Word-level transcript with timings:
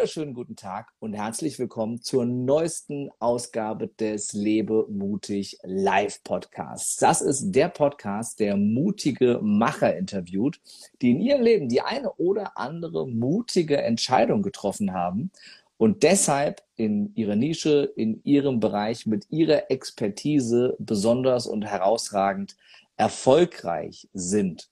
wunderschönen 0.00 0.32
guten 0.32 0.56
Tag 0.56 0.94
und 0.98 1.12
herzlich 1.12 1.58
willkommen 1.58 2.00
zur 2.00 2.24
neuesten 2.24 3.10
Ausgabe 3.18 3.88
des 3.88 4.32
Lebe 4.32 4.86
mutig 4.88 5.58
Live 5.62 6.24
Podcasts. 6.24 6.96
Das 6.96 7.20
ist 7.20 7.50
der 7.52 7.68
Podcast, 7.68 8.40
der 8.40 8.56
mutige 8.56 9.40
Macher 9.42 9.94
interviewt, 9.94 10.58
die 11.02 11.10
in 11.10 11.20
ihrem 11.20 11.42
Leben 11.42 11.68
die 11.68 11.82
eine 11.82 12.14
oder 12.14 12.56
andere 12.56 13.06
mutige 13.06 13.82
Entscheidung 13.82 14.40
getroffen 14.40 14.94
haben 14.94 15.32
und 15.76 16.02
deshalb 16.02 16.62
in 16.76 17.14
ihrer 17.14 17.36
Nische, 17.36 17.92
in 17.94 18.22
ihrem 18.24 18.58
Bereich 18.58 19.04
mit 19.04 19.26
ihrer 19.28 19.70
Expertise 19.70 20.76
besonders 20.78 21.46
und 21.46 21.66
herausragend 21.66 22.56
erfolgreich 22.96 24.08
sind. 24.14 24.69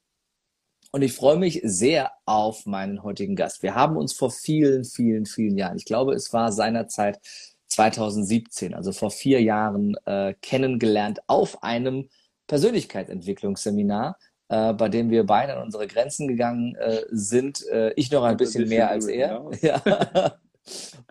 Und 0.90 1.02
ich 1.02 1.12
freue 1.12 1.36
mich 1.36 1.60
sehr 1.64 2.12
auf 2.24 2.64
meinen 2.64 3.02
heutigen 3.02 3.36
Gast. 3.36 3.62
Wir 3.62 3.74
haben 3.74 3.96
uns 3.96 4.14
vor 4.14 4.30
vielen, 4.30 4.84
vielen, 4.84 5.26
vielen 5.26 5.56
Jahren, 5.56 5.76
ich 5.76 5.84
glaube, 5.84 6.14
es 6.14 6.32
war 6.32 6.50
seinerzeit 6.50 7.20
2017, 7.66 8.74
also 8.74 8.92
vor 8.92 9.10
vier 9.10 9.42
Jahren, 9.42 9.94
äh, 10.06 10.34
kennengelernt 10.40 11.20
auf 11.26 11.62
einem 11.62 12.08
Persönlichkeitsentwicklungsseminar, 12.46 14.16
äh, 14.48 14.72
bei 14.72 14.88
dem 14.88 15.10
wir 15.10 15.26
beide 15.26 15.56
an 15.56 15.64
unsere 15.64 15.86
Grenzen 15.86 16.26
gegangen 16.26 16.74
äh, 16.76 17.02
sind. 17.10 17.66
Äh, 17.66 17.92
ich 17.96 18.10
noch 18.10 18.24
ein 18.24 18.38
bisschen, 18.38 18.62
ein 18.62 18.68
bisschen 18.68 18.78
mehr 18.78 18.90
als 18.90 19.06
er. 19.06 19.50
Ja. 19.60 20.38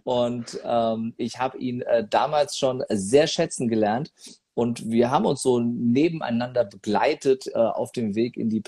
Und 0.04 0.59
ähm, 0.63 1.13
ich 1.18 1.40
habe 1.40 1.57
ihn 1.57 1.82
äh, 1.82 2.07
damals 2.07 2.57
schon 2.57 2.84
sehr 2.90 3.27
schätzen 3.27 3.68
gelernt 3.68 4.12
und 4.54 4.90
wir 4.90 5.12
haben 5.12 5.26
uns 5.26 5.41
so 5.41 5.59
nebeneinander 5.59 6.66
begleitet 6.66 7.48
äh, 7.48 7.57
auf 7.57 7.91
dem 7.91 8.16
Weg 8.16 8.38
in 8.38 8.49
die 8.49 8.62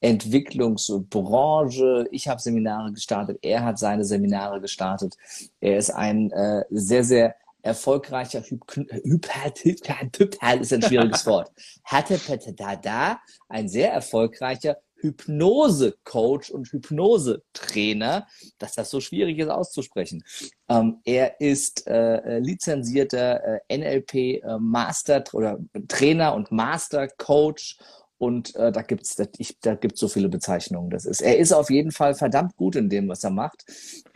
Persönlichkeitsentwicklungsbranche. 0.00 2.08
Ich 2.10 2.28
habe 2.28 2.40
Seminare 2.40 2.92
gestartet, 2.92 3.38
er 3.42 3.64
hat 3.64 3.78
seine 3.78 4.04
Seminare 4.04 4.60
gestartet. 4.60 5.16
Er 5.60 5.78
ist 5.78 5.90
ein 5.90 6.30
äh, 6.32 6.64
sehr, 6.70 7.04
sehr 7.04 7.36
erfolgreicher 7.62 8.40
Hyp 8.40 8.62
Hyp 8.72 8.90
Hyp 8.90 9.28
Hyp 10.18 10.36
ist 10.60 10.72
ein 10.72 10.82
schwieriges 10.82 11.26
Wort. 11.26 11.52
Hatte 11.84 12.18
da 12.82 13.20
ein 13.48 13.68
sehr 13.68 13.92
erfolgreicher 13.92 14.78
Hypnose-Coach 15.02 16.50
und 16.50 16.68
Hypnose-Trainer, 16.68 18.26
dass 18.58 18.74
das 18.74 18.90
so 18.90 19.00
schwierig 19.00 19.38
ist 19.38 19.48
auszusprechen. 19.48 20.22
Ähm, 20.68 21.00
er 21.04 21.40
ist 21.40 21.86
äh, 21.86 22.38
lizenzierter 22.38 23.62
äh, 23.68 23.78
NLP-Master 23.78 25.16
äh, 25.16 25.24
oder 25.32 25.58
Trainer 25.88 26.34
und 26.34 26.52
Master-Coach 26.52 27.78
und 28.20 28.54
äh, 28.56 28.70
da 28.70 28.82
gibt's, 28.82 29.16
da, 29.16 29.24
ich, 29.38 29.58
da 29.60 29.74
gibt's 29.74 29.98
so 29.98 30.06
viele 30.06 30.28
Bezeichnungen. 30.28 30.90
Das 30.90 31.06
ist, 31.06 31.22
er 31.22 31.38
ist 31.38 31.52
auf 31.52 31.70
jeden 31.70 31.90
Fall 31.90 32.14
verdammt 32.14 32.54
gut 32.54 32.76
in 32.76 32.90
dem, 32.90 33.08
was 33.08 33.24
er 33.24 33.30
macht 33.30 33.64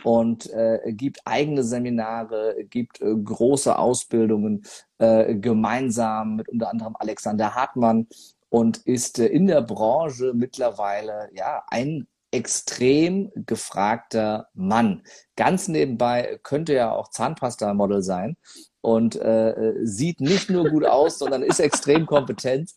und 0.04 0.50
äh, 0.52 0.92
gibt 0.92 1.20
eigene 1.24 1.64
Seminare, 1.64 2.54
gibt 2.68 3.00
äh, 3.00 3.14
große 3.14 3.78
Ausbildungen 3.78 4.66
äh, 4.98 5.34
gemeinsam 5.36 6.36
mit 6.36 6.50
unter 6.50 6.68
anderem 6.68 6.96
Alexander 6.98 7.54
Hartmann 7.54 8.06
und 8.50 8.76
ist 8.84 9.18
äh, 9.20 9.26
in 9.26 9.46
der 9.46 9.62
Branche 9.62 10.34
mittlerweile 10.34 11.30
ja 11.32 11.64
ein 11.68 12.06
extrem 12.30 13.32
gefragter 13.34 14.48
Mann. 14.52 15.02
Ganz 15.34 15.68
nebenbei 15.68 16.38
könnte 16.42 16.74
er 16.74 16.92
auch 16.92 17.08
Zahnpasta-Model 17.08 18.02
sein 18.02 18.36
und 18.84 19.16
äh, 19.16 19.72
sieht 19.82 20.20
nicht 20.20 20.50
nur 20.50 20.68
gut 20.68 20.84
aus, 20.84 21.18
sondern 21.18 21.42
ist 21.42 21.58
extrem 21.58 22.04
kompetent. 22.04 22.72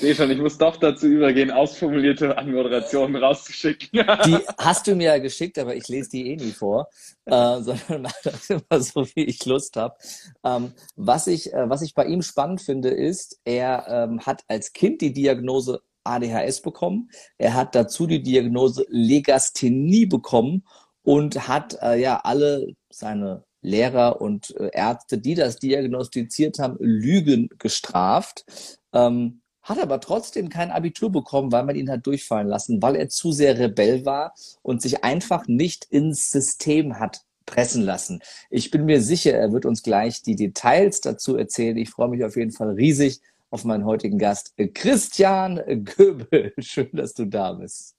sehe 0.00 0.14
schon, 0.14 0.30
ich 0.30 0.38
muss 0.38 0.58
doch 0.58 0.76
dazu 0.76 1.08
übergehen, 1.08 1.50
ausformulierte 1.50 2.38
Anmoderationen 2.38 3.16
rauszuschicken. 3.16 3.88
die 4.26 4.38
hast 4.56 4.86
du 4.86 4.94
mir 4.94 5.08
ja 5.08 5.18
geschickt, 5.18 5.58
aber 5.58 5.74
ich 5.74 5.88
lese 5.88 6.10
die 6.10 6.30
eh 6.30 6.36
nie 6.36 6.52
vor, 6.52 6.88
äh, 7.24 7.60
sondern 7.60 8.02
mache 8.02 8.20
das 8.22 8.48
immer 8.48 8.80
so, 8.80 9.04
wie 9.14 9.24
ich 9.24 9.44
Lust 9.44 9.74
habe. 9.74 9.96
Ähm, 10.44 10.72
was, 10.94 11.26
ich, 11.26 11.52
äh, 11.52 11.68
was 11.68 11.82
ich 11.82 11.94
bei 11.94 12.06
ihm 12.06 12.22
spannend 12.22 12.62
finde, 12.62 12.90
ist, 12.90 13.40
er 13.44 13.86
ähm, 13.88 14.20
hat 14.20 14.44
als 14.46 14.72
Kind 14.72 15.00
die 15.00 15.12
Diagnose 15.12 15.82
ADHS 16.04 16.62
bekommen. 16.62 17.10
Er 17.38 17.54
hat 17.54 17.74
dazu 17.74 18.06
die 18.06 18.22
Diagnose 18.22 18.86
Legasthenie 18.88 20.06
bekommen 20.06 20.62
und 21.10 21.48
hat 21.48 21.76
äh, 21.82 22.00
ja 22.00 22.20
alle 22.22 22.68
seine 22.88 23.42
Lehrer 23.62 24.20
und 24.20 24.54
äh, 24.60 24.70
Ärzte, 24.72 25.18
die 25.18 25.34
das 25.34 25.58
diagnostiziert 25.58 26.60
haben, 26.60 26.76
Lügen 26.78 27.48
gestraft. 27.58 28.44
Ähm, 28.92 29.40
hat 29.60 29.80
aber 29.80 30.00
trotzdem 30.00 30.50
kein 30.50 30.70
Abitur 30.70 31.10
bekommen, 31.10 31.50
weil 31.50 31.64
man 31.64 31.74
ihn 31.74 31.90
hat 31.90 32.06
durchfallen 32.06 32.46
lassen, 32.46 32.80
weil 32.80 32.94
er 32.94 33.08
zu 33.08 33.32
sehr 33.32 33.58
Rebell 33.58 34.06
war 34.06 34.34
und 34.62 34.82
sich 34.82 35.02
einfach 35.02 35.48
nicht 35.48 35.84
ins 35.90 36.30
System 36.30 37.00
hat 37.00 37.22
pressen 37.44 37.82
lassen. 37.82 38.20
Ich 38.48 38.70
bin 38.70 38.84
mir 38.84 39.02
sicher, 39.02 39.32
er 39.32 39.50
wird 39.50 39.66
uns 39.66 39.82
gleich 39.82 40.22
die 40.22 40.36
Details 40.36 41.00
dazu 41.00 41.36
erzählen. 41.36 41.76
Ich 41.76 41.90
freue 41.90 42.10
mich 42.10 42.22
auf 42.22 42.36
jeden 42.36 42.52
Fall 42.52 42.70
riesig 42.70 43.20
auf 43.50 43.64
meinen 43.64 43.84
heutigen 43.84 44.18
Gast, 44.18 44.54
Christian 44.74 45.60
Göbel. 45.84 46.52
Schön, 46.60 46.90
dass 46.92 47.14
du 47.14 47.24
da 47.24 47.54
bist. 47.54 47.96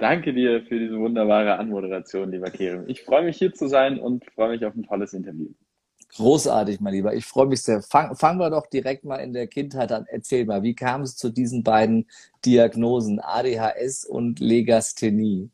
Danke 0.00 0.32
dir 0.32 0.62
für 0.62 0.78
diese 0.78 0.98
wunderbare 0.98 1.58
Anmoderation, 1.58 2.32
lieber 2.32 2.50
Kerem. 2.50 2.88
Ich 2.88 3.02
freue 3.02 3.22
mich 3.22 3.36
hier 3.36 3.52
zu 3.52 3.68
sein 3.68 4.00
und 4.00 4.24
freue 4.34 4.52
mich 4.52 4.64
auf 4.64 4.74
ein 4.74 4.82
tolles 4.82 5.12
Interview. 5.12 5.48
Großartig, 6.16 6.80
mein 6.80 6.94
Lieber. 6.94 7.12
Ich 7.12 7.26
freue 7.26 7.46
mich 7.46 7.60
sehr. 7.60 7.82
Fang, 7.82 8.16
fangen 8.16 8.40
wir 8.40 8.48
doch 8.48 8.66
direkt 8.66 9.04
mal 9.04 9.16
in 9.16 9.34
der 9.34 9.46
Kindheit 9.46 9.92
an. 9.92 10.06
Erzähl 10.08 10.46
mal, 10.46 10.62
wie 10.62 10.74
kam 10.74 11.02
es 11.02 11.16
zu 11.16 11.28
diesen 11.28 11.62
beiden 11.62 12.06
Diagnosen, 12.46 13.20
ADHS 13.20 14.06
und 14.06 14.40
Legasthenie? 14.40 15.50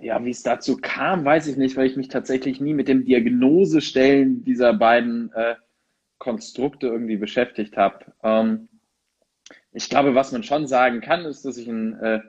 Ja, 0.00 0.24
wie 0.24 0.30
es 0.30 0.44
dazu 0.44 0.76
kam, 0.80 1.24
weiß 1.24 1.48
ich 1.48 1.56
nicht, 1.56 1.76
weil 1.76 1.86
ich 1.86 1.96
mich 1.96 2.08
tatsächlich 2.08 2.60
nie 2.60 2.74
mit 2.74 2.86
dem 2.86 3.04
Diagnosestellen 3.04 4.44
dieser 4.44 4.72
beiden 4.72 5.32
äh, 5.32 5.56
Konstrukte 6.18 6.86
irgendwie 6.86 7.16
beschäftigt 7.16 7.76
habe. 7.76 8.04
Ähm, 8.22 8.68
ich 9.72 9.90
glaube, 9.90 10.14
was 10.14 10.30
man 10.30 10.44
schon 10.44 10.68
sagen 10.68 11.00
kann, 11.00 11.24
ist, 11.24 11.44
dass 11.44 11.56
ich 11.56 11.66
ein 11.66 11.98
äh, 11.98 12.20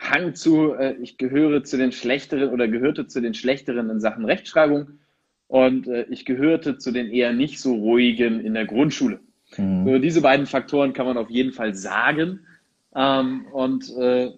Hang 0.00 0.34
zu, 0.34 0.72
äh, 0.72 0.96
ich 1.00 1.18
gehöre 1.18 1.62
zu 1.62 1.76
den 1.76 1.92
schlechteren 1.92 2.48
oder 2.50 2.68
gehörte 2.68 3.06
zu 3.06 3.20
den 3.20 3.34
schlechteren 3.34 3.90
in 3.90 4.00
Sachen 4.00 4.24
Rechtschreibung 4.24 4.98
und 5.46 5.86
äh, 5.88 6.06
ich 6.10 6.24
gehörte 6.24 6.78
zu 6.78 6.90
den 6.90 7.10
eher 7.10 7.32
nicht 7.32 7.60
so 7.60 7.74
ruhigen 7.74 8.40
in 8.40 8.54
der 8.54 8.64
Grundschule. 8.64 9.20
Mhm. 9.56 9.84
So, 9.84 9.98
diese 9.98 10.22
beiden 10.22 10.46
Faktoren 10.46 10.94
kann 10.94 11.06
man 11.06 11.18
auf 11.18 11.28
jeden 11.28 11.52
Fall 11.52 11.74
sagen. 11.74 12.46
Ähm, 12.94 13.46
und 13.52 13.94
äh, 13.96 14.32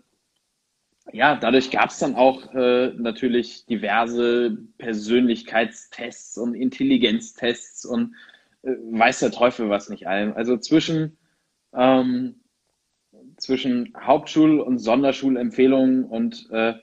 ja, 1.12 1.36
dadurch 1.36 1.70
gab 1.70 1.90
es 1.90 1.98
dann 1.98 2.16
auch 2.16 2.52
äh, 2.54 2.92
natürlich 2.96 3.64
diverse 3.66 4.58
Persönlichkeitstests 4.78 6.38
und 6.38 6.54
Intelligenztests 6.54 7.84
und 7.84 8.14
äh, 8.62 8.72
weiß 8.90 9.20
der 9.20 9.30
Teufel 9.30 9.68
was 9.68 9.88
nicht 9.88 10.08
allem. 10.08 10.32
Also 10.34 10.56
zwischen 10.56 11.16
ähm, 11.74 12.36
zwischen 13.42 13.92
Hauptschul- 13.94 14.60
und 14.60 14.78
Sonderschulempfehlungen 14.78 16.04
und 16.04 16.48
äh, 16.50 16.74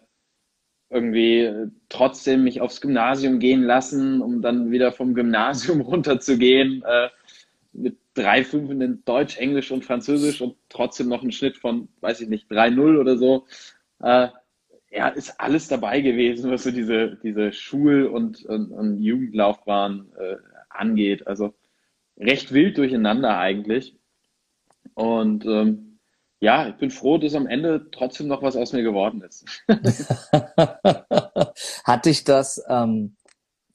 irgendwie 0.90 1.70
trotzdem 1.88 2.44
mich 2.44 2.62
aufs 2.62 2.82
Gymnasium 2.82 3.40
gehen 3.40 3.64
lassen, 3.64 4.22
um 4.22 4.42
dann 4.42 4.72
wieder 4.72 4.92
vom 4.92 5.14
Gymnasium 5.14 5.82
runterzugehen, 5.92 6.84
äh, 6.86 7.10
mit 7.72 7.98
drei 8.14 8.44
Fünfen 8.44 8.82
in 8.82 9.06
Deutsch, 9.06 9.38
Englisch 9.38 9.72
und 9.72 9.86
Französisch 9.86 10.42
und 10.42 10.56
trotzdem 10.68 11.08
noch 11.08 11.22
einen 11.22 11.32
Schnitt 11.32 11.58
von, 11.58 11.88
weiß 12.02 12.22
ich 12.22 12.28
nicht, 12.28 12.52
3-0 12.52 13.00
oder 13.00 13.18
so. 13.18 13.46
Äh, 14.02 14.30
ja, 14.92 15.10
ist 15.10 15.40
alles 15.40 15.68
dabei 15.68 16.02
gewesen, 16.02 16.52
was 16.52 16.64
so 16.64 16.72
diese, 16.72 17.18
diese 17.24 17.54
Schul- 17.54 18.08
und, 18.08 18.44
und, 18.46 18.72
und 18.72 19.00
Jugendlaufbahn 19.02 20.12
äh, 20.18 20.36
angeht. 20.70 21.28
Also 21.28 21.54
recht 22.18 22.52
wild 22.52 22.78
durcheinander 22.78 23.38
eigentlich. 23.38 23.96
Und 24.96 25.46
ähm, 25.46 25.89
ja, 26.42 26.70
ich 26.70 26.76
bin 26.76 26.90
froh, 26.90 27.18
dass 27.18 27.36
am 27.36 27.48
Ende 27.48 27.88
trotzdem 27.92 28.28
noch 28.28 28.42
was 28.42 28.56
aus 28.56 28.72
mir 28.72 28.84
geworden 28.84 29.22
ist. 29.22 29.46
hat 31.84 32.06
dich 32.06 32.24
das 32.24 32.64
ähm, 32.70 33.16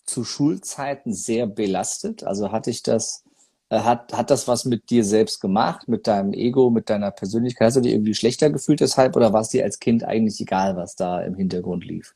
zu 0.05 0.25
Schulzeiten 0.25 1.13
sehr 1.13 1.47
belastet? 1.47 2.25
Also 2.25 2.53
hat 2.53 2.67
dich 2.67 2.83
das, 2.83 3.23
äh, 3.69 3.81
hat, 3.81 4.15
hat 4.15 4.31
das 4.31 4.49
was 4.49 4.65
mit 4.65 4.89
dir 4.89 5.05
selbst 5.05 5.41
gemacht, 5.41 5.89
mit 5.89 6.07
deinem 6.07 6.33
Ego, 6.33 6.71
mit 6.71 6.89
deiner 6.89 7.11
Persönlichkeit? 7.11 7.67
Hast 7.67 7.77
du 7.77 7.83
dich 7.83 7.93
irgendwie 7.93 8.15
schlechter 8.15 8.49
gefühlt 8.49 8.81
deshalb 8.81 9.15
oder 9.15 9.35
war 9.35 9.43
es 9.43 9.51
dir 9.51 9.65
als 9.65 9.79
Kind 9.79 10.03
eigentlich 10.03 10.41
egal, 10.41 10.77
was 10.77 10.97
da 10.97 11.23
im 11.23 11.35
Hintergrund 11.35 11.85
lief? 11.85 12.15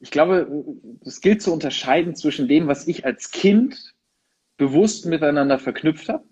Ich 0.00 0.10
glaube, 0.10 0.62
es 1.06 1.22
gilt 1.22 1.40
zu 1.40 1.54
unterscheiden 1.54 2.14
zwischen 2.14 2.48
dem, 2.48 2.66
was 2.66 2.86
ich 2.86 3.06
als 3.06 3.30
Kind 3.30 3.94
bewusst 4.58 5.06
miteinander 5.06 5.58
verknüpft 5.58 6.10
habe 6.10 6.24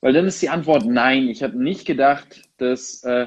weil 0.00 0.12
dann 0.12 0.26
ist 0.26 0.40
die 0.42 0.48
Antwort 0.48 0.84
nein. 0.86 1.28
Ich 1.28 1.42
habe 1.42 1.62
nicht 1.62 1.86
gedacht, 1.86 2.48
dass 2.56 3.02
äh, 3.04 3.26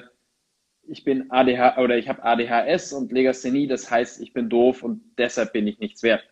ich 0.87 1.03
bin 1.03 1.31
ADH 1.31 1.77
oder 1.77 1.97
ich 1.97 2.09
habe 2.09 2.23
ADHS 2.23 2.93
und 2.93 3.11
Legasthenie, 3.11 3.67
das 3.67 3.89
heißt, 3.89 4.21
ich 4.21 4.33
bin 4.33 4.49
doof 4.49 4.83
und 4.83 5.01
deshalb 5.17 5.53
bin 5.53 5.67
ich 5.67 5.79
nichts 5.79 6.03
wert. 6.03 6.23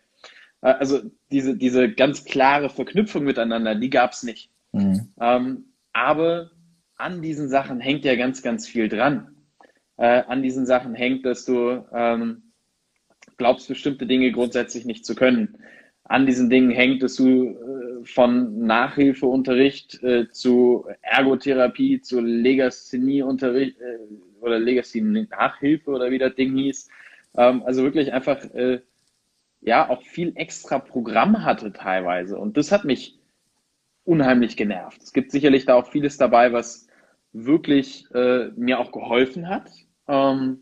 Äh, 0.60 0.72
also 0.72 1.00
diese, 1.30 1.56
diese 1.56 1.90
ganz 1.90 2.24
klare 2.24 2.70
Verknüpfung 2.70 3.24
miteinander, 3.24 3.74
die 3.74 3.90
gab 3.90 4.12
es 4.12 4.22
nicht. 4.22 4.50
Mhm. 4.72 5.12
Ähm, 5.20 5.64
aber 5.92 6.50
an 6.96 7.22
diesen 7.22 7.48
Sachen 7.48 7.80
hängt 7.80 8.04
ja 8.04 8.14
ganz, 8.16 8.42
ganz 8.42 8.66
viel 8.66 8.88
dran. 8.88 9.28
äh, 9.98 10.22
an 10.26 10.42
diesen 10.42 10.66
Sachen 10.66 10.94
hängt, 10.94 11.24
dass 11.26 11.44
du 11.44 11.84
ähm, 11.92 12.52
glaubst, 13.36 13.68
bestimmte 13.68 14.06
Dinge 14.06 14.32
grundsätzlich 14.32 14.84
nicht 14.84 15.04
zu 15.04 15.14
können. 15.14 15.58
An 16.04 16.26
diesen 16.26 16.50
Dingen 16.50 16.70
hängt, 16.70 17.02
dass 17.02 17.16
du 17.16 17.50
äh, 17.50 17.81
von 18.04 18.66
Nachhilfeunterricht 18.66 20.02
äh, 20.02 20.28
zu 20.30 20.86
Ergotherapie, 21.02 22.00
zu 22.00 22.20
Legasthenie-Unterricht 22.20 23.80
äh, 23.80 23.98
oder 24.40 24.58
Legasthenie-Nachhilfe 24.58 25.90
oder 25.90 26.10
wie 26.10 26.18
das 26.18 26.34
Ding 26.34 26.56
hieß. 26.56 26.88
Ähm, 27.36 27.62
also 27.64 27.82
wirklich 27.82 28.12
einfach 28.12 28.42
äh, 28.54 28.80
ja 29.60 29.88
auch 29.88 30.02
viel 30.02 30.32
extra 30.36 30.78
Programm 30.78 31.44
hatte 31.44 31.72
teilweise. 31.72 32.38
Und 32.38 32.56
das 32.56 32.72
hat 32.72 32.84
mich 32.84 33.18
unheimlich 34.04 34.56
genervt. 34.56 35.02
Es 35.02 35.12
gibt 35.12 35.30
sicherlich 35.30 35.64
da 35.64 35.74
auch 35.74 35.90
vieles 35.90 36.16
dabei, 36.16 36.52
was 36.52 36.88
wirklich 37.32 38.06
äh, 38.14 38.48
mir 38.56 38.80
auch 38.80 38.92
geholfen 38.92 39.48
hat. 39.48 39.70
Ähm, 40.08 40.58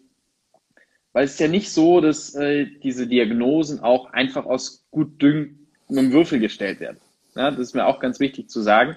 weil 1.12 1.24
es 1.24 1.32
ist 1.32 1.40
ja 1.40 1.48
nicht 1.48 1.70
so, 1.70 2.00
dass 2.00 2.34
äh, 2.34 2.66
diese 2.82 3.06
Diagnosen 3.06 3.80
auch 3.80 4.12
einfach 4.12 4.46
aus 4.46 4.86
gut 4.90 5.20
düngendem 5.20 6.12
Würfel 6.12 6.38
gestellt 6.38 6.78
werden. 6.80 6.98
Ja, 7.34 7.50
das 7.50 7.60
ist 7.60 7.74
mir 7.74 7.86
auch 7.86 8.00
ganz 8.00 8.20
wichtig 8.20 8.48
zu 8.48 8.60
sagen. 8.60 8.96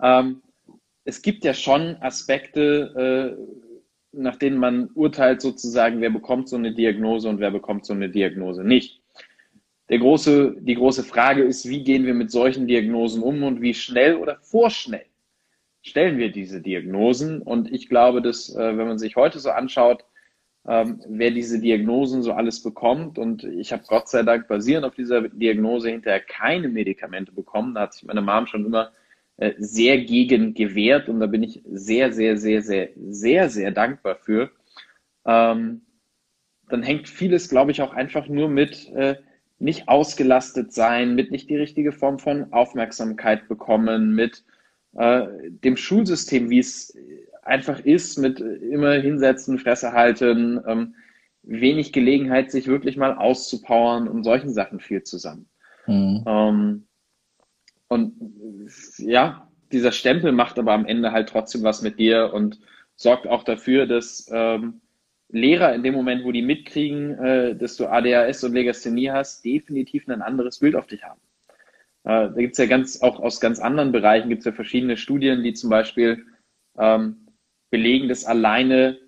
Ähm, 0.00 0.42
es 1.04 1.22
gibt 1.22 1.44
ja 1.44 1.54
schon 1.54 1.96
Aspekte, 2.00 3.36
äh, 3.36 3.62
nach 4.12 4.36
denen 4.36 4.58
man 4.58 4.90
urteilt 4.94 5.40
sozusagen, 5.40 6.00
wer 6.00 6.10
bekommt 6.10 6.48
so 6.48 6.56
eine 6.56 6.74
Diagnose 6.74 7.28
und 7.28 7.40
wer 7.40 7.50
bekommt 7.50 7.86
so 7.86 7.94
eine 7.94 8.10
Diagnose 8.10 8.62
nicht. 8.62 9.00
Der 9.88 9.98
große, 9.98 10.56
die 10.60 10.74
große 10.74 11.02
Frage 11.02 11.42
ist, 11.42 11.68
wie 11.68 11.82
gehen 11.82 12.06
wir 12.06 12.14
mit 12.14 12.30
solchen 12.30 12.66
Diagnosen 12.66 13.22
um 13.22 13.42
und 13.42 13.60
wie 13.60 13.74
schnell 13.74 14.16
oder 14.16 14.38
vorschnell 14.40 15.06
stellen 15.82 16.18
wir 16.18 16.30
diese 16.30 16.60
Diagnosen? 16.60 17.42
Und 17.42 17.72
ich 17.72 17.88
glaube, 17.88 18.22
dass, 18.22 18.54
äh, 18.54 18.76
wenn 18.76 18.86
man 18.86 18.98
sich 18.98 19.16
heute 19.16 19.38
so 19.38 19.50
anschaut, 19.50 20.04
ähm, 20.66 21.00
wer 21.08 21.30
diese 21.30 21.60
Diagnosen 21.60 22.22
so 22.22 22.32
alles 22.32 22.62
bekommt, 22.62 23.18
und 23.18 23.44
ich 23.44 23.72
habe 23.72 23.82
Gott 23.86 24.08
sei 24.08 24.22
Dank 24.22 24.46
basierend 24.48 24.86
auf 24.86 24.94
dieser 24.94 25.28
Diagnose 25.28 25.90
hinterher 25.90 26.20
keine 26.20 26.68
Medikamente 26.68 27.32
bekommen, 27.32 27.74
da 27.74 27.82
hat 27.82 27.94
sich 27.94 28.04
meine 28.04 28.22
Mom 28.22 28.46
schon 28.46 28.66
immer 28.66 28.92
äh, 29.38 29.54
sehr 29.58 29.98
gegen 29.98 30.54
gewehrt 30.54 31.08
und 31.08 31.20
da 31.20 31.26
bin 31.26 31.42
ich 31.42 31.62
sehr, 31.64 32.12
sehr, 32.12 32.36
sehr, 32.36 32.62
sehr, 32.62 32.90
sehr, 32.96 33.50
sehr 33.50 33.70
dankbar 33.72 34.16
für. 34.16 34.50
Ähm, 35.24 35.82
dann 36.68 36.82
hängt 36.82 37.08
vieles, 37.08 37.48
glaube 37.48 37.72
ich, 37.72 37.82
auch 37.82 37.92
einfach 37.92 38.28
nur 38.28 38.48
mit 38.48 38.88
äh, 38.94 39.16
nicht 39.58 39.88
ausgelastet 39.88 40.72
sein, 40.72 41.14
mit 41.14 41.30
nicht 41.30 41.50
die 41.50 41.56
richtige 41.56 41.92
Form 41.92 42.18
von 42.18 42.52
Aufmerksamkeit 42.52 43.48
bekommen, 43.48 44.14
mit 44.14 44.44
äh, 44.94 45.26
dem 45.48 45.76
Schulsystem, 45.76 46.50
wie 46.50 46.58
es 46.58 46.96
einfach 47.42 47.80
ist, 47.80 48.18
mit 48.18 48.40
immer 48.40 48.92
hinsetzen, 48.92 49.58
Fresse 49.58 49.92
halten, 49.92 50.60
ähm, 50.66 50.94
wenig 51.42 51.92
Gelegenheit, 51.92 52.50
sich 52.50 52.66
wirklich 52.66 52.96
mal 52.96 53.14
auszupowern 53.14 54.08
und 54.08 54.22
solchen 54.24 54.50
Sachen 54.50 54.80
viel 54.80 55.02
zusammen. 55.02 55.46
Mhm. 55.86 56.24
Ähm, 56.26 56.86
und 57.88 58.14
ja, 58.98 59.48
dieser 59.72 59.92
Stempel 59.92 60.32
macht 60.32 60.58
aber 60.58 60.72
am 60.72 60.86
Ende 60.86 61.12
halt 61.12 61.28
trotzdem 61.28 61.62
was 61.62 61.82
mit 61.82 61.98
dir 61.98 62.32
und 62.32 62.60
sorgt 62.94 63.26
auch 63.26 63.42
dafür, 63.42 63.86
dass 63.86 64.28
ähm, 64.30 64.80
Lehrer 65.30 65.74
in 65.74 65.82
dem 65.82 65.94
Moment, 65.94 66.24
wo 66.24 66.32
die 66.32 66.42
mitkriegen, 66.42 67.18
äh, 67.18 67.56
dass 67.56 67.76
du 67.76 67.86
ADHS 67.86 68.44
und 68.44 68.52
Legasthenie 68.52 69.10
hast, 69.10 69.44
definitiv 69.44 70.06
ein 70.08 70.22
anderes 70.22 70.58
Bild 70.58 70.76
auf 70.76 70.86
dich 70.86 71.02
haben. 71.02 71.20
Äh, 72.04 72.30
da 72.30 72.40
gibt 72.40 72.52
es 72.52 72.58
ja 72.58 72.66
ganz, 72.66 73.00
auch 73.00 73.18
aus 73.18 73.40
ganz 73.40 73.58
anderen 73.58 73.92
Bereichen 73.92 74.28
gibt 74.28 74.40
es 74.40 74.46
ja 74.46 74.52
verschiedene 74.52 74.96
Studien, 74.96 75.42
die 75.42 75.54
zum 75.54 75.70
Beispiel 75.70 76.26
ähm, 76.78 77.21
belegen, 77.72 78.08
dass 78.08 78.24
alleine 78.24 78.98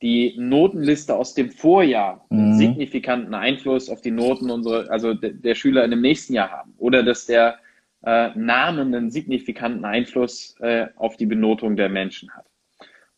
die 0.00 0.34
Notenliste 0.38 1.14
aus 1.14 1.34
dem 1.34 1.50
Vorjahr 1.50 2.24
mhm. 2.30 2.38
einen 2.38 2.58
signifikanten 2.58 3.34
Einfluss 3.34 3.90
auf 3.90 4.00
die 4.00 4.10
Noten 4.10 4.50
unserer, 4.50 4.90
also 4.90 5.12
de, 5.12 5.34
der 5.34 5.54
Schüler 5.54 5.84
in 5.84 5.90
dem 5.90 6.00
nächsten 6.00 6.32
Jahr 6.32 6.50
haben. 6.50 6.72
Oder 6.78 7.02
dass 7.02 7.26
der 7.26 7.58
äh, 8.04 8.30
Name 8.34 8.80
einen 8.82 9.10
signifikanten 9.10 9.84
Einfluss 9.84 10.56
äh, 10.60 10.86
auf 10.96 11.16
die 11.18 11.26
Benotung 11.26 11.76
der 11.76 11.88
Menschen 11.88 12.30
hat. 12.30 12.46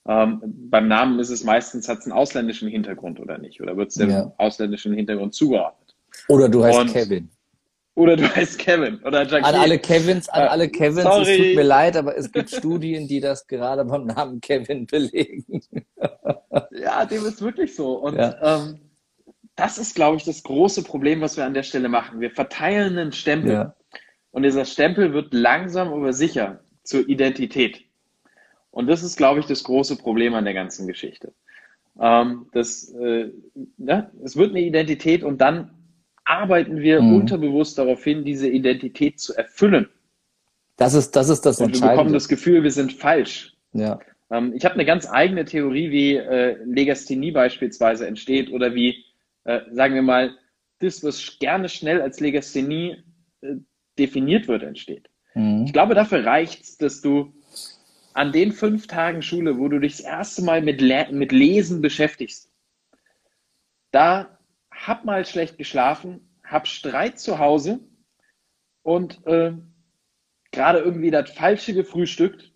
Ähm, 0.07 0.43
beim 0.45 0.89
Namen 0.89 1.19
ist 1.19 1.31
es 1.31 1.45
meistens, 1.45 1.89
hat 1.89 2.01
es 2.01 2.05
einen 2.05 2.13
ausländischen 2.13 2.69
Hintergrund 2.69 3.21
oder 3.21 3.39
nicht? 3.39 3.63
Oder 3.63 3.77
wird 3.77 3.89
es 3.89 3.95
dem 3.95 4.11
ja. 4.11 4.33
ausländischen 4.37 4.93
Hintergrund 4.93 5.35
zugeordnet? 5.35 5.95
Oder 6.29 6.49
du 6.49 6.65
heißt 6.65 6.81
Und, 6.81 6.93
Kevin. 6.93 7.31
Oder 7.97 8.17
du 8.17 8.25
heißt 8.35 8.59
Kevin 8.59 8.99
oder 9.05 9.23
Jackie. 9.23 9.45
An 9.45 9.55
alle 9.55 9.79
Kevins, 9.79 10.29
an 10.29 10.49
alle 10.49 10.69
Kevins, 10.69 11.03
Sorry. 11.03 11.31
es 11.31 11.37
tut 11.37 11.57
mir 11.57 11.63
leid, 11.63 11.97
aber 11.97 12.17
es 12.17 12.33
gibt 12.33 12.51
Studien, 12.51 13.07
die 13.07 13.21
das 13.21 13.47
gerade 13.47 13.85
beim 13.85 14.07
Namen 14.07 14.41
Kevin 14.41 14.87
belegen. 14.87 15.63
ja, 16.73 17.05
dem 17.07 17.25
ist 17.25 17.41
wirklich 17.41 17.75
so. 17.77 17.95
Und 17.95 18.17
ja. 18.17 18.37
ähm, 18.43 18.81
das 19.55 19.79
ist, 19.79 19.95
glaube 19.95 20.17
ich, 20.17 20.25
das 20.25 20.43
große 20.43 20.83
Problem, 20.83 21.21
was 21.21 21.37
wir 21.37 21.45
an 21.45 21.55
der 21.55 21.63
Stelle 21.63 21.89
machen. 21.89 22.21
Wir 22.21 22.33
verteilen 22.33 22.99
einen 22.99 23.13
Stempel. 23.13 23.53
Ja. 23.53 23.77
Und 24.33 24.43
dieser 24.43 24.65
Stempel 24.65 25.13
wird 25.13 25.33
langsam 25.33 25.93
aber 25.93 26.13
sicher 26.13 26.61
zur 26.83 27.09
Identität. 27.09 27.85
Und 28.73 28.89
das 28.89 29.05
ist, 29.05 29.17
glaube 29.17 29.39
ich, 29.39 29.47
das 29.47 29.63
große 29.63 29.97
Problem 29.97 30.35
an 30.35 30.45
der 30.45 30.55
ganzen 30.55 30.89
Geschichte. 30.89 31.33
Ähm, 32.01 32.47
das, 32.53 32.93
äh, 32.95 33.31
ja, 33.79 34.11
es 34.25 34.37
wird 34.37 34.51
eine 34.51 34.63
Identität 34.63 35.23
und 35.23 35.41
dann 35.41 35.71
arbeiten 36.25 36.81
wir 36.81 37.01
mhm. 37.01 37.17
unterbewusst 37.17 37.79
darauf 37.79 38.03
hin, 38.03 38.25
diese 38.25 38.49
Identität 38.49 39.21
zu 39.21 39.35
erfüllen. 39.35 39.89
Das 40.77 40.95
ist 40.95 41.15
das, 41.15 41.29
ist 41.29 41.43
das 41.43 41.61
und 41.61 41.81
Wir 41.81 41.89
bekommen 41.89 42.13
das 42.13 42.29
Gefühl, 42.29 42.63
wir 42.63 42.71
sind 42.71 42.93
falsch. 42.93 43.55
Ja. 43.73 44.01
Ähm, 44.31 44.53
ich 44.57 44.65
habe 44.65 44.75
eine 44.75 44.85
ganz 44.85 45.09
eigene 45.11 45.45
Theorie, 45.45 45.91
wie 45.91 46.17
äh, 46.17 46.57
Legasthenie 46.65 47.31
beispielsweise 47.31 48.07
entsteht 48.07 48.51
oder 48.51 48.75
wie, 48.75 49.05
äh, 49.45 49.61
sagen 49.71 49.95
wir 49.95 50.03
mal, 50.03 50.37
das, 50.81 51.05
was 51.05 51.39
gerne 51.39 51.69
schnell 51.69 52.01
als 52.01 52.21
Legasthenie 52.21 52.97
äh, 53.43 53.55
definiert 53.99 54.49
wird, 54.49 54.63
entsteht. 54.63 55.09
Mhm. 55.35 55.65
Ich 55.67 55.73
glaube, 55.73 55.95
dafür 55.95 56.25
reicht 56.25 56.63
es, 56.63 56.79
dass 56.79 57.01
du 57.01 57.33
an 58.15 58.33
den 58.33 58.53
fünf 58.53 58.87
Tagen 58.87 59.23
Schule, 59.23 59.59
wo 59.59 59.69
du 59.69 59.79
dich 59.79 59.97
das 59.97 60.07
erste 60.07 60.43
Mal 60.43 60.63
mit, 60.63 60.81
Le 60.81 61.09
mit 61.11 61.33
Lesen 61.33 61.81
beschäftigst, 61.83 62.51
da 63.91 64.34
hab 64.87 65.05
mal 65.05 65.25
schlecht 65.25 65.59
geschlafen, 65.59 66.29
hab 66.45 66.67
Streit 66.67 67.19
zu 67.19 67.39
Hause 67.39 67.81
und 68.83 69.27
äh, 69.27 69.53
gerade 70.53 70.79
irgendwie 70.81 71.11
das 71.11 71.31
Falsche 71.31 71.75
gefrühstückt. 71.75 72.53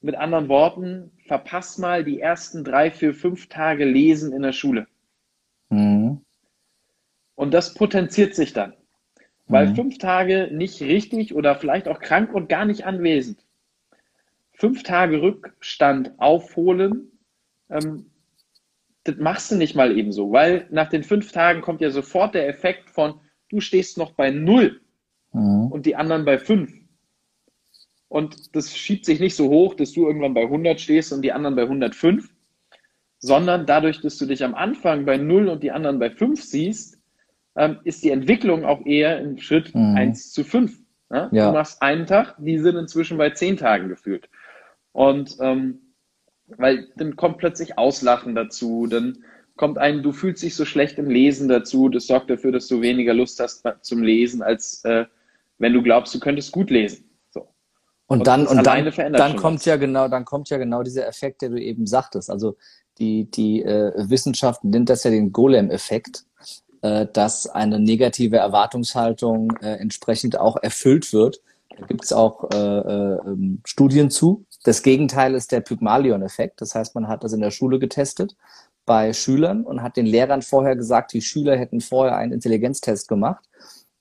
Mit 0.00 0.14
anderen 0.14 0.48
Worten, 0.48 1.10
verpass 1.26 1.76
mal 1.76 2.04
die 2.04 2.20
ersten 2.20 2.62
drei, 2.62 2.90
vier, 2.90 3.14
fünf 3.14 3.48
Tage 3.48 3.84
Lesen 3.84 4.32
in 4.32 4.42
der 4.42 4.52
Schule. 4.52 4.86
Mhm. 5.70 6.24
Und 7.34 7.52
das 7.52 7.74
potenziert 7.74 8.34
sich 8.34 8.52
dann. 8.52 8.74
Weil 9.46 9.68
mhm. 9.68 9.74
fünf 9.74 9.98
Tage 9.98 10.50
nicht 10.52 10.80
richtig 10.82 11.34
oder 11.34 11.56
vielleicht 11.56 11.88
auch 11.88 12.00
krank 12.00 12.32
und 12.32 12.48
gar 12.48 12.64
nicht 12.64 12.84
anwesend. 12.84 13.44
Fünf 14.52 14.82
Tage 14.82 15.20
Rückstand 15.22 16.18
aufholen, 16.18 17.12
ähm, 17.70 18.10
das 19.08 19.16
machst 19.16 19.50
du 19.50 19.56
nicht 19.56 19.74
mal 19.74 19.96
eben 19.96 20.12
so, 20.12 20.30
weil 20.32 20.66
nach 20.70 20.88
den 20.88 21.02
fünf 21.02 21.32
Tagen 21.32 21.62
kommt 21.62 21.80
ja 21.80 21.90
sofort 21.90 22.34
der 22.34 22.48
Effekt 22.48 22.90
von, 22.90 23.14
du 23.48 23.60
stehst 23.60 23.98
noch 23.98 24.12
bei 24.12 24.30
null 24.30 24.80
mhm. 25.32 25.68
und 25.72 25.86
die 25.86 25.96
anderen 25.96 26.24
bei 26.24 26.38
fünf. 26.38 26.72
Und 28.08 28.54
das 28.56 28.76
schiebt 28.76 29.04
sich 29.04 29.20
nicht 29.20 29.36
so 29.36 29.48
hoch, 29.48 29.74
dass 29.74 29.92
du 29.92 30.06
irgendwann 30.06 30.34
bei 30.34 30.42
100 30.42 30.80
stehst 30.80 31.12
und 31.12 31.22
die 31.22 31.32
anderen 31.32 31.56
bei 31.56 31.62
105, 31.62 32.30
sondern 33.18 33.66
dadurch, 33.66 34.00
dass 34.00 34.16
du 34.16 34.26
dich 34.26 34.42
am 34.42 34.54
Anfang 34.54 35.04
bei 35.04 35.18
null 35.18 35.48
und 35.48 35.62
die 35.62 35.70
anderen 35.70 35.98
bei 35.98 36.10
fünf 36.10 36.42
siehst, 36.42 36.98
ähm, 37.56 37.78
ist 37.84 38.04
die 38.04 38.10
Entwicklung 38.10 38.64
auch 38.64 38.84
eher 38.86 39.20
im 39.20 39.38
Schritt 39.38 39.74
mhm. 39.74 39.94
1 39.96 40.32
zu 40.32 40.44
5. 40.44 40.78
Ne? 41.10 41.28
Ja? 41.32 41.48
Du 41.48 41.52
machst 41.52 41.82
einen 41.82 42.06
Tag, 42.06 42.36
die 42.38 42.58
sind 42.58 42.76
inzwischen 42.76 43.18
bei 43.18 43.30
10 43.30 43.58
Tagen 43.58 43.88
gefühlt. 43.88 44.30
Und 44.92 45.36
ähm, 45.40 45.80
weil 46.56 46.88
dann 46.96 47.16
kommt 47.16 47.38
plötzlich 47.38 47.78
Auslachen 47.78 48.34
dazu, 48.34 48.86
dann 48.86 49.24
kommt 49.56 49.78
ein, 49.78 50.02
du 50.02 50.12
fühlst 50.12 50.42
dich 50.42 50.54
so 50.54 50.64
schlecht 50.64 50.98
im 50.98 51.10
Lesen 51.10 51.48
dazu, 51.48 51.88
das 51.88 52.06
sorgt 52.06 52.30
dafür, 52.30 52.52
dass 52.52 52.68
du 52.68 52.80
weniger 52.80 53.14
Lust 53.14 53.40
hast 53.40 53.64
zum 53.82 54.02
Lesen, 54.02 54.42
als 54.42 54.84
äh, 54.84 55.06
wenn 55.58 55.72
du 55.72 55.82
glaubst, 55.82 56.14
du 56.14 56.20
könntest 56.20 56.52
gut 56.52 56.70
lesen. 56.70 57.10
So. 57.30 57.48
Und, 58.06 58.20
und 58.20 58.26
dann, 58.26 58.46
und 58.46 58.64
dann, 58.64 59.12
dann 59.12 59.36
kommt 59.36 59.60
was. 59.60 59.64
ja 59.64 59.76
genau, 59.76 60.08
dann 60.08 60.24
kommt 60.24 60.48
ja 60.48 60.58
genau 60.58 60.82
dieser 60.82 61.06
Effekt, 61.06 61.42
der 61.42 61.50
du 61.50 61.60
eben 61.60 61.86
sagtest. 61.86 62.30
Also 62.30 62.56
die, 62.98 63.30
die 63.30 63.62
äh, 63.62 63.92
Wissenschaft 63.96 64.62
nennt 64.64 64.88
das 64.88 65.04
ja 65.04 65.10
den 65.10 65.32
Golem-Effekt 65.32 66.24
äh, 66.82 67.06
dass 67.12 67.48
eine 67.48 67.80
negative 67.80 68.36
Erwartungshaltung 68.36 69.52
äh, 69.60 69.74
entsprechend 69.74 70.38
auch 70.38 70.56
erfüllt 70.62 71.12
wird. 71.12 71.40
Da 71.76 71.86
gibt 71.86 72.04
es 72.04 72.12
auch 72.12 72.50
äh, 72.52 72.56
äh, 72.56 73.18
ähm, 73.26 73.60
Studien 73.64 74.10
zu. 74.10 74.44
Das 74.64 74.82
Gegenteil 74.82 75.34
ist 75.34 75.52
der 75.52 75.60
Pygmalion-Effekt. 75.60 76.60
Das 76.60 76.74
heißt, 76.74 76.94
man 76.94 77.08
hat 77.08 77.24
das 77.24 77.32
in 77.32 77.40
der 77.40 77.50
Schule 77.50 77.78
getestet 77.78 78.36
bei 78.86 79.12
Schülern 79.12 79.64
und 79.64 79.82
hat 79.82 79.96
den 79.96 80.06
Lehrern 80.06 80.42
vorher 80.42 80.74
gesagt, 80.74 81.12
die 81.12 81.20
Schüler 81.20 81.56
hätten 81.56 81.80
vorher 81.80 82.16
einen 82.16 82.32
Intelligenztest 82.32 83.06
gemacht 83.06 83.44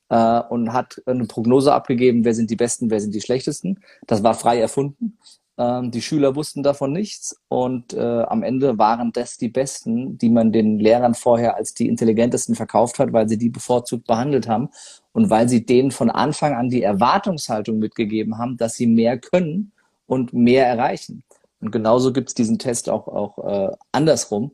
äh, 0.10 0.40
und 0.50 0.74
hat 0.74 1.02
eine 1.06 1.26
Prognose 1.26 1.74
abgegeben, 1.74 2.24
wer 2.24 2.34
sind 2.34 2.50
die 2.50 2.56
Besten, 2.56 2.90
wer 2.90 3.02
sind 3.02 3.14
die 3.14 3.22
Schlechtesten. 3.22 3.82
Das 4.08 4.24
war 4.24 4.34
frei 4.34 4.60
erfunden. 4.60 5.18
Ähm, 5.58 5.92
die 5.92 6.02
Schüler 6.02 6.36
wussten 6.36 6.64
davon 6.64 6.94
nichts 6.94 7.36
und 7.50 7.94
äh, 7.94 8.00
am 8.00 8.44
Ende 8.44 8.78
waren 8.78 9.12
das 9.12 9.38
die 9.38 9.50
Besten, 9.50 10.18
die 10.18 10.30
man 10.30 10.52
den 10.52 10.80
Lehrern 10.80 11.16
vorher 11.16 11.56
als 11.56 11.74
die 11.74 11.88
intelligentesten 11.88 12.56
verkauft 12.56 13.00
hat, 13.00 13.12
weil 13.12 13.28
sie 13.28 13.38
die 13.38 13.50
bevorzugt 13.50 14.08
behandelt 14.08 14.48
haben 14.48 14.70
und 15.14 15.30
weil 15.30 15.50
sie 15.50 15.66
denen 15.66 15.92
von 15.92 16.12
Anfang 16.12 16.54
an 16.54 16.70
die 16.70 16.84
Erwartungshaltung 16.84 17.80
mitgegeben 17.80 18.38
haben, 18.38 18.58
dass 18.58 18.76
sie 18.76 18.88
mehr 18.88 19.18
können 19.18 19.74
und 20.08 20.34
mehr 20.34 20.66
erreichen. 20.68 21.24
Und 21.62 21.72
genauso 21.72 22.14
gibt 22.14 22.30
es 22.30 22.36
diesen 22.36 22.60
Test 22.60 22.90
auch, 22.90 23.08
auch 23.08 23.38
äh, 23.48 23.76
andersrum. 23.92 24.52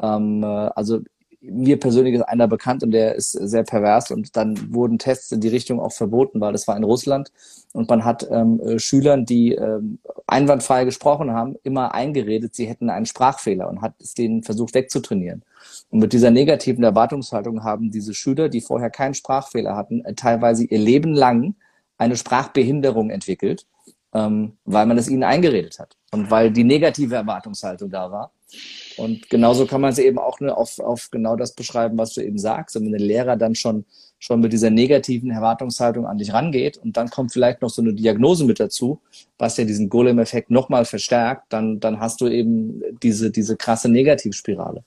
Ähm, 0.00 0.42
äh, 0.42 0.46
also 0.46 1.00
mir 1.42 1.80
persönlich 1.80 2.14
ist 2.14 2.22
einer 2.22 2.48
bekannt 2.48 2.82
und 2.82 2.90
der 2.90 3.14
ist 3.14 3.32
sehr 3.32 3.62
pervers 3.62 4.10
und 4.10 4.36
dann 4.36 4.74
wurden 4.74 4.98
Tests 4.98 5.32
in 5.32 5.40
die 5.40 5.48
Richtung 5.48 5.80
auch 5.80 5.92
verboten, 5.92 6.40
weil 6.40 6.52
das 6.52 6.68
war 6.68 6.76
in 6.76 6.84
Russland 6.84 7.32
und 7.72 7.88
man 7.88 8.04
hat 8.04 8.28
ähm, 8.30 8.60
äh, 8.60 8.78
Schülern, 8.78 9.24
die 9.24 9.52
ähm, 9.54 9.98
einwandfrei 10.26 10.84
gesprochen 10.84 11.32
haben, 11.32 11.56
immer 11.62 11.94
eingeredet, 11.94 12.54
sie 12.54 12.66
hätten 12.66 12.90
einen 12.90 13.06
Sprachfehler 13.06 13.68
und 13.68 13.80
hat 13.80 13.94
es 14.00 14.12
denen 14.12 14.42
versucht 14.42 14.74
wegzutrainieren. 14.74 15.42
Und 15.88 16.00
mit 16.00 16.12
dieser 16.12 16.30
negativen 16.30 16.84
Erwartungshaltung 16.84 17.64
haben 17.64 17.90
diese 17.90 18.12
Schüler, 18.12 18.48
die 18.48 18.60
vorher 18.60 18.90
keinen 18.90 19.14
Sprachfehler 19.14 19.76
hatten, 19.76 20.04
äh, 20.04 20.14
teilweise 20.14 20.64
ihr 20.64 20.78
Leben 20.78 21.14
lang 21.14 21.54
eine 21.96 22.16
Sprachbehinderung 22.16 23.10
entwickelt, 23.10 23.66
ähm, 24.14 24.56
weil 24.64 24.86
man 24.86 24.98
es 24.98 25.08
ihnen 25.08 25.22
eingeredet 25.22 25.78
hat 25.78 25.96
und 26.12 26.30
weil 26.30 26.50
die 26.50 26.64
negative 26.64 27.14
Erwartungshaltung 27.14 27.90
da 27.90 28.10
war. 28.10 28.32
Und 28.96 29.30
genauso 29.30 29.66
kann 29.66 29.80
man 29.80 29.92
es 29.92 29.98
eben 29.98 30.18
auch 30.18 30.40
nur 30.40 30.58
auf, 30.58 30.78
auf 30.80 31.08
genau 31.10 31.36
das 31.36 31.54
beschreiben, 31.54 31.96
was 31.96 32.14
du 32.14 32.20
eben 32.20 32.38
sagst. 32.38 32.76
Und 32.76 32.84
wenn 32.84 32.92
der 32.92 33.00
Lehrer 33.00 33.36
dann 33.36 33.54
schon, 33.54 33.84
schon 34.18 34.40
mit 34.40 34.52
dieser 34.52 34.70
negativen 34.70 35.30
Erwartungshaltung 35.30 36.06
an 36.06 36.18
dich 36.18 36.32
rangeht 36.32 36.76
und 36.78 36.96
dann 36.96 37.10
kommt 37.10 37.32
vielleicht 37.32 37.62
noch 37.62 37.70
so 37.70 37.80
eine 37.80 37.94
Diagnose 37.94 38.44
mit 38.44 38.60
dazu, 38.60 39.00
was 39.38 39.56
ja 39.56 39.64
diesen 39.64 39.88
Golem-Effekt 39.88 40.50
nochmal 40.50 40.84
verstärkt, 40.84 41.52
dann, 41.52 41.80
dann 41.80 42.00
hast 42.00 42.20
du 42.20 42.26
eben 42.26 42.82
diese, 43.02 43.30
diese 43.30 43.56
krasse 43.56 43.88
Negativspirale. 43.88 44.84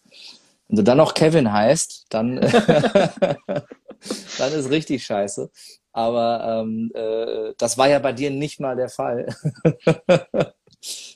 Wenn 0.67 0.77
du 0.77 0.83
dann 0.83 0.97
noch 0.97 1.13
Kevin 1.13 1.51
heißt, 1.51 2.07
dann, 2.09 2.35
dann 4.37 4.53
ist 4.53 4.69
richtig 4.69 5.05
scheiße. 5.05 5.49
Aber 5.93 6.63
ähm, 6.63 6.91
äh, 6.93 7.53
das 7.57 7.77
war 7.77 7.87
ja 7.87 7.99
bei 7.99 8.13
dir 8.13 8.31
nicht 8.31 8.59
mal 8.59 8.75
der 8.75 8.89
Fall. 8.89 9.27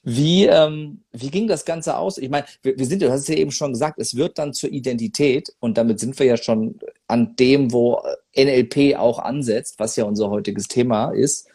Wie, 0.04 0.46
ähm, 0.46 1.02
wie 1.12 1.30
ging 1.30 1.48
das 1.48 1.66
Ganze 1.66 1.98
aus? 1.98 2.18
Ich 2.18 2.30
meine, 2.30 2.46
wir, 2.62 2.78
wir 2.78 2.86
sind, 2.86 3.02
du 3.02 3.12
hast 3.12 3.22
es 3.22 3.28
ja 3.28 3.36
eben 3.36 3.52
schon 3.52 3.74
gesagt, 3.74 4.00
es 4.00 4.16
wird 4.16 4.38
dann 4.38 4.54
zur 4.54 4.72
Identität 4.72 5.54
und 5.60 5.78
damit 5.78 6.00
sind 6.00 6.18
wir 6.18 6.26
ja 6.26 6.38
schon 6.38 6.80
an 7.08 7.36
dem, 7.36 7.74
wo 7.74 8.02
NLP 8.38 8.96
auch 8.98 9.20
ansetzt, 9.20 9.78
was 9.80 9.98
ja 9.98 10.06
unser 10.06 10.30
heutiges 10.30 10.70
Thema 10.70 11.12
ist, 11.12 11.50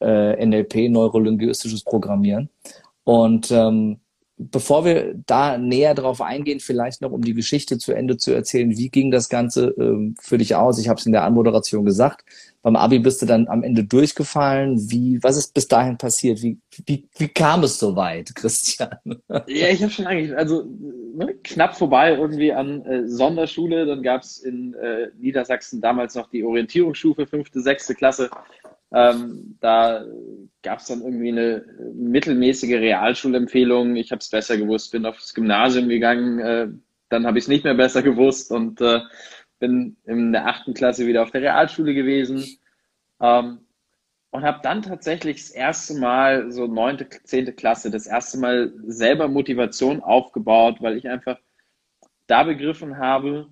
äh, 0.00 0.46
NLP, 0.46 0.88
neurolinguistisches 0.90 1.82
Programmieren. 1.82 2.50
Und 3.02 3.50
ähm, 3.50 3.98
bevor 4.38 4.84
wir 4.84 5.14
da 5.26 5.56
näher 5.56 5.94
drauf 5.94 6.20
eingehen, 6.20 6.60
vielleicht 6.60 7.00
noch 7.00 7.12
um 7.12 7.22
die 7.22 7.34
Geschichte 7.34 7.78
zu 7.78 7.92
Ende 7.92 8.16
zu 8.18 8.32
erzählen, 8.32 8.76
wie 8.76 8.90
ging 8.90 9.10
das 9.10 9.28
Ganze 9.28 9.74
ähm, 9.78 10.14
für 10.20 10.38
dich 10.38 10.54
aus? 10.54 10.78
Ich 10.78 10.88
habe 10.88 11.00
es 11.00 11.06
in 11.06 11.12
der 11.12 11.24
Anmoderation 11.24 11.84
gesagt. 11.84 12.24
Beim 12.62 12.76
Abi 12.76 12.98
bist 12.98 13.22
du 13.22 13.26
dann 13.26 13.48
am 13.48 13.62
Ende 13.62 13.84
durchgefallen. 13.84 14.90
Wie, 14.90 15.22
was 15.22 15.36
ist 15.36 15.54
bis 15.54 15.68
dahin 15.68 15.96
passiert? 15.96 16.42
Wie, 16.42 16.58
wie, 16.84 17.08
wie 17.16 17.28
kam 17.28 17.62
es 17.62 17.78
so 17.78 17.96
weit, 17.96 18.34
Christian? 18.34 18.98
Ja, 19.28 19.68
ich 19.68 19.82
habe 19.82 19.92
schon 19.92 20.06
eigentlich, 20.06 20.36
also 20.36 20.64
ne, 21.14 21.34
knapp 21.44 21.76
vorbei 21.76 22.14
irgendwie 22.14 22.52
an 22.52 22.84
äh, 22.84 23.08
Sonderschule. 23.08 23.86
Dann 23.86 24.02
gab 24.02 24.22
es 24.22 24.38
in 24.38 24.74
äh, 24.74 25.08
Niedersachsen 25.18 25.80
damals 25.80 26.14
noch 26.14 26.28
die 26.28 26.44
Orientierungsstufe, 26.44 27.26
fünfte, 27.26 27.60
sechste 27.60 27.94
Klasse. 27.94 28.30
Ähm, 28.92 29.56
da 29.60 30.04
gab 30.62 30.78
es 30.78 30.86
dann 30.86 31.02
irgendwie 31.02 31.30
eine 31.30 31.64
mittelmäßige 31.94 32.74
Realschulempfehlung. 32.74 33.96
Ich 33.96 34.10
habe 34.12 34.20
es 34.20 34.30
besser 34.30 34.56
gewusst, 34.56 34.92
bin 34.92 35.06
aufs 35.06 35.34
Gymnasium 35.34 35.88
gegangen, 35.88 36.38
äh, 36.38 36.68
dann 37.08 37.26
habe 37.26 37.38
ich 37.38 37.44
es 37.44 37.48
nicht 37.48 37.64
mehr 37.64 37.74
besser 37.74 38.02
gewusst 38.02 38.50
und 38.50 38.80
äh, 38.80 39.00
bin 39.58 39.96
in 40.04 40.32
der 40.32 40.46
achten 40.46 40.74
Klasse 40.74 41.06
wieder 41.06 41.22
auf 41.22 41.30
der 41.30 41.42
Realschule 41.42 41.94
gewesen 41.94 42.58
ähm, 43.20 43.60
und 44.30 44.42
habe 44.42 44.60
dann 44.62 44.82
tatsächlich 44.82 45.36
das 45.36 45.50
erste 45.50 45.94
Mal, 45.94 46.50
so 46.52 46.66
neunte, 46.66 47.08
zehnte 47.24 47.52
Klasse, 47.52 47.90
das 47.90 48.06
erste 48.06 48.38
Mal 48.38 48.72
selber 48.86 49.28
Motivation 49.28 50.02
aufgebaut, 50.02 50.78
weil 50.80 50.96
ich 50.96 51.08
einfach 51.08 51.38
da 52.26 52.42
begriffen 52.42 52.98
habe, 52.98 53.48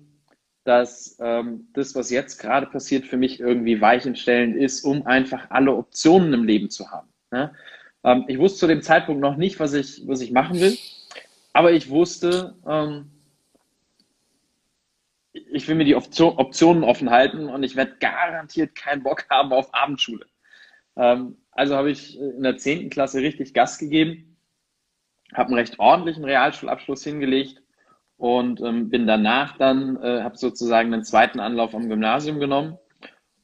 dass 0.65 1.17
ähm, 1.21 1.67
das, 1.73 1.95
was 1.95 2.09
jetzt 2.09 2.39
gerade 2.39 2.65
passiert, 2.65 3.05
für 3.05 3.17
mich 3.17 3.39
irgendwie 3.39 3.79
weichenstellend 3.79 4.57
ist, 4.57 4.83
um 4.83 5.05
einfach 5.05 5.51
alle 5.51 5.73
Optionen 5.73 6.33
im 6.33 6.43
Leben 6.43 6.71
zu 6.71 6.91
haben. 6.91 7.07
Ne? 7.31 7.53
Ähm, 8.03 8.25
ich 8.27 8.39
wusste 8.39 8.59
zu 8.59 8.67
dem 8.67 8.81
Zeitpunkt 8.81 9.21
noch 9.21 9.37
nicht, 9.37 9.59
was 9.59 9.73
ich, 9.73 10.01
was 10.07 10.21
ich 10.21 10.31
machen 10.31 10.59
will, 10.59 10.75
aber 11.53 11.71
ich 11.71 11.89
wusste, 11.89 12.55
ähm, 12.67 13.11
ich 15.33 15.67
will 15.67 15.75
mir 15.75 15.85
die 15.85 15.95
Option, 15.95 16.35
Optionen 16.37 16.83
offen 16.83 17.11
halten 17.11 17.47
und 17.47 17.61
ich 17.61 17.75
werde 17.75 17.97
garantiert 17.99 18.73
keinen 18.73 19.03
Bock 19.03 19.25
haben 19.29 19.53
auf 19.53 19.71
Abendschule. 19.71 20.25
Ähm, 20.95 21.37
also 21.51 21.75
habe 21.75 21.91
ich 21.91 22.19
in 22.19 22.41
der 22.41 22.57
10. 22.57 22.89
Klasse 22.89 23.21
richtig 23.21 23.53
Gas 23.53 23.77
gegeben, 23.77 24.35
habe 25.31 25.49
einen 25.49 25.59
recht 25.59 25.77
ordentlichen 25.77 26.25
Realschulabschluss 26.25 27.03
hingelegt 27.03 27.61
und 28.17 28.61
ähm, 28.61 28.89
bin 28.89 29.07
danach 29.07 29.57
dann, 29.57 30.01
äh, 30.01 30.21
habe 30.21 30.37
sozusagen 30.37 30.93
einen 30.93 31.03
zweiten 31.03 31.39
Anlauf 31.39 31.75
am 31.75 31.89
Gymnasium 31.89 32.39
genommen 32.39 32.77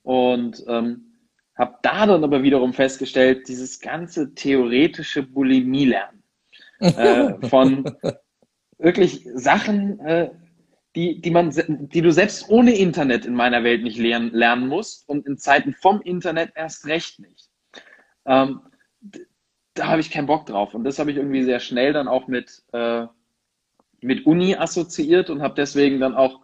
und 0.03 0.63
ähm, 0.67 1.11
habe 1.55 1.77
da 1.81 2.05
dann 2.05 2.23
aber 2.23 2.43
wiederum 2.43 2.73
festgestellt, 2.73 3.47
dieses 3.47 3.79
ganze 3.79 4.33
theoretische 4.33 5.23
Bulimie-Lernen 5.23 6.23
äh, 6.79 7.33
von 7.47 7.91
wirklich 8.77 9.27
Sachen, 9.35 9.99
äh, 9.99 10.31
die, 10.95 11.21
die, 11.21 11.31
man, 11.31 11.51
die 11.93 12.01
du 12.01 12.11
selbst 12.11 12.49
ohne 12.49 12.75
Internet 12.75 13.25
in 13.25 13.35
meiner 13.35 13.63
Welt 13.63 13.83
nicht 13.83 13.97
lernen, 13.97 14.31
lernen 14.31 14.67
musst 14.67 15.07
und 15.07 15.25
in 15.25 15.37
Zeiten 15.37 15.73
vom 15.73 16.01
Internet 16.01 16.51
erst 16.55 16.85
recht 16.85 17.19
nicht. 17.19 17.49
Ähm, 18.25 18.61
da 19.73 19.87
habe 19.87 20.01
ich 20.01 20.11
keinen 20.11 20.27
Bock 20.27 20.45
drauf. 20.45 20.73
Und 20.73 20.83
das 20.83 20.99
habe 20.99 21.11
ich 21.11 21.17
irgendwie 21.17 21.43
sehr 21.43 21.59
schnell 21.59 21.93
dann 21.93 22.07
auch 22.07 22.27
mit, 22.27 22.63
äh, 22.73 23.05
mit 24.01 24.25
Uni 24.25 24.55
assoziiert 24.55 25.29
und 25.29 25.41
habe 25.41 25.53
deswegen 25.55 25.99
dann 25.99 26.15
auch 26.15 26.41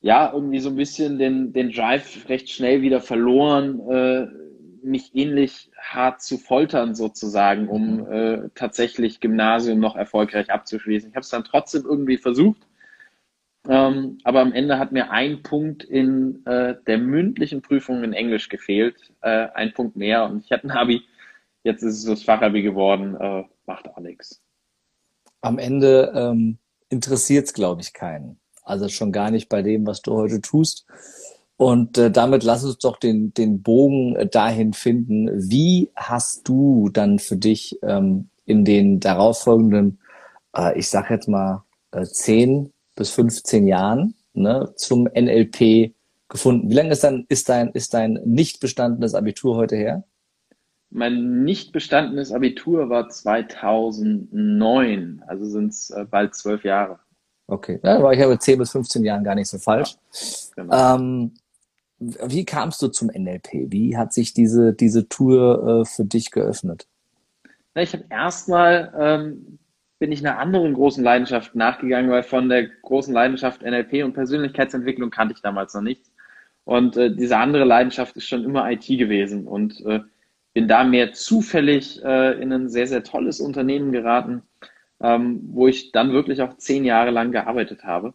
ja 0.00 0.32
irgendwie 0.32 0.58
so 0.58 0.68
ein 0.68 0.76
bisschen 0.76 1.18
den, 1.18 1.52
den 1.52 1.70
Drive 1.70 2.28
recht 2.28 2.50
schnell 2.50 2.82
wieder 2.82 3.00
verloren, 3.00 3.80
äh, 3.88 4.26
mich 4.84 5.14
ähnlich 5.14 5.70
hart 5.78 6.22
zu 6.22 6.38
foltern 6.38 6.96
sozusagen, 6.96 7.68
um 7.68 7.98
mhm. 7.98 8.12
äh, 8.12 8.48
tatsächlich 8.56 9.20
Gymnasium 9.20 9.78
noch 9.78 9.94
erfolgreich 9.94 10.50
abzuschließen. 10.50 11.10
Ich 11.10 11.14
habe 11.14 11.22
es 11.22 11.30
dann 11.30 11.44
trotzdem 11.44 11.84
irgendwie 11.84 12.18
versucht, 12.18 12.66
ähm, 13.68 14.18
aber 14.24 14.40
am 14.40 14.52
Ende 14.52 14.80
hat 14.80 14.90
mir 14.90 15.12
ein 15.12 15.42
Punkt 15.44 15.84
in 15.84 16.44
äh, 16.46 16.74
der 16.88 16.98
mündlichen 16.98 17.62
Prüfung 17.62 18.02
in 18.02 18.12
Englisch 18.12 18.48
gefehlt, 18.48 18.96
äh, 19.20 19.48
ein 19.54 19.72
Punkt 19.72 19.94
mehr 19.96 20.24
und 20.24 20.44
ich 20.44 20.50
hatte 20.50 20.66
ein 20.66 20.72
Abi. 20.72 21.02
Jetzt 21.62 21.82
ist 21.84 21.98
es 21.98 22.04
das 22.06 22.24
Fachabi 22.24 22.62
geworden, 22.62 23.14
äh, 23.14 23.44
macht 23.66 23.88
auch 23.88 24.00
nichts 24.00 24.41
am 25.42 25.58
Ende 25.58 26.12
ähm, 26.14 26.58
interessiert 26.88 27.46
es, 27.46 27.52
glaube 27.52 27.82
ich, 27.82 27.92
keinen. 27.92 28.38
Also 28.64 28.88
schon 28.88 29.12
gar 29.12 29.30
nicht 29.30 29.48
bei 29.48 29.62
dem, 29.62 29.86
was 29.86 30.00
du 30.02 30.14
heute 30.14 30.40
tust. 30.40 30.86
Und 31.56 31.98
äh, 31.98 32.10
damit 32.10 32.42
lass 32.44 32.64
uns 32.64 32.78
doch 32.78 32.96
den, 32.96 33.34
den 33.34 33.62
Bogen 33.62 34.16
äh, 34.16 34.26
dahin 34.26 34.72
finden. 34.72 35.28
Wie 35.50 35.90
hast 35.94 36.48
du 36.48 36.88
dann 36.88 37.18
für 37.18 37.36
dich 37.36 37.78
ähm, 37.82 38.30
in 38.46 38.64
den 38.64 39.00
darauffolgenden, 39.00 40.00
äh, 40.56 40.78
ich 40.78 40.88
sag 40.88 41.10
jetzt 41.10 41.28
mal, 41.28 41.64
äh, 41.92 42.04
10 42.04 42.72
bis 42.94 43.10
15 43.10 43.66
Jahren 43.66 44.14
ne, 44.32 44.72
zum 44.76 45.04
NLP 45.04 45.94
gefunden? 46.28 46.70
Wie 46.70 46.74
lange 46.74 46.90
ist, 46.90 47.04
dann, 47.04 47.26
ist, 47.28 47.48
dein, 47.48 47.70
ist 47.72 47.94
dein 47.94 48.18
nicht 48.24 48.60
bestandenes 48.60 49.14
Abitur 49.14 49.56
heute 49.56 49.76
her? 49.76 50.04
Mein 50.92 51.44
nicht 51.44 51.72
bestandenes 51.72 52.32
Abitur 52.32 52.90
war 52.90 53.08
2009, 53.08 55.22
also 55.26 55.46
sind 55.46 55.72
es 55.72 55.90
äh, 55.90 56.04
bald 56.08 56.34
zwölf 56.34 56.64
Jahre. 56.64 56.98
Okay, 57.46 57.80
ja, 57.82 58.02
war 58.02 58.12
ich 58.12 58.22
aber 58.22 58.38
10 58.38 58.58
bis 58.58 58.72
15 58.72 59.04
Jahren 59.04 59.24
gar 59.24 59.34
nicht 59.34 59.48
so 59.48 59.58
falsch. 59.58 59.96
Ja, 60.56 60.62
genau. 60.62 60.96
ähm, 60.96 61.32
wie 61.98 62.44
kamst 62.44 62.82
du 62.82 62.88
zum 62.88 63.08
NLP? 63.08 63.70
Wie 63.70 63.96
hat 63.96 64.12
sich 64.12 64.34
diese, 64.34 64.72
diese 64.72 65.08
Tour 65.08 65.82
äh, 65.82 65.84
für 65.84 66.04
dich 66.04 66.30
geöffnet? 66.30 66.86
Na, 67.74 67.82
ich 67.82 67.92
habe 67.92 68.04
erstmal 68.10 68.92
ähm, 68.98 69.58
bin 70.02 70.10
ich 70.10 70.26
einer 70.26 70.40
anderen 70.40 70.74
großen 70.74 71.04
Leidenschaft 71.04 71.54
nachgegangen, 71.54 72.10
weil 72.10 72.24
von 72.24 72.48
der 72.48 72.66
großen 72.66 73.14
Leidenschaft 73.14 73.62
NLP 73.62 74.02
und 74.02 74.14
Persönlichkeitsentwicklung 74.14 75.10
kannte 75.10 75.32
ich 75.32 75.42
damals 75.42 75.74
noch 75.74 75.80
nichts. 75.80 76.10
Und 76.64 76.96
äh, 76.96 77.14
diese 77.14 77.36
andere 77.36 77.62
Leidenschaft 77.62 78.16
ist 78.16 78.26
schon 78.26 78.42
immer 78.42 78.68
IT 78.68 78.88
gewesen. 78.88 79.46
Und 79.46 79.80
äh, 79.86 80.00
bin 80.54 80.68
da 80.68 80.84
mehr 80.84 81.12
zufällig 81.12 82.02
äh, 82.04 82.40
in 82.40 82.52
ein 82.52 82.68
sehr, 82.68 82.86
sehr 82.86 83.02
tolles 83.02 83.40
Unternehmen 83.40 83.92
geraten, 83.92 84.42
ähm, 85.00 85.40
wo 85.44 85.68
ich 85.68 85.92
dann 85.92 86.12
wirklich 86.12 86.42
auch 86.42 86.56
zehn 86.56 86.84
Jahre 86.84 87.10
lang 87.10 87.32
gearbeitet 87.32 87.84
habe 87.84 88.14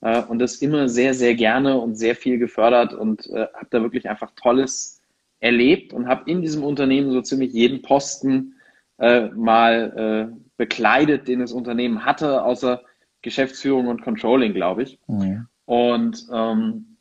äh, 0.00 0.22
und 0.22 0.38
das 0.38 0.56
immer 0.56 0.88
sehr, 0.88 1.14
sehr 1.14 1.34
gerne 1.34 1.78
und 1.78 1.96
sehr 1.96 2.16
viel 2.16 2.38
gefördert 2.38 2.94
und 2.94 3.26
äh, 3.28 3.46
habe 3.54 3.68
da 3.70 3.82
wirklich 3.82 4.08
einfach 4.08 4.32
Tolles 4.36 5.02
erlebt 5.40 5.92
und 5.92 6.08
habe 6.08 6.30
in 6.30 6.40
diesem 6.40 6.64
Unternehmen 6.64 7.10
so 7.10 7.20
ziemlich 7.20 7.52
jeden 7.52 7.82
Posten 7.82 8.54
äh, 8.98 9.28
mal 9.28 10.30
äh, 10.32 10.40
bekleidet, 10.56 11.28
den 11.28 11.40
das 11.40 11.52
Unternehmen 11.52 12.04
hatte, 12.04 12.44
außer 12.44 12.82
Geschäftsführung 13.22 13.88
und 13.88 14.02
Controlling, 14.02 14.54
glaube 14.54 14.84
ich. 14.84 14.98
Mhm. 15.06 15.46
Und 15.66 16.26
ähm, 16.32 16.96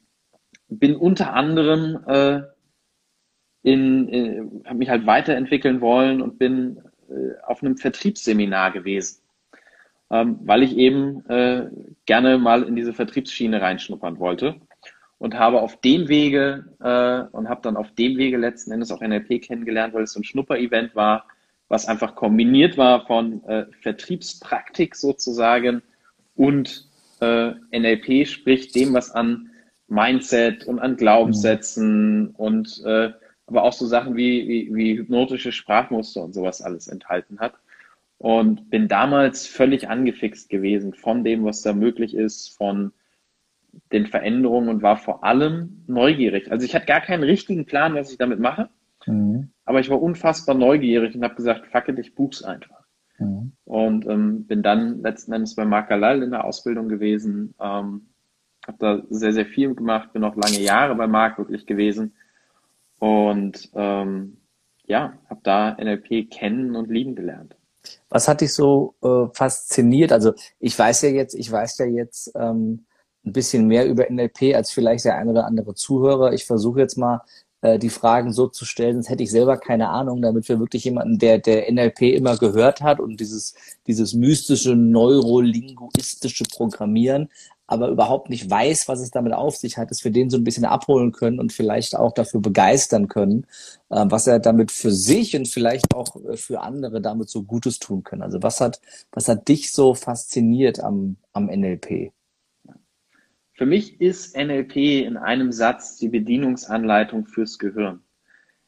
bin 0.67 0.95
unter 0.95 1.33
anderem 1.33 1.99
äh, 2.07 2.41
in, 3.63 4.07
in 4.09 4.61
habe 4.65 4.77
mich 4.77 4.89
halt 4.89 5.05
weiterentwickeln 5.05 5.81
wollen 5.81 6.21
und 6.21 6.37
bin 6.37 6.81
äh, 7.09 7.41
auf 7.45 7.63
einem 7.63 7.77
Vertriebsseminar 7.77 8.71
gewesen, 8.71 9.21
ähm, 10.11 10.39
weil 10.43 10.63
ich 10.63 10.77
eben 10.77 11.25
äh, 11.29 11.69
gerne 12.05 12.37
mal 12.37 12.63
in 12.63 12.75
diese 12.75 12.93
Vertriebsschiene 12.93 13.61
reinschnuppern 13.61 14.19
wollte 14.19 14.55
und 15.17 15.39
habe 15.39 15.61
auf 15.61 15.79
dem 15.79 16.09
Wege 16.09 16.65
äh, 16.81 17.35
und 17.35 17.47
habe 17.47 17.61
dann 17.61 17.77
auf 17.77 17.91
dem 17.95 18.17
Wege 18.17 18.37
letzten 18.37 18.73
Endes 18.73 18.91
auch 18.91 19.01
NLP 19.01 19.41
kennengelernt, 19.41 19.93
weil 19.93 20.03
es 20.03 20.11
so 20.11 20.19
ein 20.19 20.25
Schnupper-Event 20.25 20.95
war, 20.95 21.25
was 21.69 21.87
einfach 21.87 22.15
kombiniert 22.15 22.77
war 22.77 23.07
von 23.07 23.41
äh, 23.45 23.65
Vertriebspraktik 23.81 24.95
sozusagen 24.95 25.81
und 26.35 26.87
äh, 27.21 27.53
NLP, 27.71 28.27
sprich 28.27 28.73
dem, 28.73 28.93
was 28.93 29.11
an 29.11 29.49
Mindset 29.87 30.65
und 30.65 30.79
an 30.79 30.97
Glaubenssätzen 30.97 32.31
und 32.31 32.83
äh, 32.85 33.11
aber 33.47 33.63
auch 33.63 33.73
so 33.73 33.85
Sachen 33.85 34.15
wie, 34.15 34.47
wie, 34.47 34.75
wie 34.75 34.97
hypnotische 34.97 35.51
Sprachmuster 35.51 36.23
und 36.23 36.33
sowas 36.33 36.61
alles 36.61 36.87
enthalten 36.87 37.39
hat. 37.39 37.55
Und 38.17 38.69
bin 38.69 38.87
damals 38.87 39.47
völlig 39.47 39.89
angefixt 39.89 40.49
gewesen 40.49 40.93
von 40.93 41.23
dem, 41.23 41.43
was 41.43 41.61
da 41.61 41.73
möglich 41.73 42.15
ist, 42.15 42.55
von 42.55 42.93
den 43.91 44.05
Veränderungen 44.05 44.69
und 44.69 44.81
war 44.81 44.97
vor 44.97 45.23
allem 45.23 45.83
neugierig. 45.87 46.51
Also 46.51 46.65
ich 46.65 46.73
hatte 46.73 46.85
gar 46.85 47.01
keinen 47.01 47.23
richtigen 47.23 47.65
Plan, 47.65 47.95
was 47.95 48.11
ich 48.11 48.17
damit 48.17 48.39
mache, 48.39 48.69
mhm. 49.07 49.49
aber 49.65 49.79
ich 49.79 49.89
war 49.89 50.01
unfassbar 50.01 50.55
neugierig 50.55 51.15
und 51.15 51.23
habe 51.23 51.35
gesagt, 51.35 51.67
fuck 51.67 51.89
it, 51.89 51.99
ich 51.99 52.15
buch's 52.15 52.43
einfach. 52.43 52.83
Mhm. 53.17 53.53
Und 53.65 54.05
ähm, 54.05 54.45
bin 54.45 54.61
dann 54.61 55.01
letzten 55.01 55.33
Endes 55.33 55.55
bei 55.55 55.65
Mark 55.65 55.89
Galal 55.89 56.21
in 56.21 56.31
der 56.31 56.45
Ausbildung 56.45 56.87
gewesen, 56.87 57.55
ähm, 57.59 58.07
habe 58.65 58.77
da 58.79 59.01
sehr, 59.09 59.33
sehr 59.33 59.47
viel 59.47 59.73
gemacht, 59.75 60.13
bin 60.13 60.23
auch 60.23 60.35
lange 60.35 60.61
Jahre 60.61 60.95
bei 60.95 61.07
Mark 61.07 61.39
wirklich 61.39 61.65
gewesen 61.65 62.13
und 62.99 63.69
ähm, 63.73 64.37
ja, 64.85 65.13
habe 65.29 65.41
da 65.43 65.75
NLP 65.79 66.29
kennen 66.29 66.75
und 66.75 66.89
lieben 66.89 67.15
gelernt. 67.15 67.55
Was 68.09 68.27
hat 68.27 68.41
dich 68.41 68.53
so 68.53 68.95
äh, 69.01 69.27
fasziniert? 69.33 70.11
Also 70.11 70.33
ich 70.59 70.77
weiß 70.77 71.01
ja 71.03 71.09
jetzt, 71.09 71.35
ich 71.35 71.51
weiß 71.51 71.77
ja 71.79 71.85
jetzt 71.85 72.31
ähm, 72.35 72.85
ein 73.25 73.33
bisschen 73.33 73.67
mehr 73.67 73.87
über 73.87 74.09
NLP 74.09 74.55
als 74.55 74.71
vielleicht 74.71 75.05
der 75.05 75.17
ein 75.17 75.29
oder 75.29 75.45
andere 75.45 75.73
Zuhörer. 75.73 76.33
Ich 76.33 76.45
versuche 76.45 76.79
jetzt 76.79 76.97
mal 76.97 77.21
äh, 77.61 77.79
die 77.79 77.89
Fragen 77.89 78.31
so 78.31 78.47
zu 78.47 78.65
stellen, 78.65 78.95
sonst 78.95 79.09
hätte 79.09 79.23
ich 79.23 79.31
selber 79.31 79.57
keine 79.57 79.89
Ahnung, 79.89 80.21
damit 80.21 80.47
wir 80.49 80.59
wirklich 80.59 80.83
jemanden, 80.83 81.17
der 81.17 81.39
der 81.39 81.71
NLP 81.71 82.01
immer 82.01 82.37
gehört 82.37 82.81
hat 82.81 82.99
und 82.99 83.19
dieses 83.19 83.55
dieses 83.87 84.13
mystische 84.13 84.75
neurolinguistische 84.75 86.43
Programmieren 86.43 87.29
aber 87.73 87.89
überhaupt 87.89 88.29
nicht 88.29 88.49
weiß, 88.49 88.87
was 88.87 88.99
es 88.99 89.09
damit 89.09 89.33
auf 89.33 89.55
sich 89.55 89.77
hat, 89.77 89.89
dass 89.89 90.03
wir 90.03 90.11
den 90.11 90.29
so 90.29 90.37
ein 90.37 90.43
bisschen 90.43 90.65
abholen 90.65 91.11
können 91.11 91.39
und 91.39 91.51
vielleicht 91.51 91.95
auch 91.95 92.13
dafür 92.13 92.39
begeistern 92.39 93.07
können, 93.07 93.47
äh, 93.89 94.05
was 94.07 94.27
er 94.27 94.39
damit 94.39 94.71
für 94.71 94.91
sich 94.91 95.35
und 95.35 95.47
vielleicht 95.47 95.93
auch 95.95 96.15
äh, 96.23 96.37
für 96.37 96.61
andere 96.61 97.01
damit 97.01 97.29
so 97.29 97.41
Gutes 97.41 97.79
tun 97.79 98.03
können. 98.03 98.21
Also 98.21 98.43
was 98.43 98.61
hat, 98.61 98.79
was 99.11 99.27
hat 99.27 99.47
dich 99.47 99.71
so 99.71 99.95
fasziniert 99.95 100.79
am, 100.79 101.17
am 101.33 101.47
NLP? 101.47 102.11
Für 103.53 103.65
mich 103.65 103.99
ist 103.99 104.37
NLP 104.37 104.75
in 105.05 105.17
einem 105.17 105.51
Satz 105.51 105.97
die 105.97 106.09
Bedienungsanleitung 106.09 107.25
fürs 107.25 107.57
Gehirn. 107.57 108.01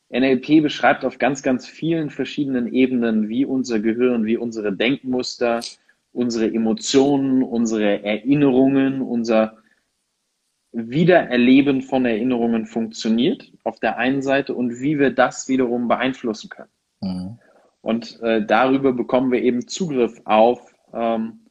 NLP 0.09 0.63
beschreibt 0.63 1.05
auf 1.05 1.19
ganz, 1.19 1.43
ganz 1.43 1.67
vielen 1.67 2.09
verschiedenen 2.09 2.71
Ebenen, 2.73 3.29
wie 3.29 3.45
unser 3.45 3.79
Gehirn, 3.79 4.25
wie 4.25 4.37
unsere 4.37 4.73
Denkmuster, 4.73 5.61
unsere 6.15 6.47
Emotionen, 6.51 7.43
unsere 7.43 8.03
Erinnerungen, 8.03 9.01
unser 9.01 9.57
Wiedererleben 10.71 11.81
von 11.81 12.05
Erinnerungen 12.05 12.65
funktioniert 12.65 13.51
auf 13.63 13.79
der 13.79 13.97
einen 13.97 14.21
Seite 14.21 14.53
und 14.53 14.81
wie 14.81 14.99
wir 14.99 15.11
das 15.11 15.47
wiederum 15.47 15.87
beeinflussen 15.87 16.49
können. 16.49 16.69
Mhm. 17.01 17.39
Und 17.81 18.19
äh, 18.21 18.45
darüber 18.45 18.93
bekommen 18.93 19.31
wir 19.31 19.41
eben 19.41 19.67
Zugriff 19.67 20.19
auf 20.25 20.73
ähm, 20.93 21.47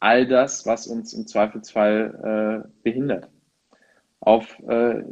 all 0.00 0.26
das, 0.26 0.64
was 0.66 0.86
uns 0.86 1.12
im 1.12 1.26
Zweifelsfall 1.26 2.64
äh, 2.64 2.68
behindert. 2.82 3.28
Auf 4.20 4.58
äh, 4.68 5.02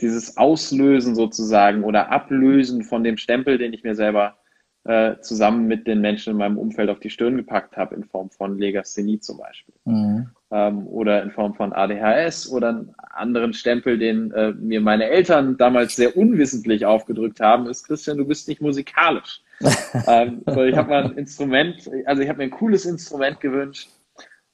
dieses 0.00 0.36
Auslösen 0.36 1.14
sozusagen 1.14 1.84
oder 1.84 2.10
Ablösen 2.10 2.82
von 2.82 3.04
dem 3.04 3.16
Stempel, 3.16 3.58
den 3.58 3.72
ich 3.72 3.84
mir 3.84 3.94
selber 3.94 4.38
äh, 4.86 5.20
zusammen 5.20 5.66
mit 5.66 5.86
den 5.86 6.00
Menschen 6.00 6.30
in 6.30 6.36
meinem 6.36 6.58
Umfeld 6.58 6.90
auf 6.90 7.00
die 7.00 7.10
Stirn 7.10 7.36
gepackt 7.36 7.76
habe, 7.76 7.94
in 7.96 8.04
Form 8.04 8.30
von 8.30 8.58
Legasthenie 8.58 9.18
zum 9.18 9.38
Beispiel. 9.38 9.74
Mhm. 9.84 10.30
Ähm, 10.50 10.86
oder 10.86 11.22
in 11.22 11.32
Form 11.32 11.54
von 11.54 11.72
ADHS 11.72 12.48
oder 12.50 12.68
einen 12.68 12.94
anderen 12.96 13.52
Stempel, 13.52 13.98
den 13.98 14.30
äh, 14.30 14.52
mir 14.52 14.80
meine 14.80 15.06
Eltern 15.06 15.56
damals 15.56 15.96
sehr 15.96 16.16
unwissentlich 16.16 16.86
aufgedrückt 16.86 17.40
haben, 17.40 17.66
ist, 17.66 17.84
Christian, 17.84 18.18
du 18.18 18.26
bist 18.26 18.46
nicht 18.46 18.60
musikalisch. 18.60 19.42
ähm, 20.06 20.42
so, 20.46 20.62
ich 20.62 20.76
habe 20.76 20.90
mal 20.90 21.04
ein 21.04 21.18
Instrument, 21.18 21.90
also 22.04 22.22
ich 22.22 22.28
habe 22.28 22.38
mir 22.38 22.44
ein 22.44 22.50
cooles 22.50 22.84
Instrument 22.84 23.40
gewünscht 23.40 23.88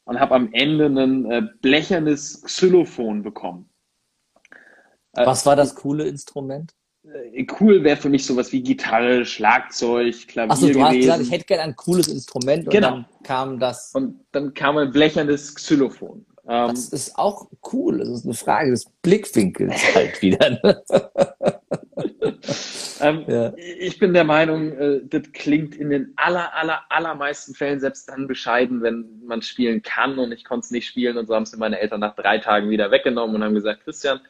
und 0.05 0.19
habe 0.19 0.35
am 0.35 0.49
Ende 0.53 0.87
ein 0.87 1.31
äh, 1.31 1.43
blechernes 1.61 2.43
Xylophon 2.43 3.23
bekommen. 3.23 3.69
Was 5.13 5.45
war 5.45 5.57
das 5.57 5.75
coole 5.75 6.05
Instrument? 6.05 6.75
Äh, 7.05 7.47
cool 7.61 7.83
wäre 7.83 7.97
für 7.97 8.09
mich 8.09 8.25
sowas 8.25 8.53
wie 8.53 8.63
Gitarre, 8.63 9.25
Schlagzeug, 9.25 10.29
Klavier 10.29 10.53
Achso, 10.53 10.67
du 10.67 10.73
gewesen. 10.73 10.87
hast 10.87 10.97
gesagt, 10.97 11.23
ich 11.23 11.31
hätte 11.33 11.45
gerne 11.45 11.63
ein 11.65 11.77
cooles 11.77 12.09
Instrument 12.09 12.67
und 12.67 12.73
genau. 12.73 12.91
dann 12.91 13.07
kam 13.25 13.59
das. 13.59 13.93
Und 13.95 14.21
dann 14.33 14.55
kam 14.55 14.77
ein 14.79 14.93
blechernes 14.93 15.55
Xylophon. 15.55 16.25
Ähm, 16.49 16.69
das 16.69 16.89
ist 16.89 17.19
auch 17.19 17.49
cool. 17.73 17.99
Das 17.99 18.09
ist 18.09 18.25
eine 18.25 18.35
Frage 18.35 18.71
des 18.71 18.87
Blickwinkels 19.03 19.83
halt 19.95 20.23
wieder. 20.23 20.51
Ne? 20.51 20.83
ähm, 23.01 23.25
ja. 23.27 23.53
Ich 23.57 23.99
bin 23.99 24.13
der 24.13 24.25
Meinung, 24.25 24.73
äh, 24.73 25.01
das 25.05 25.23
klingt 25.33 25.75
in 25.75 25.91
den 25.91 26.13
aller, 26.17 26.55
aller, 26.55 26.83
allermeisten 26.89 27.55
Fällen 27.55 27.81
selbst 27.81 28.09
dann 28.09 28.27
bescheiden, 28.27 28.83
wenn 28.83 29.23
man 29.25 29.43
spielen 29.43 29.83
kann 29.83 30.19
und 30.19 30.33
ich 30.33 30.45
konnte 30.45 30.67
es 30.67 30.71
nicht 30.71 30.87
spielen 30.87 31.17
und 31.17 31.27
so 31.27 31.35
haben 31.35 31.45
es 31.45 31.57
meine 31.57 31.79
Eltern 31.79 32.01
nach 32.01 32.15
drei 32.15 32.39
Tagen 32.39 32.71
wieder 32.71 32.91
weggenommen 32.91 33.37
und 33.37 33.45
haben 33.45 33.55
gesagt, 33.55 33.85
Christian, 33.85 34.21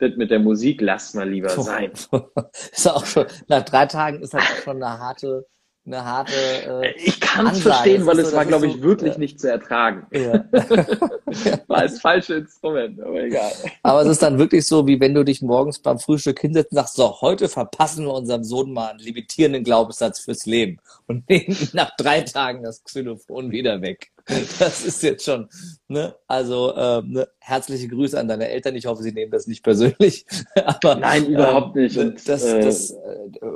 das 0.00 0.16
mit 0.16 0.30
der 0.30 0.40
Musik 0.40 0.80
lass 0.80 1.14
mal 1.14 1.28
lieber 1.28 1.50
sein. 1.50 1.92
ist 2.72 2.88
auch 2.88 3.06
schon, 3.06 3.26
nach 3.48 3.62
drei 3.62 3.86
Tagen 3.86 4.22
ist 4.22 4.34
das 4.34 4.42
auch 4.42 4.62
schon 4.64 4.82
eine 4.82 4.98
harte, 4.98 5.46
eine 5.86 6.04
harte. 6.04 6.32
Äh, 6.32 6.94
ich 6.96 7.20
kann 7.20 7.46
es 7.46 7.60
verstehen, 7.60 8.06
weil 8.06 8.18
es 8.18 8.32
war, 8.32 8.44
glaube 8.44 8.66
ich, 8.66 8.74
so, 8.74 8.82
wirklich 8.82 9.16
äh, 9.16 9.18
nicht 9.18 9.40
zu 9.40 9.50
ertragen. 9.50 10.06
Ja. 10.12 10.44
war 11.68 11.82
das 11.82 12.00
falsche 12.00 12.34
Instrument, 12.34 13.00
aber 13.00 13.22
egal. 13.22 13.52
Aber 13.82 14.02
es 14.02 14.08
ist 14.08 14.22
dann 14.22 14.38
wirklich 14.38 14.66
so, 14.66 14.86
wie 14.86 15.00
wenn 15.00 15.14
du 15.14 15.24
dich 15.24 15.42
morgens 15.42 15.78
beim 15.78 15.98
Frühstück 15.98 16.40
hinsetzt 16.40 16.72
und 16.72 16.76
sagst, 16.76 16.96
so, 16.96 17.20
heute 17.20 17.48
verpassen 17.48 18.04
wir 18.04 18.14
unserem 18.14 18.44
Sohn 18.44 18.72
mal 18.72 18.90
einen 18.90 18.98
limitierenden 18.98 19.64
Glaubenssatz 19.64 20.20
fürs 20.20 20.46
Leben 20.46 20.78
und 21.06 21.26
nehmen 21.28 21.56
nach 21.72 21.90
drei 21.96 22.22
Tagen 22.22 22.62
das 22.62 22.84
Xylophon 22.84 23.50
wieder 23.50 23.80
weg. 23.82 24.12
Das 24.58 24.84
ist 24.84 25.02
jetzt 25.02 25.24
schon, 25.24 25.48
ne? 25.88 26.14
Also 26.26 26.74
äh, 26.74 27.02
ne? 27.02 27.28
herzliche 27.38 27.88
Grüße 27.88 28.18
an 28.18 28.28
deine 28.28 28.48
Eltern. 28.48 28.76
Ich 28.76 28.86
hoffe, 28.86 29.02
sie 29.02 29.12
nehmen 29.12 29.30
das 29.30 29.46
nicht 29.46 29.62
persönlich. 29.62 30.26
Aber, 30.64 30.96
Nein, 30.96 31.26
überhaupt 31.26 31.76
nicht. 31.76 31.96
Ähm, 31.96 32.08
Und, 32.08 32.28
das, 32.28 32.44
äh, 32.44 32.60
das 32.60 32.90
äh, 32.90 32.96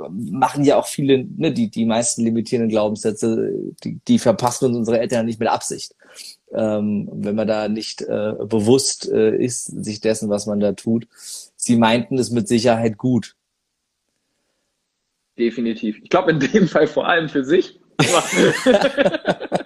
machen 0.09 0.63
ja 0.63 0.77
auch 0.77 0.87
viele, 0.87 1.25
ne? 1.25 1.51
die, 1.51 1.69
die 1.69 1.85
meisten 1.85 2.23
limitierenden 2.23 2.69
Glaubenssätze, 2.69 3.51
die, 3.83 3.99
die 4.07 4.19
verpassen 4.19 4.65
uns 4.65 4.77
unsere 4.77 4.99
Eltern 4.99 5.25
nicht 5.25 5.39
mit 5.39 5.49
Absicht. 5.49 5.95
Ähm, 6.53 7.09
wenn 7.11 7.35
man 7.35 7.47
da 7.47 7.67
nicht 7.67 8.01
äh, 8.01 8.33
bewusst 8.45 9.09
äh, 9.11 9.35
ist, 9.35 9.65
sich 9.65 9.99
dessen, 9.99 10.29
was 10.29 10.45
man 10.45 10.59
da 10.59 10.73
tut. 10.73 11.07
Sie 11.55 11.75
meinten 11.75 12.17
es 12.17 12.31
mit 12.31 12.47
Sicherheit 12.47 12.97
gut. 12.97 13.35
Definitiv. 15.37 15.99
Ich 16.01 16.09
glaube 16.09 16.31
in 16.31 16.39
dem 16.39 16.67
Fall 16.67 16.87
vor 16.87 17.07
allem 17.07 17.27
für 17.27 17.43
sich. 17.43 17.79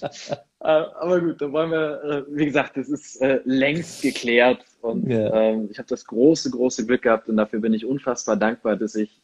Äh, 0.62 0.84
aber 1.00 1.22
gut, 1.22 1.40
da 1.40 1.50
wollen 1.52 1.70
wir, 1.70 2.04
äh, 2.04 2.36
wie 2.36 2.44
gesagt, 2.44 2.76
das 2.76 2.90
ist 2.90 3.22
äh, 3.22 3.40
längst 3.46 4.02
geklärt 4.02 4.62
und 4.82 5.08
ja. 5.08 5.32
ähm, 5.32 5.68
ich 5.70 5.78
habe 5.78 5.88
das 5.88 6.04
große, 6.04 6.50
große 6.50 6.84
Glück 6.84 7.00
gehabt 7.00 7.30
und 7.30 7.38
dafür 7.38 7.60
bin 7.60 7.72
ich 7.72 7.86
unfassbar 7.86 8.36
dankbar, 8.36 8.76
dass 8.76 8.94
ich 8.94 9.22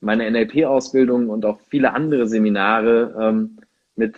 meine 0.00 0.28
NLP-Ausbildung 0.28 1.30
und 1.30 1.44
auch 1.44 1.60
viele 1.68 1.92
andere 1.92 2.26
Seminare 2.26 3.14
ähm, 3.16 3.58
mit 3.94 4.16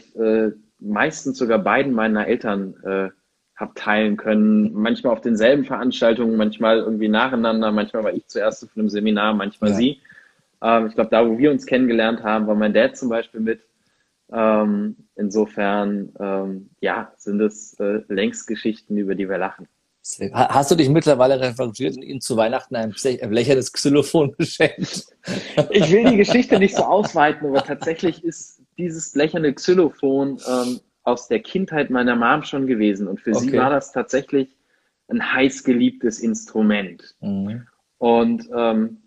meistens 0.80 1.38
sogar 1.38 1.58
beiden 1.58 1.92
meiner 1.92 2.26
Eltern 2.26 2.74
äh, 2.82 3.10
habe 3.56 3.74
teilen 3.74 4.16
können. 4.16 4.72
Manchmal 4.72 5.12
auf 5.12 5.20
denselben 5.20 5.64
Veranstaltungen, 5.64 6.36
manchmal 6.36 6.78
irgendwie 6.78 7.08
nacheinander, 7.08 7.72
manchmal 7.72 8.04
war 8.04 8.12
ich 8.12 8.26
zuerst 8.28 8.64
auf 8.64 8.70
einem 8.76 8.88
Seminar, 8.88 9.34
manchmal 9.34 9.70
ja. 9.70 9.76
sie. 9.76 10.00
Ähm, 10.62 10.86
ich 10.86 10.94
glaube, 10.94 11.10
da, 11.10 11.28
wo 11.28 11.38
wir 11.38 11.50
uns 11.50 11.66
kennengelernt 11.66 12.22
haben, 12.22 12.46
war 12.46 12.54
mein 12.54 12.72
Dad 12.72 12.96
zum 12.96 13.08
Beispiel 13.08 13.40
mit. 13.40 13.60
Ähm, 14.32 14.96
insofern, 15.16 16.12
ähm, 16.20 16.70
ja, 16.80 17.12
sind 17.16 17.40
es 17.40 17.74
äh, 17.80 18.02
längst 18.08 18.46
Geschichten, 18.46 18.96
über 18.96 19.14
die 19.14 19.28
wir 19.28 19.38
lachen. 19.38 19.66
Hast 20.32 20.70
du 20.70 20.74
dich 20.74 20.88
mittlerweile 20.88 21.38
referiert 21.38 21.96
und 21.96 22.02
ihm 22.02 22.20
zu 22.20 22.36
Weihnachten 22.36 22.76
ein 22.76 22.94
blechernes 23.28 23.72
Xylophon 23.72 24.32
geschenkt? 24.38 25.06
Ich 25.70 25.92
will 25.92 26.10
die 26.10 26.16
Geschichte 26.16 26.58
nicht 26.58 26.74
so 26.74 26.84
ausweiten, 26.84 27.46
aber 27.48 27.62
tatsächlich 27.62 28.24
ist 28.24 28.62
dieses 28.78 29.12
blecherne 29.12 29.52
Xylophon 29.52 30.38
ähm, 30.48 30.80
aus 31.02 31.28
der 31.28 31.40
Kindheit 31.40 31.90
meiner 31.90 32.16
Mom 32.16 32.42
schon 32.42 32.66
gewesen. 32.66 33.06
Und 33.06 33.20
für 33.20 33.34
okay. 33.34 33.40
sie 33.40 33.52
war 33.54 33.70
das 33.70 33.92
tatsächlich 33.92 34.56
ein 35.08 35.34
heiß 35.34 35.64
geliebtes 35.64 36.20
Instrument. 36.20 37.16
Mhm. 37.20 37.66
Und 37.98 38.48
ähm, 38.54 39.02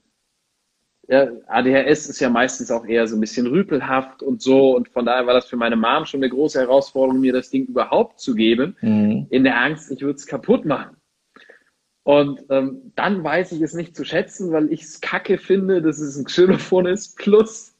ja, 1.11 1.27
ADHS 1.47 2.07
ist 2.07 2.21
ja 2.21 2.29
meistens 2.29 2.71
auch 2.71 2.85
eher 2.85 3.05
so 3.05 3.17
ein 3.17 3.19
bisschen 3.19 3.45
rüpelhaft 3.45 4.23
und 4.23 4.41
so. 4.41 4.77
Und 4.77 4.87
von 4.87 5.05
daher 5.05 5.27
war 5.27 5.33
das 5.33 5.45
für 5.45 5.57
meine 5.57 5.75
Mom 5.75 6.05
schon 6.05 6.21
eine 6.21 6.29
große 6.29 6.57
Herausforderung, 6.57 7.19
mir 7.19 7.33
das 7.33 7.49
Ding 7.49 7.65
überhaupt 7.65 8.21
zu 8.21 8.33
geben, 8.33 8.77
mhm. 8.79 9.27
in 9.29 9.43
der 9.43 9.59
Angst, 9.59 9.91
ich 9.91 10.01
würde 10.01 10.15
es 10.15 10.25
kaputt 10.25 10.63
machen. 10.63 10.95
Und 12.03 12.45
ähm, 12.49 12.93
dann 12.95 13.25
weiß 13.25 13.51
ich 13.51 13.61
es 13.61 13.73
nicht 13.73 13.93
zu 13.93 14.05
schätzen, 14.05 14.53
weil 14.53 14.71
ich 14.71 14.83
es 14.83 15.01
kacke 15.01 15.37
finde, 15.37 15.81
dass 15.81 15.99
es 15.99 16.15
ein 16.15 16.23
Xylophon 16.23 16.85
ist. 16.85 17.17
Plus, 17.17 17.75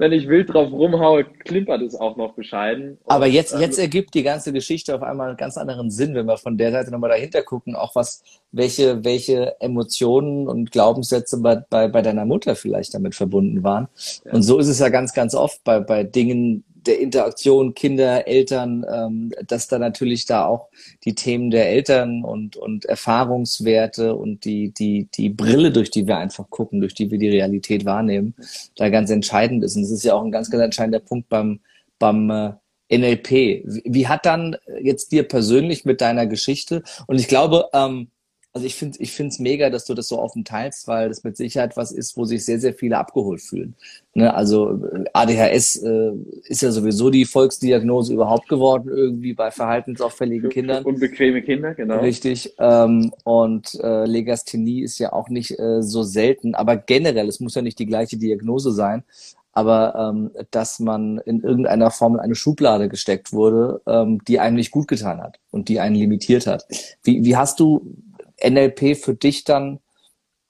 wenn 0.00 0.12
ich 0.12 0.28
wild 0.28 0.48
drauf 0.54 0.72
rumhaue, 0.72 1.24
klimpert 1.24 1.82
es 1.82 1.94
auch 1.94 2.16
noch 2.16 2.32
bescheiden. 2.32 2.96
Aber 3.06 3.26
jetzt, 3.26 3.54
jetzt 3.60 3.78
ergibt 3.78 4.14
die 4.14 4.22
ganze 4.22 4.50
Geschichte 4.50 4.94
auf 4.94 5.02
einmal 5.02 5.28
einen 5.28 5.36
ganz 5.36 5.58
anderen 5.58 5.90
Sinn, 5.90 6.14
wenn 6.14 6.24
wir 6.24 6.38
von 6.38 6.56
der 6.56 6.72
Seite 6.72 6.90
nochmal 6.90 7.10
dahinter 7.10 7.42
gucken, 7.42 7.76
auch 7.76 7.94
was, 7.94 8.22
welche, 8.50 9.04
welche 9.04 9.60
Emotionen 9.60 10.48
und 10.48 10.72
Glaubenssätze 10.72 11.42
bei, 11.42 11.56
bei, 11.56 11.88
bei 11.88 12.00
deiner 12.00 12.24
Mutter 12.24 12.56
vielleicht 12.56 12.94
damit 12.94 13.14
verbunden 13.14 13.62
waren. 13.62 13.88
Ja. 14.24 14.32
Und 14.32 14.42
so 14.42 14.58
ist 14.58 14.68
es 14.68 14.78
ja 14.78 14.88
ganz, 14.88 15.12
ganz 15.12 15.34
oft 15.34 15.62
bei, 15.64 15.80
bei 15.80 16.02
Dingen, 16.02 16.64
der 16.86 17.00
Interaktion 17.00 17.74
Kinder, 17.74 18.26
Eltern, 18.26 18.84
ähm, 18.90 19.32
dass 19.46 19.68
da 19.68 19.78
natürlich 19.78 20.26
da 20.26 20.44
auch 20.44 20.68
die 21.04 21.14
Themen 21.14 21.50
der 21.50 21.68
Eltern 21.68 22.24
und, 22.24 22.56
und 22.56 22.84
Erfahrungswerte 22.84 24.14
und 24.14 24.44
die, 24.44 24.72
die, 24.72 25.08
die 25.14 25.28
Brille, 25.30 25.70
durch 25.72 25.90
die 25.90 26.06
wir 26.06 26.18
einfach 26.18 26.48
gucken, 26.50 26.80
durch 26.80 26.94
die 26.94 27.10
wir 27.10 27.18
die 27.18 27.28
Realität 27.28 27.84
wahrnehmen, 27.84 28.34
da 28.76 28.88
ganz 28.88 29.10
entscheidend 29.10 29.64
ist. 29.64 29.76
Und 29.76 29.82
das 29.82 29.90
ist 29.90 30.04
ja 30.04 30.14
auch 30.14 30.24
ein 30.24 30.32
ganz, 30.32 30.50
ganz 30.50 30.64
entscheidender 30.64 31.00
Punkt 31.00 31.28
beim, 31.28 31.60
beim 31.98 32.30
äh, 32.30 32.52
NLP. 32.90 33.30
Wie, 33.30 33.82
wie 33.84 34.08
hat 34.08 34.26
dann 34.26 34.56
jetzt 34.82 35.12
dir 35.12 35.22
persönlich 35.22 35.84
mit 35.84 36.00
deiner 36.00 36.26
Geschichte, 36.26 36.82
und 37.06 37.20
ich 37.20 37.28
glaube, 37.28 37.68
ähm, 37.72 38.10
also 38.52 38.66
ich 38.66 38.74
finde 38.74 38.98
ich 39.00 39.12
finde 39.12 39.30
es 39.30 39.38
mega, 39.38 39.70
dass 39.70 39.84
du 39.84 39.94
das 39.94 40.08
so 40.08 40.18
offen 40.18 40.44
teilst, 40.44 40.88
weil 40.88 41.08
das 41.08 41.22
mit 41.22 41.36
Sicherheit 41.36 41.76
was 41.76 41.92
ist, 41.92 42.16
wo 42.16 42.24
sich 42.24 42.44
sehr, 42.44 42.58
sehr 42.58 42.74
viele 42.74 42.98
abgeholt 42.98 43.40
fühlen. 43.40 43.74
Ne? 44.14 44.34
Also 44.34 44.82
äh, 44.92 45.04
ADHS 45.12 45.76
äh, 45.76 46.12
ist 46.44 46.62
ja 46.62 46.72
sowieso 46.72 47.10
die 47.10 47.26
Volksdiagnose 47.26 48.12
überhaupt 48.12 48.48
geworden, 48.48 48.88
irgendwie 48.88 49.34
bei 49.34 49.52
verhaltensauffälligen 49.52 50.50
Kindern. 50.50 50.84
Unbequeme 50.84 51.42
Kinder, 51.42 51.74
genau. 51.74 52.00
Richtig. 52.00 52.52
Ähm, 52.58 53.12
und 53.22 53.78
äh, 53.82 54.04
Legasthenie 54.04 54.82
ist 54.82 54.98
ja 54.98 55.12
auch 55.12 55.28
nicht 55.28 55.56
äh, 55.58 55.82
so 55.82 56.02
selten, 56.02 56.56
aber 56.56 56.76
generell, 56.76 57.28
es 57.28 57.38
muss 57.38 57.54
ja 57.54 57.62
nicht 57.62 57.78
die 57.78 57.86
gleiche 57.86 58.16
Diagnose 58.16 58.72
sein, 58.72 59.04
aber 59.52 59.94
ähm, 59.96 60.30
dass 60.50 60.80
man 60.80 61.18
in 61.18 61.42
irgendeiner 61.42 61.90
Form 61.90 62.14
in 62.14 62.20
eine 62.20 62.34
Schublade 62.34 62.88
gesteckt 62.88 63.32
wurde, 63.32 63.80
ähm, 63.86 64.20
die 64.26 64.40
einem 64.40 64.56
nicht 64.56 64.70
gut 64.70 64.88
getan 64.88 65.20
hat 65.20 65.38
und 65.50 65.68
die 65.68 65.78
einen 65.78 65.96
limitiert 65.96 66.46
hat. 66.46 66.66
Wie, 67.02 67.24
wie 67.24 67.36
hast 67.36 67.60
du 67.60 67.96
NLP 68.42 68.96
für 68.96 69.14
dich 69.14 69.44
dann 69.44 69.80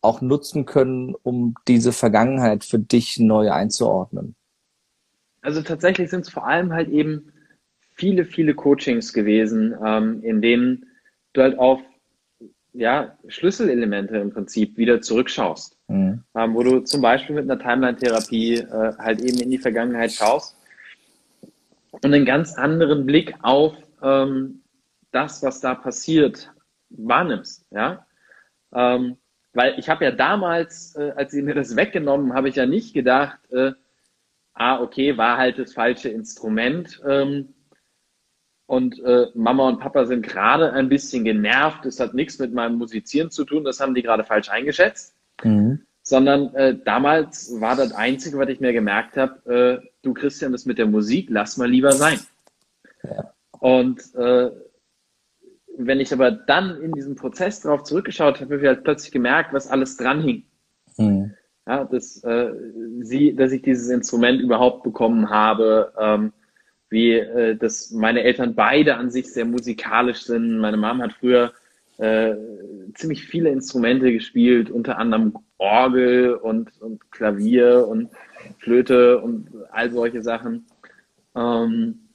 auch 0.03 0.21
nutzen 0.21 0.65
können, 0.65 1.15
um 1.23 1.55
diese 1.69 1.93
Vergangenheit 1.93 2.65
für 2.65 2.79
dich 2.79 3.19
neu 3.19 3.51
einzuordnen? 3.51 4.35
Also 5.43 5.63
tatsächlich 5.63 6.11
sind 6.11 6.23
es 6.23 6.31
vor 6.31 6.47
allem 6.47 6.73
halt 6.73 6.89
eben 6.89 7.33
viele, 7.95 8.25
viele 8.25 8.55
Coachings 8.55 9.13
gewesen, 9.13 9.75
ähm, 9.85 10.23
in 10.23 10.41
denen 10.41 10.87
du 11.33 11.43
halt 11.43 11.59
auf 11.59 11.81
ja, 12.73 13.19
Schlüsselelemente 13.27 14.17
im 14.17 14.31
Prinzip 14.31 14.77
wieder 14.77 15.01
zurückschaust. 15.01 15.77
Mhm. 15.89 16.23
Ähm, 16.35 16.55
wo 16.55 16.63
du 16.63 16.81
zum 16.81 17.03
Beispiel 17.03 17.35
mit 17.35 17.51
einer 17.51 17.61
Timeline-Therapie 17.61 18.55
äh, 18.59 18.93
halt 18.99 19.21
eben 19.21 19.39
in 19.39 19.51
die 19.51 19.59
Vergangenheit 19.59 20.13
schaust 20.13 20.57
und 21.91 22.05
einen 22.05 22.25
ganz 22.25 22.55
anderen 22.55 23.07
Blick 23.07 23.35
auf 23.43 23.75
ähm, 24.03 24.63
das, 25.11 25.43
was 25.43 25.61
da 25.61 25.75
passiert, 25.75 26.53
wahrnimmst, 26.91 27.67
ja. 27.71 28.07
Ähm, 28.73 29.17
weil 29.53 29.79
ich 29.79 29.89
habe 29.89 30.05
ja 30.05 30.11
damals, 30.13 30.95
äh, 30.97 31.13
als 31.17 31.33
sie 31.33 31.43
mir 31.43 31.55
das 31.55 31.75
weggenommen, 31.75 32.35
habe 32.35 32.49
ich 32.49 32.57
ja 32.57 32.67
nicht 32.67 32.95
gedacht, 32.95 33.39
äh, 33.51 33.73
ah, 34.55 34.81
okay, 34.81 35.17
war 35.17 35.39
halt 35.39 35.59
das 35.59 35.73
falsche 35.73 36.09
Instrument. 36.09 37.01
Ähm, 37.07 37.55
und 38.67 39.03
äh, 39.03 39.27
Mama 39.35 39.67
und 39.69 39.81
Papa 39.81 40.07
sind 40.07 40.23
gerade 40.23 40.73
ein 40.73 40.89
bisschen 40.89 41.25
genervt. 41.25 41.85
Das 41.85 41.99
hat 41.99 42.15
nichts 42.15 42.39
mit 42.39 42.53
meinem 42.53 42.77
Musizieren 42.77 43.31
zu 43.31 43.45
tun, 43.45 43.65
das 43.65 43.81
haben 43.81 43.95
die 43.95 44.03
gerade 44.03 44.23
falsch 44.23 44.49
eingeschätzt. 44.49 45.17
Mhm. 45.43 45.81
Sondern 46.03 46.55
äh, 46.55 46.79
damals 46.85 47.61
war 47.61 47.75
das 47.75 47.93
Einzige, 47.93 48.39
was 48.39 48.49
ich 48.49 48.61
mir 48.61 48.73
gemerkt 48.73 49.17
habe, 49.17 49.81
äh, 49.83 49.89
du 50.03 50.15
Christian, 50.15 50.53
das 50.53 50.67
mit 50.67 50.79
der 50.79 50.87
Musik, 50.87 51.29
lass 51.31 51.57
mal 51.57 51.69
lieber 51.69 51.93
sein. 51.93 52.21
Ja. 53.03 53.33
Und 53.59 54.15
äh, 54.15 54.51
wenn 55.87 56.01
ich 56.01 56.13
aber 56.13 56.31
dann 56.31 56.81
in 56.81 56.93
diesem 56.93 57.17
Prozess 57.17 57.61
darauf 57.61 57.83
zurückgeschaut 57.85 58.41
habe, 58.41 58.55
habe 58.55 58.63
ich 58.63 58.67
halt 58.67 58.85
plötzlich 58.85 59.13
gemerkt, 59.13 59.53
was 59.53 59.69
alles 59.69 59.97
dran 59.97 60.23
hing. 60.23 60.45
Mhm. 60.97 61.35
Ja, 61.67 61.85
dass, 61.85 62.23
äh, 62.25 62.53
sie, 63.01 63.35
dass 63.35 63.53
ich 63.53 63.63
dieses 63.63 63.89
Instrument 63.91 64.41
überhaupt 64.41 64.83
bekommen 64.83 65.31
habe, 65.31 65.93
ähm, 65.99 66.33
wie 66.89 67.13
äh, 67.13 67.57
dass 67.57 67.91
meine 67.91 68.23
Eltern 68.23 68.55
beide 68.55 68.97
an 68.97 69.11
sich 69.11 69.33
sehr 69.33 69.45
musikalisch 69.45 70.23
sind. 70.23 70.59
Meine 70.59 70.77
Mom 70.77 71.01
hat 71.03 71.13
früher 71.13 71.53
äh, 71.99 72.35
ziemlich 72.95 73.25
viele 73.25 73.51
Instrumente 73.51 74.13
gespielt, 74.13 74.71
unter 74.71 74.99
anderem 74.99 75.35
Orgel 75.59 76.35
und, 76.35 76.71
und 76.81 77.11
Klavier 77.13 77.87
und 77.87 78.09
Flöte 78.59 79.21
und 79.21 79.49
all 79.71 79.91
solche 79.93 80.23
Sachen. 80.23 80.67
Ähm, 81.37 82.10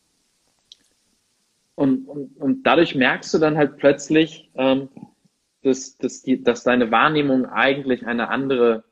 und, 1.75 2.07
und, 2.07 2.37
und 2.37 2.63
dadurch 2.63 2.95
merkst 2.95 3.33
du 3.33 3.37
dann 3.37 3.57
halt 3.57 3.77
plötzlich, 3.77 4.49
ähm, 4.55 4.89
dass, 5.61 5.97
dass, 5.97 6.21
die, 6.21 6.41
dass 6.41 6.63
deine 6.63 6.91
Wahrnehmung 6.91 7.45
eigentlich 7.45 8.05
eine 8.05 8.29
andere, 8.29 8.83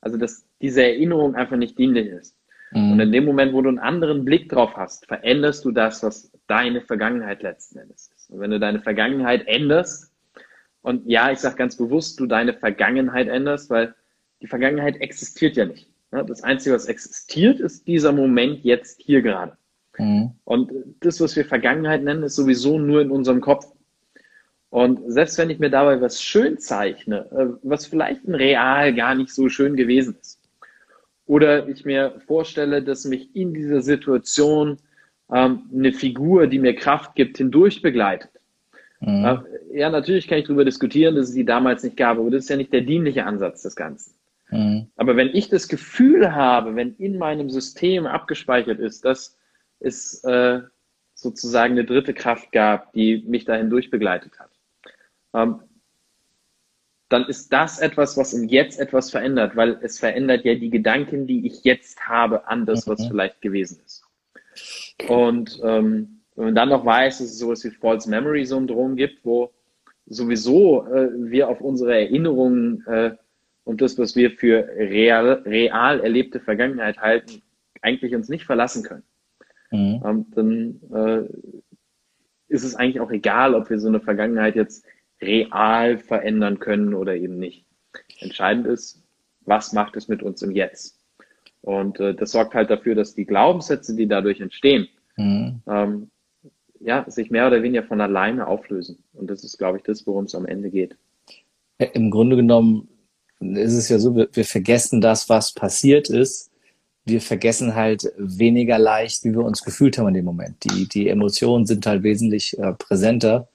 also 0.00 0.16
dass 0.16 0.46
diese 0.60 0.82
Erinnerung 0.82 1.34
einfach 1.34 1.56
nicht 1.56 1.78
dienlich 1.78 2.06
ist. 2.06 2.36
Mhm. 2.72 2.92
Und 2.92 3.00
in 3.00 3.12
dem 3.12 3.24
Moment, 3.24 3.52
wo 3.52 3.62
du 3.62 3.68
einen 3.68 3.78
anderen 3.78 4.24
Blick 4.24 4.48
drauf 4.48 4.76
hast, 4.76 5.06
veränderst 5.06 5.64
du 5.64 5.70
das, 5.70 6.02
was 6.02 6.32
deine 6.46 6.80
Vergangenheit 6.80 7.42
letzten 7.42 7.78
Endes 7.78 8.10
ist. 8.16 8.30
Und 8.30 8.40
wenn 8.40 8.50
du 8.50 8.60
deine 8.60 8.80
Vergangenheit 8.80 9.46
änderst, 9.46 10.12
und 10.82 11.06
ja, 11.06 11.30
ich 11.30 11.38
sage 11.38 11.56
ganz 11.56 11.76
bewusst, 11.76 12.18
du 12.20 12.26
deine 12.26 12.54
Vergangenheit 12.54 13.28
änderst, 13.28 13.68
weil 13.68 13.94
die 14.40 14.46
Vergangenheit 14.46 14.96
existiert 14.96 15.56
ja 15.56 15.66
nicht. 15.66 15.90
Das 16.10 16.42
Einzige, 16.42 16.74
was 16.74 16.86
existiert, 16.86 17.60
ist 17.60 17.86
dieser 17.86 18.12
Moment 18.12 18.64
jetzt 18.64 19.00
hier 19.00 19.20
gerade. 19.20 19.56
Mhm. 20.00 20.30
Und 20.44 20.72
das, 21.00 21.20
was 21.20 21.36
wir 21.36 21.44
Vergangenheit 21.44 22.02
nennen, 22.02 22.22
ist 22.22 22.36
sowieso 22.36 22.78
nur 22.78 23.02
in 23.02 23.10
unserem 23.10 23.40
Kopf. 23.40 23.66
Und 24.70 25.00
selbst 25.12 25.36
wenn 25.38 25.50
ich 25.50 25.58
mir 25.58 25.70
dabei 25.70 26.00
was 26.00 26.22
schön 26.22 26.58
zeichne, 26.58 27.26
äh, 27.32 27.58
was 27.62 27.86
vielleicht 27.86 28.24
in 28.24 28.34
real 28.34 28.94
gar 28.94 29.14
nicht 29.14 29.30
so 29.34 29.48
schön 29.48 29.76
gewesen 29.76 30.16
ist, 30.20 30.40
oder 31.26 31.68
ich 31.68 31.84
mir 31.84 32.20
vorstelle, 32.26 32.82
dass 32.82 33.04
mich 33.04 33.34
in 33.36 33.54
dieser 33.54 33.82
Situation 33.82 34.78
ähm, 35.32 35.62
eine 35.72 35.92
Figur, 35.92 36.46
die 36.46 36.58
mir 36.58 36.74
Kraft 36.74 37.14
gibt, 37.14 37.38
hindurch 37.38 37.82
begleitet. 37.82 38.30
Mhm. 39.00 39.24
Äh, 39.24 39.78
ja, 39.78 39.90
natürlich 39.90 40.28
kann 40.28 40.38
ich 40.38 40.46
darüber 40.46 40.64
diskutieren, 40.64 41.14
dass 41.14 41.28
es 41.28 41.34
die 41.34 41.44
damals 41.44 41.84
nicht 41.84 41.96
gab, 41.96 42.18
aber 42.18 42.30
das 42.30 42.44
ist 42.44 42.50
ja 42.50 42.56
nicht 42.56 42.72
der 42.72 42.80
dienliche 42.80 43.26
Ansatz 43.26 43.62
des 43.62 43.76
Ganzen. 43.76 44.14
Mhm. 44.50 44.88
Aber 44.96 45.16
wenn 45.16 45.28
ich 45.28 45.48
das 45.48 45.68
Gefühl 45.68 46.34
habe, 46.34 46.74
wenn 46.76 46.94
in 46.96 47.18
meinem 47.18 47.50
System 47.50 48.06
abgespeichert 48.06 48.80
ist, 48.80 49.04
dass 49.04 49.36
es 49.80 50.22
äh, 50.24 50.60
sozusagen 51.14 51.72
eine 51.72 51.84
dritte 51.84 52.14
Kraft 52.14 52.52
gab, 52.52 52.92
die 52.92 53.24
mich 53.26 53.44
dahin 53.44 53.70
durchbegleitet 53.70 54.38
hat. 54.38 54.50
Ähm, 55.34 55.60
dann 57.08 57.26
ist 57.26 57.52
das 57.52 57.80
etwas, 57.80 58.16
was 58.16 58.32
im 58.32 58.48
Jetzt 58.48 58.78
etwas 58.78 59.10
verändert, 59.10 59.56
weil 59.56 59.78
es 59.82 59.98
verändert 59.98 60.44
ja 60.44 60.54
die 60.54 60.70
Gedanken, 60.70 61.26
die 61.26 61.46
ich 61.46 61.64
jetzt 61.64 62.08
habe, 62.08 62.46
an 62.46 62.66
das, 62.66 62.86
was 62.86 63.00
mhm. 63.00 63.08
vielleicht 63.08 63.40
gewesen 63.40 63.82
ist. 63.84 64.04
Und 65.08 65.60
ähm, 65.64 66.20
wenn 66.36 66.44
man 66.46 66.54
dann 66.54 66.68
noch 66.68 66.84
weiß, 66.84 67.18
dass 67.18 67.28
es 67.28 67.38
sowas 67.38 67.64
wie 67.64 67.70
False 67.70 68.08
Memory 68.08 68.44
Syndrom 68.46 68.96
gibt, 68.96 69.24
wo 69.24 69.52
sowieso 70.06 70.86
äh, 70.86 71.10
wir 71.30 71.48
auf 71.48 71.60
unsere 71.60 71.98
Erinnerungen 71.98 72.84
äh, 72.86 73.16
und 73.64 73.80
das, 73.80 73.98
was 73.98 74.14
wir 74.14 74.30
für 74.30 74.68
real, 74.76 75.42
real 75.44 76.00
erlebte 76.00 76.40
Vergangenheit 76.40 76.98
halten, 76.98 77.42
eigentlich 77.82 78.14
uns 78.14 78.28
nicht 78.28 78.44
verlassen 78.44 78.84
können 78.84 79.04
mhm. 79.70 80.02
ähm, 80.04 80.26
dann 80.34 80.80
äh, 80.92 81.28
ist 82.48 82.64
es 82.64 82.74
eigentlich 82.74 83.00
auch 83.00 83.10
egal, 83.10 83.54
ob 83.54 83.70
wir 83.70 83.78
so 83.78 83.88
eine 83.88 84.00
Vergangenheit 84.00 84.56
jetzt 84.56 84.84
real 85.20 85.98
verändern 85.98 86.58
können 86.58 86.94
oder 86.94 87.14
eben 87.16 87.38
nicht. 87.38 87.64
Entscheidend 88.18 88.66
ist, 88.66 89.02
was 89.42 89.72
macht 89.72 89.96
es 89.96 90.08
mit 90.08 90.22
uns 90.22 90.42
im 90.42 90.50
Jetzt? 90.50 90.98
Und 91.62 92.00
äh, 92.00 92.14
das 92.14 92.32
sorgt 92.32 92.54
halt 92.54 92.70
dafür, 92.70 92.94
dass 92.94 93.14
die 93.14 93.26
Glaubenssätze, 93.26 93.94
die 93.94 94.08
dadurch 94.08 94.40
entstehen, 94.40 94.88
mhm. 95.16 95.60
ähm, 95.66 96.10
ja, 96.80 97.04
sich 97.08 97.30
mehr 97.30 97.46
oder 97.46 97.62
weniger 97.62 97.82
von 97.82 98.00
alleine 98.00 98.46
auflösen. 98.46 99.04
Und 99.12 99.28
das 99.28 99.44
ist, 99.44 99.58
glaube 99.58 99.78
ich, 99.78 99.84
das, 99.84 100.06
worum 100.06 100.24
es 100.24 100.34
am 100.34 100.46
Ende 100.46 100.70
geht. 100.70 100.96
Im 101.78 102.10
Grunde 102.10 102.36
genommen 102.36 102.88
ist 103.40 103.74
es 103.74 103.88
ja 103.88 103.98
so, 103.98 104.16
wir, 104.16 104.28
wir 104.32 104.44
vergessen 104.44 105.00
das, 105.00 105.28
was 105.28 105.52
passiert 105.52 106.08
ist. 106.08 106.49
Wir 107.10 107.20
vergessen 107.20 107.74
halt 107.74 108.10
weniger 108.16 108.78
leicht, 108.78 109.24
wie 109.24 109.32
wir 109.32 109.44
uns 109.44 109.62
gefühlt 109.62 109.98
haben 109.98 110.08
in 110.08 110.14
dem 110.14 110.24
Moment. 110.24 110.56
Die, 110.64 110.88
die 110.88 111.08
Emotionen 111.08 111.66
sind 111.66 111.84
halt 111.86 112.02
wesentlich 112.02 112.58
äh, 112.58 112.72
präsenter. 112.72 113.48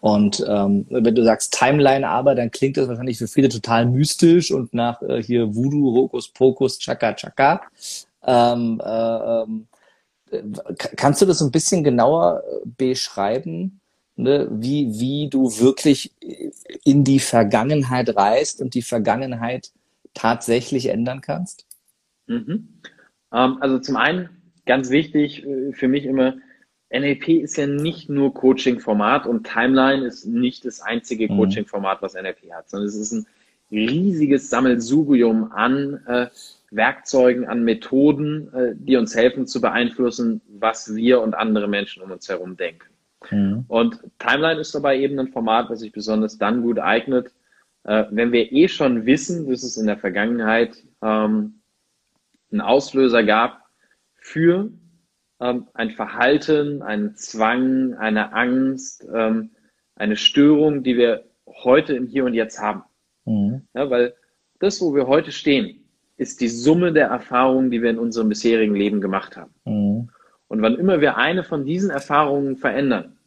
Und 0.00 0.44
ähm, 0.46 0.86
wenn 0.90 1.14
du 1.14 1.24
sagst 1.24 1.54
Timeline 1.58 2.06
aber, 2.06 2.34
dann 2.34 2.50
klingt 2.50 2.76
das 2.76 2.88
wahrscheinlich 2.88 3.18
für 3.18 3.28
viele 3.28 3.48
total 3.48 3.86
mystisch 3.86 4.50
und 4.50 4.74
nach 4.74 5.00
äh, 5.02 5.22
hier 5.22 5.54
Voodoo, 5.54 5.94
Hokus 5.94 6.28
Pokus, 6.28 6.78
Chaka 6.78 7.14
Chaka. 7.14 7.62
Ähm, 8.24 8.80
äh, 8.84 9.42
ähm, 9.42 9.66
kannst 10.96 11.22
du 11.22 11.26
das 11.26 11.40
ein 11.40 11.50
bisschen 11.50 11.84
genauer 11.84 12.42
äh, 12.44 12.68
beschreiben, 12.76 13.80
ne? 14.16 14.48
wie, 14.50 14.98
wie 14.98 15.28
du 15.28 15.58
wirklich 15.58 16.12
in 16.84 17.04
die 17.04 17.20
Vergangenheit 17.20 18.14
reist 18.16 18.60
und 18.60 18.74
die 18.74 18.82
Vergangenheit 18.82 19.70
tatsächlich 20.14 20.86
ändern 20.86 21.20
kannst? 21.20 21.66
Mhm. 22.26 22.68
Ähm, 23.36 23.58
also 23.60 23.78
zum 23.78 23.96
einen 23.96 24.30
ganz 24.64 24.90
wichtig 24.90 25.46
äh, 25.46 25.72
für 25.72 25.88
mich 25.88 26.06
immer, 26.06 26.34
NLP 26.90 27.28
ist 27.28 27.56
ja 27.56 27.66
nicht 27.66 28.08
nur 28.08 28.32
Coaching-Format 28.32 29.26
und 29.26 29.46
Timeline 29.46 30.06
ist 30.06 30.24
nicht 30.24 30.64
das 30.64 30.80
einzige 30.80 31.30
mhm. 31.30 31.36
Coaching-Format, 31.36 32.00
was 32.00 32.14
NLP 32.14 32.52
hat, 32.52 32.70
sondern 32.70 32.88
es 32.88 32.96
ist 32.96 33.12
ein 33.12 33.26
riesiges 33.70 34.48
Sammelsurium 34.50 35.50
an 35.52 36.00
äh, 36.06 36.28
Werkzeugen, 36.70 37.46
an 37.46 37.64
Methoden, 37.64 38.52
äh, 38.54 38.74
die 38.76 38.96
uns 38.96 39.14
helfen 39.14 39.46
zu 39.46 39.60
beeinflussen, 39.60 40.40
was 40.60 40.94
wir 40.94 41.20
und 41.20 41.34
andere 41.34 41.68
Menschen 41.68 42.02
um 42.02 42.12
uns 42.12 42.28
herum 42.28 42.56
denken. 42.56 42.86
Mhm. 43.30 43.64
Und 43.66 44.00
Timeline 44.18 44.60
ist 44.60 44.74
dabei 44.74 44.98
eben 44.98 45.18
ein 45.18 45.28
Format, 45.28 45.68
das 45.70 45.80
sich 45.80 45.92
besonders 45.92 46.38
dann 46.38 46.62
gut 46.62 46.78
eignet, 46.78 47.32
äh, 47.84 48.04
wenn 48.10 48.30
wir 48.30 48.52
eh 48.52 48.68
schon 48.68 49.06
wissen, 49.06 49.50
dass 49.50 49.64
es 49.64 49.76
in 49.76 49.86
der 49.86 49.98
Vergangenheit 49.98 50.76
ähm, 51.02 51.55
einen 52.50 52.60
Auslöser 52.60 53.22
gab 53.22 53.62
für 54.14 54.70
ähm, 55.40 55.66
ein 55.74 55.90
Verhalten, 55.90 56.82
einen 56.82 57.16
Zwang, 57.16 57.94
eine 57.94 58.32
Angst, 58.32 59.06
ähm, 59.12 59.50
eine 59.94 60.16
Störung, 60.16 60.82
die 60.82 60.96
wir 60.96 61.24
heute 61.46 61.94
im 61.94 62.06
Hier 62.06 62.24
und 62.24 62.34
Jetzt 62.34 62.60
haben. 62.60 62.82
Mhm. 63.24 63.62
Ja, 63.74 63.90
weil 63.90 64.14
das, 64.60 64.80
wo 64.80 64.94
wir 64.94 65.06
heute 65.06 65.32
stehen, 65.32 65.84
ist 66.16 66.40
die 66.40 66.48
Summe 66.48 66.92
der 66.92 67.08
Erfahrungen, 67.08 67.70
die 67.70 67.82
wir 67.82 67.90
in 67.90 67.98
unserem 67.98 68.28
bisherigen 68.28 68.74
Leben 68.74 69.00
gemacht 69.00 69.36
haben. 69.36 69.54
Mhm. 69.64 70.10
Und 70.48 70.62
wann 70.62 70.76
immer 70.76 71.00
wir 71.00 71.16
eine 71.16 71.42
von 71.42 71.64
diesen 71.64 71.90
Erfahrungen 71.90 72.56
verändern, 72.56 73.18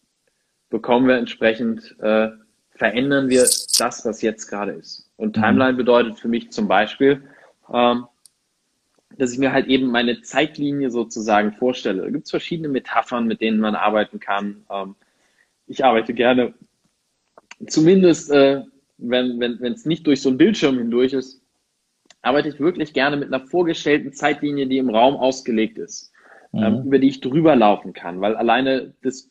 bekommen 0.70 1.08
wir 1.08 1.18
entsprechend, 1.18 1.96
äh, 2.00 2.30
verändern 2.72 3.30
wir 3.30 3.42
das, 3.42 4.06
was 4.06 4.22
jetzt 4.22 4.48
gerade 4.48 4.72
ist. 4.72 5.12
Und 5.18 5.38
mhm. 5.38 5.42
Timeline 5.42 5.74
bedeutet 5.78 6.18
für 6.18 6.30
mich 6.30 6.52
zum 6.52 6.68
Beispiel, 6.68 7.24
ähm, 7.72 8.06
dass 9.18 9.34
ich 9.34 9.40
mir 9.40 9.52
halt 9.52 9.68
eben 9.68 9.88
meine 9.88 10.22
Zeitlinie 10.22 10.92
sozusagen 10.92 11.54
vorstelle. 11.54 12.04
Da 12.04 12.10
gibt 12.10 12.26
es 12.26 12.32
verschiedene 12.32 12.70
Metaphern, 12.70 13.26
mit 13.26 13.42
denen 13.42 13.60
man 13.60 13.76
arbeiten 13.76 14.20
kann. 14.20 14.66
Ähm, 14.72 14.96
ich 15.68 15.84
arbeite 15.84 16.14
gerne, 16.14 16.54
zumindest 17.68 18.32
äh, 18.32 18.64
wenn 18.98 19.42
es 19.42 19.62
wenn, 19.62 19.76
nicht 19.86 20.06
durch 20.08 20.22
so 20.22 20.30
einen 20.30 20.38
Bildschirm 20.38 20.78
hindurch 20.78 21.14
ist, 21.14 21.42
arbeite 22.22 22.50
ich 22.50 22.60
wirklich 22.60 22.94
gerne 22.94 23.18
mit 23.18 23.34
einer 23.34 23.46
vorgestellten 23.46 24.14
Zeitlinie, 24.14 24.68
die 24.68 24.78
im 24.78 24.90
Raum 24.90 25.16
ausgelegt 25.16 25.78
ist, 25.78 26.12
mhm. 26.52 26.64
ähm, 26.64 26.84
über 26.86 27.00
die 27.00 27.08
ich 27.08 27.22
drüber 27.22 27.56
laufen 27.56 27.94
kann, 27.94 28.22
weil 28.22 28.36
alleine 28.36 28.94
das 29.02 29.30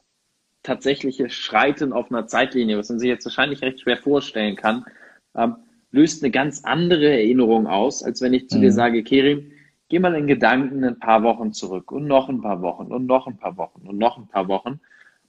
tatsächliche 0.62 1.30
Schreiten 1.30 1.92
auf 1.92 2.10
einer 2.10 2.26
Zeitlinie, 2.26 2.78
was 2.78 2.88
man 2.88 2.98
sich 2.98 3.08
jetzt 3.08 3.24
wahrscheinlich 3.24 3.62
recht 3.62 3.80
schwer 3.80 3.96
vorstellen 3.96 4.56
kann, 4.56 4.84
ähm, 5.36 5.56
löst 5.90 6.22
eine 6.22 6.30
ganz 6.30 6.64
andere 6.64 7.10
Erinnerung 7.10 7.66
aus, 7.66 8.02
als 8.02 8.20
wenn 8.20 8.34
ich 8.34 8.48
zu 8.48 8.58
mhm. 8.58 8.62
dir 8.62 8.72
sage, 8.72 9.02
Kerim, 9.02 9.52
geh 9.88 9.98
mal 9.98 10.14
in 10.14 10.26
Gedanken 10.26 10.84
ein 10.84 10.98
paar 10.98 11.22
Wochen 11.22 11.52
zurück 11.52 11.92
und 11.92 12.06
noch 12.06 12.28
ein 12.28 12.40
paar 12.40 12.62
Wochen 12.62 12.86
und 12.86 13.06
noch 13.06 13.26
ein 13.26 13.36
paar 13.36 13.56
Wochen 13.56 13.86
und 13.86 13.98
noch 13.98 14.18
ein 14.18 14.28
paar 14.28 14.48
Wochen. 14.48 14.80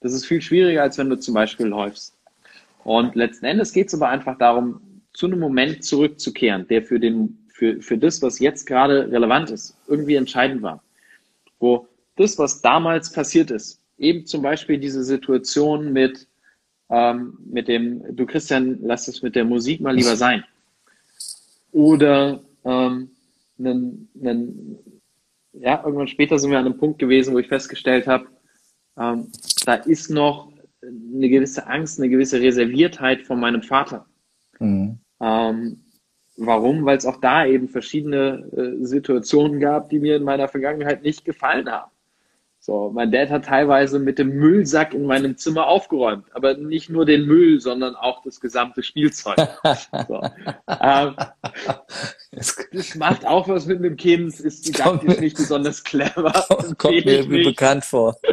Das 0.01 0.13
ist 0.13 0.25
viel 0.25 0.41
schwieriger, 0.41 0.83
als 0.83 0.97
wenn 0.97 1.09
du 1.09 1.17
zum 1.17 1.33
Beispiel 1.33 1.67
läufst. 1.67 2.17
Und 2.83 3.15
letzten 3.15 3.45
Endes 3.45 3.73
geht 3.73 3.87
es 3.87 3.93
aber 3.93 4.09
einfach 4.09 4.37
darum, 4.37 4.81
zu 5.13 5.25
einem 5.25 5.39
Moment 5.39 5.83
zurückzukehren, 5.83 6.67
der 6.67 6.83
für 6.83 6.99
den 6.99 7.39
für, 7.59 7.81
für 7.81 7.97
das, 7.97 8.21
was 8.21 8.39
jetzt 8.39 8.65
gerade 8.65 9.11
relevant 9.11 9.51
ist, 9.51 9.75
irgendwie 9.87 10.15
entscheidend 10.15 10.61
war. 10.61 10.81
Wo 11.59 11.87
das, 12.15 12.37
was 12.37 12.61
damals 12.61 13.11
passiert 13.11 13.51
ist, 13.51 13.81
eben 13.97 14.25
zum 14.25 14.41
Beispiel 14.41 14.77
diese 14.77 15.03
Situation 15.03 15.91
mit, 15.91 16.25
ähm, 16.89 17.37
mit 17.45 17.67
dem, 17.67 18.15
du 18.15 18.25
Christian, 18.25 18.79
lass 18.81 19.09
es 19.09 19.21
mit 19.21 19.35
der 19.35 19.43
Musik 19.43 19.81
mal 19.81 19.93
lieber 19.93 20.15
sein. 20.15 20.45
Oder 21.73 22.41
ähm, 22.63 23.11
einen, 23.59 24.09
einen, 24.21 25.01
ja, 25.53 25.81
irgendwann 25.83 26.07
später 26.07 26.39
sind 26.39 26.51
wir 26.51 26.59
an 26.59 26.65
einem 26.65 26.77
Punkt 26.77 26.99
gewesen, 26.99 27.33
wo 27.33 27.39
ich 27.39 27.47
festgestellt 27.47 28.07
habe, 28.07 28.27
ähm, 28.97 29.31
da 29.65 29.75
ist 29.75 30.09
noch 30.09 30.51
eine 30.81 31.29
gewisse 31.29 31.67
Angst, 31.67 31.99
eine 31.99 32.09
gewisse 32.09 32.39
Reserviertheit 32.39 33.23
von 33.23 33.39
meinem 33.39 33.61
Vater. 33.61 34.05
Mhm. 34.59 34.99
Ähm, 35.21 35.83
Warum? 36.41 36.85
Weil 36.85 36.97
es 36.97 37.05
auch 37.05 37.17
da 37.17 37.45
eben 37.45 37.67
verschiedene 37.67 38.49
äh, 38.55 38.85
Situationen 38.85 39.59
gab, 39.59 39.89
die 39.89 39.99
mir 39.99 40.15
in 40.15 40.23
meiner 40.23 40.47
Vergangenheit 40.47 41.03
nicht 41.03 41.25
gefallen 41.25 41.69
haben. 41.69 41.91
So, 42.61 42.91
mein 42.93 43.09
Dad 43.09 43.29
hat 43.29 43.45
teilweise 43.45 43.99
mit 43.99 44.19
dem 44.19 44.31
Müllsack 44.31 44.93
in 44.93 45.05
meinem 45.05 45.37
Zimmer 45.37 45.67
aufgeräumt, 45.67 46.25
aber 46.33 46.55
nicht 46.55 46.89
nur 46.89 47.05
den 47.05 47.25
Müll, 47.25 47.61
sondern 47.61 47.95
auch 47.95 48.21
das 48.23 48.41
gesamte 48.41 48.83
Spielzeug. 48.83 49.37
So. 50.09 50.21
ähm, 50.81 51.15
das 52.31 52.95
macht 52.95 53.25
auch 53.25 53.47
was 53.47 53.65
mit 53.65 53.77
einem 53.77 53.95
Kind, 53.95 54.37
ist 54.41 54.67
didaktisch 54.67 55.21
nicht 55.21 55.37
besonders 55.37 55.85
clever. 55.85 56.33
Kommt, 56.49 56.77
kommt 56.77 57.05
mir 57.05 57.19
irgendwie 57.19 57.45
bekannt 57.45 57.85
vor. 57.85 58.17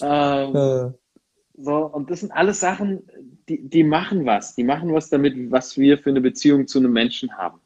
ähm, 0.00 0.56
äh. 0.56 0.92
so, 1.58 1.76
und 1.92 2.10
das 2.10 2.20
sind 2.20 2.32
alles 2.32 2.58
Sachen, 2.60 3.06
die, 3.50 3.68
die 3.68 3.84
machen 3.84 4.24
was. 4.24 4.54
Die 4.54 4.64
machen 4.64 4.94
was 4.94 5.10
damit, 5.10 5.50
was 5.50 5.76
wir 5.76 5.98
für 5.98 6.08
eine 6.08 6.22
Beziehung 6.22 6.66
zu 6.66 6.78
einem 6.78 6.92
Menschen 6.92 7.36
haben. 7.36 7.60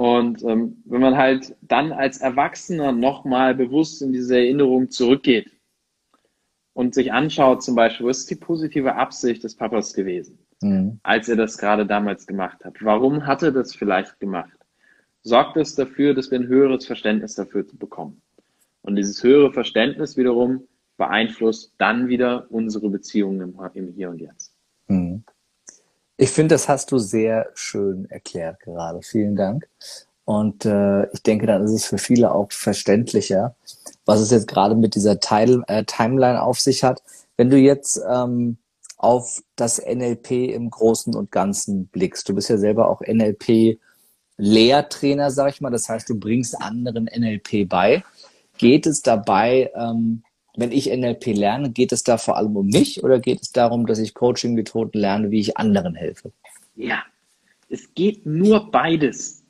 Und 0.00 0.42
ähm, 0.44 0.82
wenn 0.86 1.02
man 1.02 1.18
halt 1.18 1.54
dann 1.60 1.92
als 1.92 2.22
Erwachsener 2.22 2.90
nochmal 2.90 3.54
bewusst 3.54 4.00
in 4.00 4.14
diese 4.14 4.34
Erinnerung 4.34 4.88
zurückgeht 4.88 5.50
und 6.72 6.94
sich 6.94 7.12
anschaut, 7.12 7.62
zum 7.62 7.74
Beispiel, 7.74 8.06
was 8.06 8.20
ist 8.20 8.30
die 8.30 8.36
positive 8.36 8.94
Absicht 8.94 9.44
des 9.44 9.54
Papas 9.56 9.92
gewesen, 9.92 10.38
mhm. 10.62 11.00
als 11.02 11.28
er 11.28 11.36
das 11.36 11.58
gerade 11.58 11.84
damals 11.84 12.26
gemacht 12.26 12.64
hat? 12.64 12.76
Warum 12.80 13.26
hat 13.26 13.42
er 13.42 13.52
das 13.52 13.74
vielleicht 13.74 14.18
gemacht? 14.20 14.58
Sorgt 15.22 15.58
es 15.58 15.74
dafür, 15.74 16.14
dass 16.14 16.30
wir 16.30 16.40
ein 16.40 16.48
höheres 16.48 16.86
Verständnis 16.86 17.34
dafür 17.34 17.66
bekommen. 17.74 18.22
Und 18.80 18.96
dieses 18.96 19.22
höhere 19.22 19.52
Verständnis 19.52 20.16
wiederum 20.16 20.66
beeinflusst 20.96 21.74
dann 21.76 22.08
wieder 22.08 22.46
unsere 22.48 22.88
Beziehungen 22.88 23.42
im, 23.42 23.60
im 23.74 23.92
Hier 23.92 24.08
und 24.08 24.18
Jetzt. 24.18 24.56
Mhm. 24.88 25.24
Ich 26.20 26.30
finde, 26.32 26.54
das 26.54 26.68
hast 26.68 26.92
du 26.92 26.98
sehr 26.98 27.48
schön 27.54 28.04
erklärt 28.10 28.60
gerade. 28.60 29.00
Vielen 29.00 29.36
Dank. 29.36 29.66
Und 30.26 30.66
äh, 30.66 31.10
ich 31.12 31.22
denke, 31.22 31.46
dann 31.46 31.64
ist 31.64 31.72
es 31.72 31.86
für 31.86 31.96
viele 31.96 32.34
auch 32.34 32.52
verständlicher, 32.52 33.56
was 34.04 34.20
es 34.20 34.30
jetzt 34.30 34.46
gerade 34.46 34.74
mit 34.74 34.94
dieser 34.94 35.18
Title, 35.18 35.62
äh, 35.66 35.82
Timeline 35.84 36.42
auf 36.42 36.60
sich 36.60 36.84
hat. 36.84 37.02
Wenn 37.38 37.48
du 37.48 37.56
jetzt 37.56 37.98
ähm, 38.06 38.58
auf 38.98 39.42
das 39.56 39.78
NLP 39.78 40.52
im 40.52 40.68
Großen 40.68 41.14
und 41.14 41.32
Ganzen 41.32 41.86
blickst, 41.86 42.28
du 42.28 42.34
bist 42.34 42.50
ja 42.50 42.58
selber 42.58 42.90
auch 42.90 43.00
NLP-Lehrtrainer, 43.00 45.30
sag 45.30 45.54
ich 45.54 45.62
mal. 45.62 45.70
Das 45.70 45.88
heißt, 45.88 46.06
du 46.06 46.20
bringst 46.20 46.60
anderen 46.60 47.06
NLP 47.06 47.66
bei. 47.66 48.04
Geht 48.58 48.86
es 48.86 49.00
dabei 49.00 49.72
ähm, 49.74 50.22
wenn 50.60 50.72
ich 50.72 50.90
NLP 50.90 51.26
lerne, 51.34 51.70
geht 51.70 51.90
es 51.90 52.04
da 52.04 52.18
vor 52.18 52.36
allem 52.36 52.56
um 52.56 52.66
mich 52.66 53.02
oder 53.02 53.18
geht 53.18 53.40
es 53.40 53.52
darum, 53.52 53.86
dass 53.86 53.98
ich 53.98 54.14
Coaching-Methoden 54.14 55.00
lerne, 55.00 55.30
wie 55.30 55.40
ich 55.40 55.56
anderen 55.56 55.94
helfe? 55.94 56.32
Ja, 56.76 57.02
es 57.68 57.94
geht 57.94 58.26
nur 58.26 58.70
beides. 58.70 59.42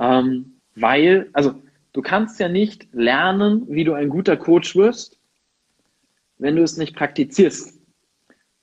Ähm, 0.00 0.60
weil, 0.74 1.30
also 1.32 1.54
du 1.92 2.02
kannst 2.02 2.40
ja 2.40 2.48
nicht 2.48 2.88
lernen, 2.92 3.66
wie 3.68 3.84
du 3.84 3.94
ein 3.94 4.08
guter 4.08 4.36
Coach 4.36 4.74
wirst, 4.74 5.18
wenn 6.38 6.56
du 6.56 6.62
es 6.62 6.76
nicht 6.76 6.96
praktizierst. 6.96 7.78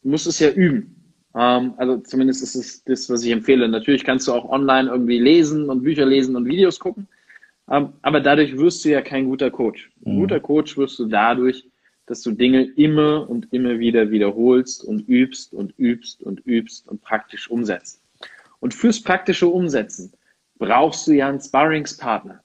Du 0.04 0.10
musst 0.10 0.28
es 0.28 0.40
ja 0.40 0.50
üben. 0.50 1.14
Ähm, 1.36 1.74
also 1.78 1.98
zumindest 1.98 2.44
ist 2.44 2.56
es 2.56 2.84
das, 2.84 3.10
was 3.10 3.24
ich 3.24 3.32
empfehle. 3.32 3.68
Natürlich 3.68 4.04
kannst 4.04 4.28
du 4.28 4.34
auch 4.34 4.50
online 4.50 4.90
irgendwie 4.90 5.20
lesen 5.20 5.70
und 5.70 5.84
Bücher 5.84 6.06
lesen 6.06 6.36
und 6.36 6.46
Videos 6.46 6.80
gucken. 6.80 7.08
Ähm, 7.70 7.94
aber 8.02 8.20
dadurch 8.20 8.58
wirst 8.58 8.86
du 8.86 8.90
ja 8.90 9.02
kein 9.02 9.26
guter 9.26 9.52
Coach. 9.52 9.92
Ein 10.06 10.16
mhm. 10.16 10.20
guter 10.22 10.40
Coach 10.40 10.78
wirst 10.78 11.00
du 11.00 11.06
dadurch, 11.06 11.68
dass 12.06 12.22
du 12.22 12.32
Dinge 12.32 12.64
immer 12.76 13.28
und 13.30 13.52
immer 13.52 13.80
wieder 13.80 14.12
wiederholst 14.12 14.84
und 14.84 15.08
übst 15.08 15.54
und 15.54 15.78
übst 15.78 16.22
und 16.22 16.46
übst 16.46 16.88
und 16.88 17.02
praktisch 17.02 17.50
umsetzt. 17.50 18.02
Und 18.60 18.74
fürs 18.74 19.02
praktische 19.02 19.48
Umsetzen 19.48 20.14
brauchst 20.58 21.08
du 21.08 21.14
ja 21.14 21.30
einen 21.30 21.40
Sparringspartner. 21.40 22.42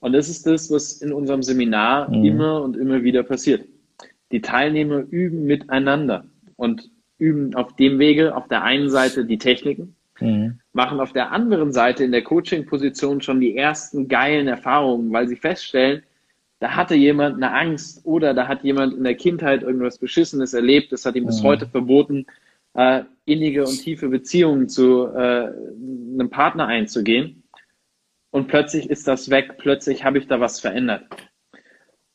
Und 0.00 0.12
das 0.12 0.28
ist 0.28 0.46
das, 0.46 0.70
was 0.70 1.00
in 1.00 1.12
unserem 1.12 1.42
Seminar 1.42 2.10
mhm. 2.10 2.24
immer 2.24 2.62
und 2.62 2.76
immer 2.76 3.02
wieder 3.02 3.22
passiert. 3.22 3.66
Die 4.32 4.40
Teilnehmer 4.40 5.04
üben 5.10 5.44
miteinander 5.44 6.24
und 6.56 6.90
üben 7.18 7.54
auf 7.54 7.76
dem 7.76 7.98
Wege 7.98 8.34
auf 8.34 8.48
der 8.48 8.62
einen 8.62 8.90
Seite 8.90 9.24
die 9.24 9.38
Techniken, 9.38 9.94
mhm. 10.22 10.60
machen 10.72 11.00
auf 11.00 11.12
der 11.12 11.32
anderen 11.32 11.72
Seite 11.72 12.04
in 12.04 12.12
der 12.12 12.22
Coaching-Position 12.22 13.20
schon 13.20 13.40
die 13.40 13.56
ersten 13.56 14.08
geilen 14.08 14.48
Erfahrungen, 14.48 15.12
weil 15.12 15.28
sie 15.28 15.36
feststellen, 15.36 16.02
da 16.60 16.76
hatte 16.76 16.94
jemand 16.94 17.36
eine 17.36 17.52
Angst 17.52 18.04
oder 18.04 18.34
da 18.34 18.46
hat 18.46 18.62
jemand 18.62 18.94
in 18.94 19.02
der 19.02 19.16
Kindheit 19.16 19.62
irgendwas 19.62 19.98
Beschissenes 19.98 20.54
erlebt, 20.54 20.92
das 20.92 21.04
hat 21.04 21.16
ihm 21.16 21.26
bis 21.26 21.42
mhm. 21.42 21.46
heute 21.46 21.66
verboten, 21.66 22.26
äh, 22.74 23.02
innige 23.24 23.64
und 23.64 23.80
tiefe 23.80 24.08
Beziehungen 24.08 24.68
zu 24.68 25.06
äh, 25.06 25.48
einem 25.48 26.30
Partner 26.30 26.66
einzugehen. 26.66 27.42
Und 28.30 28.48
plötzlich 28.48 28.88
ist 28.88 29.08
das 29.08 29.28
weg, 29.28 29.58
plötzlich 29.58 30.04
habe 30.04 30.18
ich 30.18 30.26
da 30.26 30.40
was 30.40 30.60
verändert. 30.60 31.04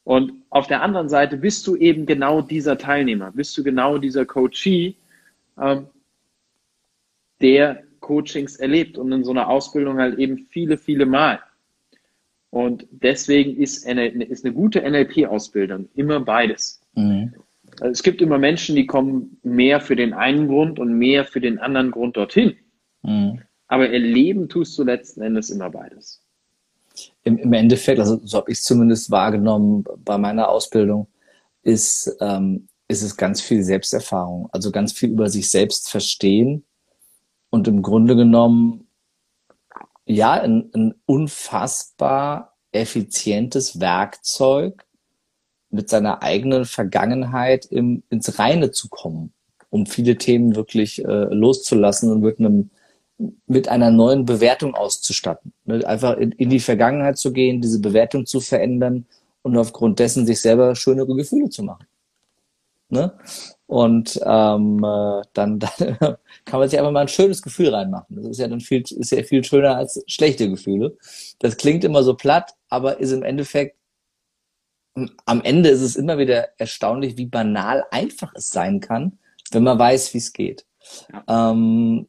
Und 0.04 0.32
auf 0.50 0.68
der 0.68 0.82
anderen 0.82 1.10
Seite 1.10 1.36
bist 1.36 1.68
du 1.68 1.76
eben 1.76 2.06
genau 2.06 2.42
dieser 2.42 2.78
Teilnehmer, 2.78 3.32
bist 3.32 3.58
du 3.58 3.64
genau 3.64 3.98
dieser 3.98 4.26
Coachee, 4.26 4.96
ähm, 5.60 5.88
der 7.42 7.84
Coachings 8.08 8.56
erlebt 8.56 8.98
und 8.98 9.12
in 9.12 9.24
so 9.24 9.32
einer 9.32 9.50
Ausbildung 9.50 9.98
halt 10.00 10.18
eben 10.18 10.38
viele, 10.50 10.78
viele 10.78 11.06
Mal. 11.06 11.40
Und 12.50 12.88
deswegen 12.92 13.58
ist 13.58 13.86
eine, 13.86 14.08
ist 14.08 14.46
eine 14.46 14.54
gute 14.54 14.82
NLP-Ausbildung 14.82 15.90
immer 15.96 16.22
beides. 16.22 16.82
Mhm. 16.96 17.34
Also 17.82 17.92
es 17.92 18.02
gibt 18.02 18.22
immer 18.22 18.38
Menschen, 18.38 18.76
die 18.76 18.88
kommen 18.88 19.38
mehr 19.44 19.82
für 19.82 19.98
den 19.98 20.14
einen 20.14 20.48
Grund 20.48 20.80
und 20.80 20.98
mehr 20.98 21.26
für 21.26 21.42
den 21.42 21.60
anderen 21.60 21.92
Grund 21.92 22.16
dorthin. 22.16 22.56
Mhm. 23.04 23.42
Aber 23.68 23.90
erleben 23.90 24.48
tust 24.48 24.78
du 24.80 24.84
letzten 24.84 25.22
Endes 25.22 25.50
immer 25.50 25.70
beides. 25.70 26.24
Im, 27.26 27.38
im 27.38 27.52
Endeffekt, 27.52 28.00
also 28.00 28.20
so 28.24 28.38
habe 28.38 28.52
ich 28.52 28.60
es 28.60 28.64
zumindest 28.64 29.12
wahrgenommen 29.12 29.84
bei 30.06 30.18
meiner 30.18 30.48
Ausbildung, 30.48 31.08
ist, 31.64 32.16
ähm, 32.22 32.70
ist 32.88 33.04
es 33.04 33.18
ganz 33.18 33.42
viel 33.42 33.62
Selbsterfahrung. 33.62 34.48
Also 34.54 34.72
ganz 34.72 34.94
viel 34.94 35.12
über 35.12 35.30
sich 35.30 35.50
selbst 35.50 35.90
verstehen 35.90 36.64
und 37.50 37.68
im 37.68 37.82
Grunde 37.82 38.16
genommen 38.16 38.88
ja 40.06 40.34
ein, 40.34 40.70
ein 40.74 40.96
unfassbar 41.06 42.58
effizientes 42.72 43.80
Werkzeug, 43.80 44.88
mit 45.70 45.90
seiner 45.90 46.24
eigenen 46.24 46.66
Vergangenheit 46.66 47.66
im, 47.66 48.04
ins 48.10 48.40
Reine 48.40 48.72
zu 48.72 48.88
kommen, 48.90 49.34
um 49.70 49.86
viele 49.86 50.18
Themen 50.18 50.56
wirklich 50.56 51.04
äh, 51.04 51.26
loszulassen 51.34 52.12
und 52.12 52.22
mit 52.22 52.40
einem 52.40 52.70
mit 53.48 53.68
einer 53.68 53.90
neuen 53.90 54.26
Bewertung 54.26 54.76
auszustatten. 54.76 55.52
Ne? 55.66 55.84
Einfach 55.88 56.18
in, 56.18 56.34
in 56.34 56.52
die 56.52 56.60
Vergangenheit 56.60 57.18
zu 57.18 57.34
gehen, 57.34 57.62
diese 57.62 57.80
Bewertung 57.80 58.28
zu 58.28 58.40
verändern 58.40 59.08
und 59.42 59.58
aufgrund 59.58 59.98
dessen 59.98 60.28
sich 60.28 60.40
selber 60.40 60.76
schönere 60.76 61.16
Gefühle 61.16 61.50
zu 61.50 61.64
machen. 61.64 61.88
Ne? 62.90 63.18
Und 63.66 64.20
ähm, 64.24 64.84
äh, 64.84 65.22
dann, 65.34 65.60
dann 65.60 65.60
kann 66.46 66.60
man 66.60 66.70
sich 66.70 66.80
einfach 66.80 66.92
mal 66.92 67.02
ein 67.02 67.08
schönes 67.08 67.42
Gefühl 67.42 67.74
reinmachen. 67.74 68.16
Das 68.16 68.28
ist 68.28 68.40
ja 68.40 68.48
dann 68.48 68.62
viel, 68.62 68.82
ist 68.82 69.12
ja 69.12 69.24
viel 69.24 69.44
schöner 69.44 69.76
als 69.76 70.04
schlechte 70.08 70.50
Gefühle. 70.50 70.98
Das 71.40 71.58
klingt 71.58 71.84
immer 71.84 72.04
so 72.04 72.16
platt, 72.16 72.54
aber 72.70 73.00
ist 73.00 73.12
im 73.12 73.24
Endeffekt 73.24 73.78
am 75.26 75.42
Ende 75.44 75.70
ist 75.70 75.82
es 75.82 75.96
immer 75.96 76.18
wieder 76.18 76.50
erstaunlich, 76.58 77.18
wie 77.18 77.28
banal 77.28 77.86
einfach 77.92 78.34
es 78.36 78.50
sein 78.50 78.80
kann, 78.80 79.20
wenn 79.52 79.64
man 79.64 79.78
weiß, 79.78 80.14
wie 80.14 80.18
es 80.18 80.34
geht. 80.34 80.66
Ja. 81.12 81.52
Ähm, 81.52 82.08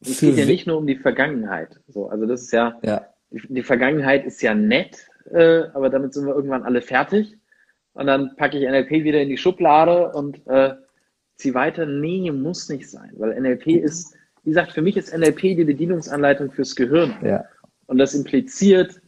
es 0.00 0.20
geht 0.20 0.36
ja 0.36 0.44
nicht 0.44 0.66
nur 0.66 0.78
um 0.78 0.86
die 0.86 0.96
Vergangenheit. 0.96 1.80
So, 1.88 2.08
also 2.08 2.26
das 2.26 2.42
ist 2.42 2.52
ja, 2.52 2.78
ja. 2.82 3.06
Die, 3.30 3.42
die, 3.48 3.62
Vergangenheit 3.62 4.24
ist 4.26 4.42
ja 4.42 4.54
nett, 4.54 4.98
äh, 5.30 5.62
aber 5.74 5.90
damit 5.90 6.14
sind 6.14 6.26
wir 6.26 6.34
irgendwann 6.34 6.64
alle 6.64 6.82
fertig. 6.82 7.38
Und 7.98 8.06
dann 8.06 8.36
packe 8.36 8.56
ich 8.56 8.64
NLP 8.64 9.02
wieder 9.02 9.20
in 9.20 9.28
die 9.28 9.36
Schublade 9.36 10.12
und 10.12 10.46
äh, 10.46 10.74
ziehe 11.34 11.54
weiter. 11.54 11.84
Nee, 11.84 12.30
muss 12.30 12.68
nicht 12.68 12.88
sein, 12.88 13.10
weil 13.16 13.38
NLP 13.40 13.66
ist, 13.66 14.14
wie 14.44 14.50
gesagt, 14.50 14.70
für 14.70 14.82
mich 14.82 14.96
ist 14.96 15.12
NLP 15.12 15.40
die 15.40 15.64
Bedienungsanleitung 15.64 16.52
fürs 16.52 16.76
Gehirn. 16.76 17.16
Ja. 17.24 17.44
Und 17.86 17.98
das 17.98 18.14
impliziert, 18.14 19.00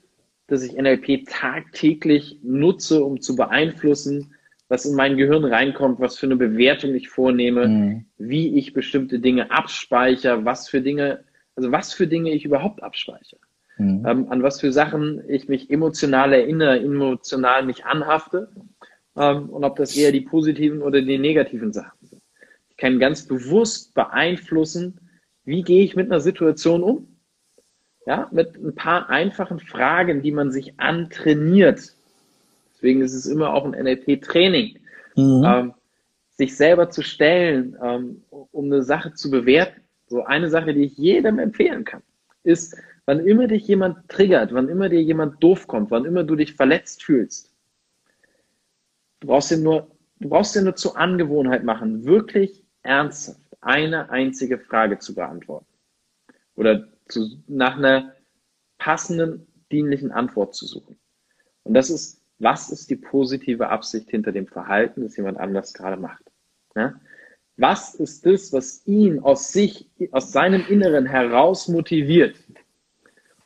dass 0.49 0.65
ich 0.65 0.73
NLP 0.73 1.25
tagtäglich 1.29 2.41
nutze, 2.43 3.05
um 3.05 3.21
zu 3.21 3.37
beeinflussen, 3.37 4.35
was 4.67 4.85
in 4.85 4.97
mein 4.97 5.17
Gehirn 5.17 5.45
reinkommt, 5.45 6.01
was 6.01 6.19
für 6.19 6.27
eine 6.27 6.37
Bewertung 6.37 6.93
ich 6.97 7.09
vornehme, 7.09 7.69
mhm. 7.69 8.07
wie 8.19 8.59
ich 8.59 8.73
bestimmte 8.73 9.21
Dinge 9.21 9.53
abspeichere, 9.53 10.45
was 10.45 10.69
für 10.69 10.81
Dinge, 10.81 11.23
also 11.55 11.71
was 11.71 11.93
für 11.93 12.09
Dinge 12.09 12.33
ich 12.33 12.45
überhaupt 12.45 12.83
abspeichere. 12.83 13.41
Mhm. 13.79 14.05
Ähm, 14.05 14.27
an 14.31 14.43
was 14.43 14.61
für 14.61 14.73
Sachen 14.73 15.23
ich 15.29 15.49
mich 15.49 15.71
emotional 15.71 16.33
erinnere, 16.33 16.81
emotional 16.81 17.65
mich 17.65 17.85
anhafte 17.85 18.49
ähm, 19.17 19.51
und 19.51 19.65
ob 19.65 19.77
das 19.77 19.97
eher 19.97 20.13
die 20.13 20.21
positiven 20.21 20.83
oder 20.83 21.01
die 21.01 21.19
negativen 21.19 21.73
Sachen 21.73 21.99
sind. 22.07 22.23
Ich 22.71 22.77
kann 22.77 22.99
ganz 22.99 23.27
bewusst 23.27 23.95
beeinflussen, 23.95 24.99
wie 25.45 25.63
gehe 25.63 25.85
ich 25.85 25.97
mit 25.97 26.07
einer 26.07 26.21
Situation 26.21 26.83
um 26.83 27.11
ja, 28.07 28.29
mit 28.33 28.57
ein 28.57 28.75
paar 28.75 29.09
einfachen 29.11 29.61
Fragen, 29.61 30.23
die 30.23 30.33
man 30.33 30.51
sich 30.51 30.79
antrainiert. 30.81 31.95
Deswegen 32.75 33.03
ist 33.03 33.15
es 33.15 33.27
immer 33.27 33.55
auch 33.55 33.65
ein 33.65 33.73
NLP-Training. 33.73 34.79
Mhm. 35.17 35.45
Ähm, 35.45 35.75
sich 36.31 36.57
selber 36.57 36.89
zu 36.89 37.03
stellen, 37.03 37.77
ähm, 37.83 38.23
um 38.31 38.65
eine 38.65 38.83
Sache 38.83 39.13
zu 39.13 39.31
bewerten. 39.31 39.83
So 40.09 40.25
eine 40.25 40.49
Sache, 40.49 40.73
die 40.73 40.85
ich 40.85 40.97
jedem 40.97 41.39
empfehlen 41.39 41.85
kann, 41.85 42.03
ist, 42.43 42.77
wann 43.05 43.21
immer 43.21 43.47
dich 43.47 43.69
jemand 43.69 44.09
triggert, 44.09 44.55
wann 44.55 44.69
immer 44.69 44.89
dir 44.89 45.03
jemand 45.03 45.43
doof 45.43 45.67
kommt, 45.67 45.91
wann 45.91 46.07
immer 46.07 46.25
du 46.25 46.37
dich 46.37 46.55
verletzt 46.55 47.05
fühlst, 47.05 47.50
du 49.21 49.27
brauchst 49.27 49.51
dir 49.51 49.59
nur, 49.59 49.91
du 50.19 50.29
brauchst 50.29 50.55
dir 50.55 50.63
nur 50.63 50.77
zur 50.77 50.97
Angewohnheit 50.97 51.65
machen, 51.65 52.05
wirklich 52.05 52.65
ernsthaft 52.83 53.41
eine 53.61 54.11
einzige 54.11 54.59
Frage 54.59 54.99
zu 54.99 55.15
beantworten. 55.15 55.67
Oder 56.57 56.89
zu, 57.09 57.43
nach 57.47 57.77
einer 57.77 58.15
passenden, 58.79 59.47
dienlichen 59.71 60.11
Antwort 60.11 60.55
zu 60.55 60.67
suchen. 60.67 60.99
Und 61.63 61.75
das 61.75 61.91
ist, 61.91 62.23
was 62.39 62.71
ist 62.71 62.91
die 62.91 62.97
positive 62.97 63.69
Absicht 63.69 64.11
hinter 64.11 64.33
dem 64.33 64.47
Verhalten, 64.47 65.03
das 65.03 65.17
jemand 65.17 65.39
anders 65.39 65.75
gerade 65.75 66.01
macht? 66.01 66.25
Ja? 66.75 66.99
Was 67.57 67.95
ist 67.95 68.25
das, 68.25 68.53
was 68.53 68.87
ihn 68.87 69.21
aus 69.21 69.53
sich, 69.53 69.91
aus 70.13 70.33
seinem 70.33 70.67
Inneren 70.67 71.05
heraus 71.05 71.69
motiviert, 71.69 72.37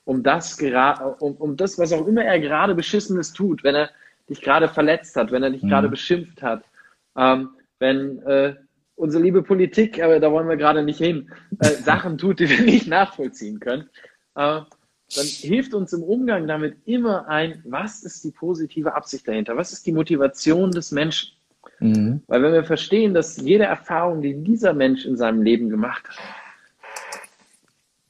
um 0.04 0.22
das 0.22 0.56
gerade, 0.56 1.16
um, 1.16 1.34
um 1.36 1.56
das, 1.56 1.78
was 1.78 1.92
auch 1.92 2.06
immer 2.06 2.24
er 2.24 2.38
gerade 2.38 2.74
Beschissenes 2.74 3.32
tut, 3.32 3.64
wenn 3.64 3.74
er 3.74 3.90
dich 4.28 4.40
gerade 4.40 4.68
verletzt 4.68 5.16
hat, 5.16 5.30
wenn 5.30 5.42
er 5.42 5.50
dich 5.50 5.62
mhm. 5.62 5.68
gerade 5.68 5.88
beschimpft 5.88 6.42
hat, 6.42 6.64
ähm, 7.16 7.50
wenn 7.78 8.18
äh, 8.22 8.54
unsere 8.96 9.22
liebe 9.22 9.42
Politik, 9.42 10.02
aber 10.02 10.20
da 10.20 10.30
wollen 10.30 10.48
wir 10.48 10.56
gerade 10.56 10.82
nicht 10.82 10.98
hin, 10.98 11.30
äh, 11.60 11.68
Sachen 11.84 12.18
tut, 12.18 12.40
die 12.40 12.48
wir 12.48 12.62
nicht 12.62 12.86
nachvollziehen 12.86 13.60
können, 13.60 13.88
äh, 14.34 14.60
dann 15.16 15.26
hilft 15.26 15.74
uns 15.74 15.92
im 15.92 16.02
Umgang 16.02 16.46
damit 16.46 16.78
immer 16.86 17.28
ein, 17.28 17.62
was 17.64 18.02
ist 18.02 18.24
die 18.24 18.30
positive 18.30 18.94
Absicht 18.94 19.28
dahinter? 19.28 19.56
Was 19.56 19.72
ist 19.72 19.86
die 19.86 19.92
Motivation 19.92 20.70
des 20.70 20.92
Menschen? 20.92 21.36
Mhm. 21.78 22.22
Weil 22.26 22.42
wenn 22.42 22.52
wir 22.52 22.64
verstehen, 22.64 23.14
dass 23.14 23.36
jede 23.36 23.64
Erfahrung, 23.64 24.22
die 24.22 24.34
dieser 24.42 24.72
Mensch 24.72 25.04
in 25.04 25.16
seinem 25.16 25.42
Leben 25.42 25.68
gemacht 25.68 26.08
hat, 26.08 26.18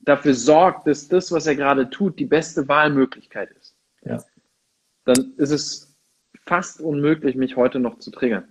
dafür 0.00 0.34
sorgt, 0.34 0.86
dass 0.86 1.08
das, 1.08 1.32
was 1.32 1.46
er 1.46 1.56
gerade 1.56 1.90
tut, 1.90 2.18
die 2.18 2.26
beste 2.26 2.68
Wahlmöglichkeit 2.68 3.50
ist, 3.52 3.74
ja. 4.02 4.22
dann 5.04 5.34
ist 5.36 5.50
es 5.50 5.93
fast 6.46 6.80
unmöglich, 6.80 7.36
mich 7.36 7.56
heute 7.56 7.80
noch 7.80 7.98
zu 7.98 8.10
triggern. 8.10 8.48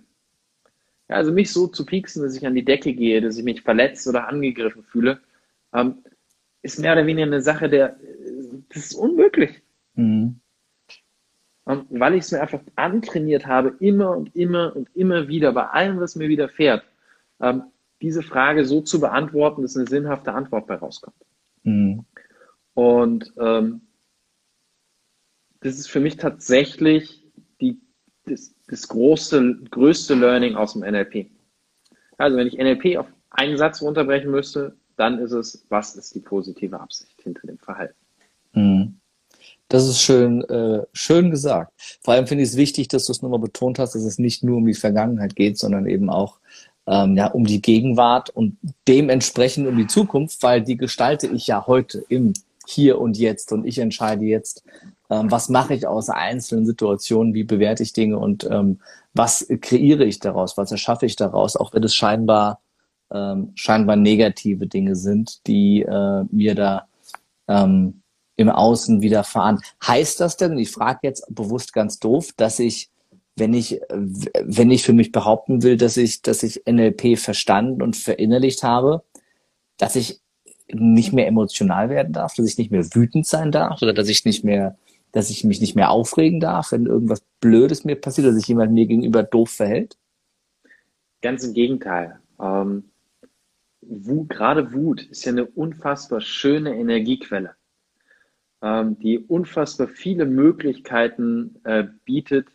Ja, 1.08 1.16
also 1.16 1.32
mich 1.32 1.52
so 1.52 1.66
zu 1.66 1.84
pieksen, 1.84 2.22
dass 2.22 2.36
ich 2.36 2.46
an 2.46 2.54
die 2.54 2.64
Decke 2.64 2.94
gehe, 2.94 3.20
dass 3.20 3.36
ich 3.36 3.44
mich 3.44 3.62
verletzt 3.62 4.06
oder 4.08 4.28
angegriffen 4.28 4.82
fühle, 4.84 5.20
ähm, 5.72 6.02
ist 6.62 6.78
mehr 6.78 6.92
oder 6.92 7.06
weniger 7.06 7.26
eine 7.26 7.42
Sache 7.42 7.68
der, 7.68 7.96
das 8.70 8.86
ist 8.86 8.94
unmöglich. 8.94 9.62
Mhm. 9.94 10.40
Und 11.64 11.86
weil 11.88 12.14
ich 12.14 12.24
es 12.24 12.32
mir 12.32 12.40
einfach 12.40 12.60
antrainiert 12.76 13.46
habe, 13.46 13.74
immer 13.80 14.16
und 14.16 14.34
immer 14.34 14.74
und 14.74 14.94
immer 14.94 15.28
wieder, 15.28 15.52
bei 15.52 15.66
allem, 15.66 15.98
was 15.98 16.16
mir 16.16 16.28
widerfährt, 16.28 16.84
ähm, 17.40 17.64
diese 18.02 18.22
Frage 18.22 18.64
so 18.64 18.80
zu 18.82 19.00
beantworten, 19.00 19.62
dass 19.62 19.76
eine 19.76 19.86
sinnhafte 19.86 20.32
Antwort 20.32 20.66
bei 20.66 20.74
rauskommt. 20.74 21.16
Mhm. 21.62 22.04
Und 22.74 23.32
ähm, 23.38 23.82
das 25.60 25.78
ist 25.78 25.88
für 25.88 26.00
mich 26.00 26.16
tatsächlich 26.16 27.23
die, 27.60 27.80
das, 28.26 28.54
das 28.68 28.88
große, 28.88 29.58
größte 29.70 30.14
Learning 30.14 30.54
aus 30.54 30.72
dem 30.72 30.82
NLP. 30.82 31.26
Also 32.16 32.36
wenn 32.36 32.46
ich 32.46 32.58
NLP 32.58 32.98
auf 32.98 33.06
einen 33.30 33.56
Satz 33.56 33.82
runterbrechen 33.82 34.30
müsste, 34.30 34.76
dann 34.96 35.18
ist 35.18 35.32
es, 35.32 35.66
was 35.68 35.96
ist 35.96 36.14
die 36.14 36.20
positive 36.20 36.78
Absicht 36.78 37.20
hinter 37.22 37.46
dem 37.46 37.58
Verhalten? 37.58 37.96
Mhm. 38.52 38.96
Das 39.68 39.88
ist 39.88 40.00
schön, 40.00 40.42
äh, 40.42 40.84
schön 40.92 41.30
gesagt. 41.30 41.72
Vor 42.02 42.14
allem 42.14 42.26
finde 42.26 42.44
ich 42.44 42.50
es 42.50 42.56
wichtig, 42.56 42.88
dass 42.88 43.06
du 43.06 43.12
es 43.12 43.22
nochmal 43.22 43.40
betont 43.40 43.78
hast, 43.78 43.94
dass 43.94 44.04
es 44.04 44.18
nicht 44.18 44.44
nur 44.44 44.58
um 44.58 44.66
die 44.66 44.74
Vergangenheit 44.74 45.34
geht, 45.34 45.58
sondern 45.58 45.86
eben 45.86 46.10
auch 46.10 46.38
ähm, 46.86 47.16
ja, 47.16 47.28
um 47.28 47.44
die 47.44 47.62
Gegenwart 47.62 48.30
und 48.30 48.58
dementsprechend 48.86 49.66
um 49.66 49.76
die 49.76 49.86
Zukunft, 49.86 50.42
weil 50.42 50.62
die 50.62 50.76
gestalte 50.76 51.26
ich 51.28 51.46
ja 51.46 51.66
heute 51.66 52.04
im 52.08 52.34
Hier 52.66 53.00
und 53.00 53.16
Jetzt 53.18 53.52
und 53.52 53.66
ich 53.66 53.78
entscheide 53.78 54.24
jetzt, 54.24 54.64
ähm, 55.10 55.30
was 55.30 55.48
mache 55.48 55.74
ich 55.74 55.86
aus 55.86 56.08
einzelnen 56.08 56.66
Situationen, 56.66 57.34
wie 57.34 57.44
bewerte 57.44 57.82
ich 57.82 57.92
Dinge 57.92 58.18
und 58.18 58.48
ähm, 58.50 58.80
was 59.12 59.46
kreiere 59.60 60.04
ich 60.04 60.18
daraus, 60.18 60.56
was 60.56 60.72
erschaffe 60.72 61.06
ich 61.06 61.16
daraus, 61.16 61.56
auch 61.56 61.72
wenn 61.72 61.84
es 61.84 61.94
scheinbar 61.94 62.60
ähm, 63.12 63.52
scheinbar 63.54 63.96
negative 63.96 64.66
Dinge 64.66 64.96
sind, 64.96 65.46
die 65.46 65.82
äh, 65.82 66.24
mir 66.30 66.54
da 66.54 66.86
ähm, 67.48 68.02
im 68.36 68.48
Außen 68.48 69.00
widerfahren. 69.00 69.60
Heißt 69.86 70.20
das 70.20 70.36
denn, 70.36 70.58
ich 70.58 70.70
frage 70.70 71.00
jetzt 71.02 71.24
bewusst 71.32 71.72
ganz 71.72 71.98
doof, 71.98 72.30
dass 72.36 72.58
ich, 72.58 72.90
wenn 73.36 73.54
ich, 73.54 73.80
wenn 73.90 74.70
ich 74.70 74.82
für 74.82 74.92
mich 74.92 75.12
behaupten 75.12 75.62
will, 75.62 75.76
dass 75.76 75.96
ich, 75.96 76.22
dass 76.22 76.42
ich 76.42 76.62
NLP 76.66 77.18
verstanden 77.18 77.82
und 77.82 77.96
verinnerlicht 77.96 78.62
habe, 78.62 79.04
dass 79.76 79.96
ich 79.96 80.20
nicht 80.68 81.12
mehr 81.12 81.26
emotional 81.26 81.90
werden 81.90 82.12
darf, 82.12 82.34
dass 82.34 82.46
ich 82.46 82.58
nicht 82.58 82.70
mehr 82.70 82.84
wütend 82.94 83.26
sein 83.26 83.52
darf 83.52 83.82
oder 83.82 83.92
dass 83.92 84.08
ich 84.08 84.24
nicht 84.24 84.44
mehr, 84.44 84.78
dass 85.12 85.30
ich 85.30 85.44
mich 85.44 85.60
nicht 85.60 85.76
mehr 85.76 85.90
aufregen 85.90 86.40
darf, 86.40 86.72
wenn 86.72 86.86
irgendwas 86.86 87.22
Blödes 87.40 87.84
mir 87.84 87.96
passiert 87.96 88.26
oder 88.26 88.34
sich 88.34 88.48
jemand 88.48 88.72
mir 88.72 88.86
gegenüber 88.86 89.22
doof 89.22 89.50
verhält? 89.50 89.96
Ganz 91.20 91.44
im 91.44 91.54
Gegenteil. 91.54 92.18
Ähm, 92.40 92.84
Wut, 93.82 94.30
gerade 94.30 94.72
Wut 94.72 95.02
ist 95.02 95.24
ja 95.24 95.32
eine 95.32 95.44
unfassbar 95.44 96.20
schöne 96.20 96.76
Energiequelle, 96.76 97.54
ähm, 98.62 98.98
die 98.98 99.18
unfassbar 99.18 99.88
viele 99.88 100.24
Möglichkeiten 100.24 101.60
äh, 101.64 101.84
bietet, 102.04 102.48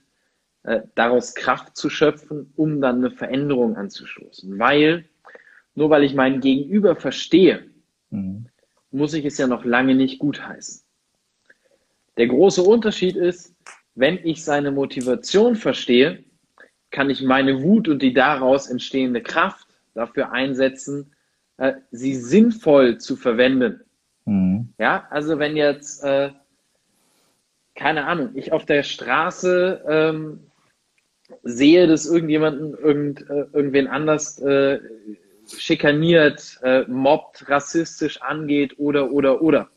äh, 0.64 0.82
daraus 0.96 1.36
Kraft 1.36 1.78
zu 1.78 1.90
schöpfen, 1.90 2.52
um 2.56 2.82
dann 2.82 2.98
eine 2.98 3.12
Veränderung 3.12 3.76
anzustoßen. 3.76 4.58
Weil, 4.58 5.06
nur 5.76 5.90
weil 5.90 6.04
ich 6.04 6.16
meinen 6.16 6.42
Gegenüber 6.42 6.96
verstehe, 6.96 7.70
mhm. 8.10 8.48
muss 8.92 9.14
ich 9.14 9.26
es 9.26 9.38
ja 9.38 9.48
noch 9.48 9.66
lange 9.66 9.96
nicht 9.96 10.20
gutheißen. 10.20 10.84
Der 12.18 12.28
große 12.28 12.62
Unterschied 12.62 13.16
ist, 13.16 13.56
wenn 13.96 14.20
ich 14.24 14.44
seine 14.44 14.72
Motivation 14.72 15.56
verstehe, 15.56 16.24
kann 16.92 17.10
ich 17.10 17.22
meine 17.22 17.62
Wut 17.62 17.88
und 17.88 18.02
die 18.02 18.14
daraus 18.14 18.70
entstehende 18.70 19.22
Kraft 19.22 19.68
dafür 19.94 20.32
einsetzen, 20.32 21.14
äh, 21.58 21.74
sie 21.92 22.16
sinnvoll 22.16 22.98
zu 22.98 23.16
verwenden. 23.16 23.82
Mhm. 24.26 24.74
Ja, 24.78 25.08
also 25.10 25.40
wenn 25.40 25.56
jetzt, 25.56 26.04
äh, 26.04 26.32
keine 27.76 28.06
Ahnung, 28.06 28.32
ich 28.36 28.52
auf 28.52 28.66
der 28.66 28.84
Straße 28.84 29.84
ähm, 29.88 30.40
sehe, 31.44 31.88
dass 31.88 32.06
irgendjemanden 32.06 32.74
irgend, 32.76 33.22
äh, 33.30 33.46
irgendwen 33.54 33.88
anders 33.88 34.40
äh, 34.40 34.80
schikaniert, 35.58 36.60
äh, 36.64 36.84
mobbt, 36.88 37.50
rassistisch 37.50 38.22
angeht 38.22 38.78
oder, 38.78 39.12
oder, 39.12 39.42
oder. 39.42 39.70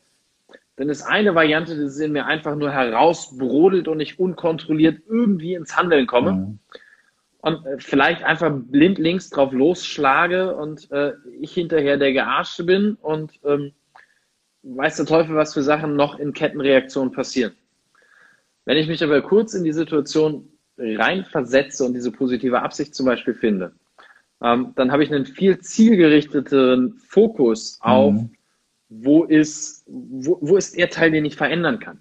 Dann 0.76 0.88
ist 0.88 1.02
eine 1.02 1.34
Variante, 1.34 1.76
dass 1.76 1.92
es 1.92 1.98
in 1.98 2.12
mir 2.12 2.26
einfach 2.26 2.56
nur 2.56 2.70
herausbrodelt 2.70 3.88
und 3.88 4.00
ich 4.00 4.18
unkontrolliert 4.18 5.02
irgendwie 5.08 5.54
ins 5.54 5.76
Handeln 5.76 6.06
komme. 6.06 6.32
Mhm 6.32 6.58
und 7.42 7.66
äh, 7.66 7.78
vielleicht 7.78 8.22
einfach 8.22 8.52
blind 8.54 8.98
links 8.98 9.28
drauf 9.28 9.52
losschlage 9.52 10.54
und 10.56 10.90
äh, 10.92 11.12
ich 11.40 11.52
hinterher 11.52 11.98
der 11.98 12.12
Gearschte 12.12 12.64
bin 12.64 12.94
und 12.94 13.32
ähm, 13.44 13.72
weiß 14.62 14.96
der 14.96 15.06
Teufel, 15.06 15.34
was 15.34 15.52
für 15.52 15.62
Sachen 15.62 15.96
noch 15.96 16.18
in 16.18 16.32
Kettenreaktionen 16.32 17.12
passieren. 17.12 17.52
Wenn 18.64 18.76
ich 18.76 18.86
mich 18.86 19.02
aber 19.02 19.20
kurz 19.22 19.54
in 19.54 19.64
die 19.64 19.72
Situation 19.72 20.48
reinversetze 20.78 21.84
und 21.84 21.94
diese 21.94 22.12
positive 22.12 22.62
Absicht 22.62 22.94
zum 22.94 23.06
Beispiel 23.06 23.34
finde, 23.34 23.72
ähm, 24.42 24.72
dann 24.74 24.92
habe 24.92 25.04
ich 25.04 25.12
einen 25.12 25.26
viel 25.26 25.58
zielgerichteten 25.58 26.94
Fokus 26.94 27.78
auf, 27.80 28.14
mhm. 28.14 28.30
wo, 28.88 29.24
ist, 29.24 29.84
wo, 29.86 30.38
wo 30.40 30.56
ist 30.56 30.76
der 30.76 30.90
Teil, 30.90 31.10
den 31.10 31.24
ich 31.24 31.36
verändern 31.36 31.78
kann. 31.78 31.98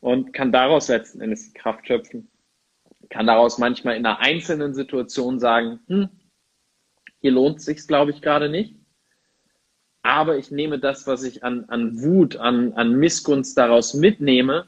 Und 0.00 0.32
kann 0.32 0.52
daraus 0.52 0.88
letzten 0.88 1.20
Endes 1.20 1.52
Kraft 1.52 1.86
schöpfen 1.86 2.30
kann 3.10 3.26
daraus 3.26 3.58
manchmal 3.58 3.96
in 3.96 4.06
einer 4.06 4.20
einzelnen 4.20 4.72
Situation 4.72 5.38
sagen, 5.38 5.80
hm, 5.88 6.08
hier 7.20 7.32
lohnt 7.32 7.60
sich's, 7.60 7.86
glaube 7.86 8.12
ich, 8.12 8.22
gerade 8.22 8.48
nicht. 8.48 8.76
Aber 10.02 10.38
ich 10.38 10.50
nehme 10.50 10.78
das, 10.78 11.06
was 11.06 11.24
ich 11.24 11.44
an, 11.44 11.66
an 11.66 12.00
Wut, 12.00 12.36
an, 12.36 12.72
an 12.72 12.94
Missgunst 12.94 13.58
daraus 13.58 13.92
mitnehme, 13.92 14.66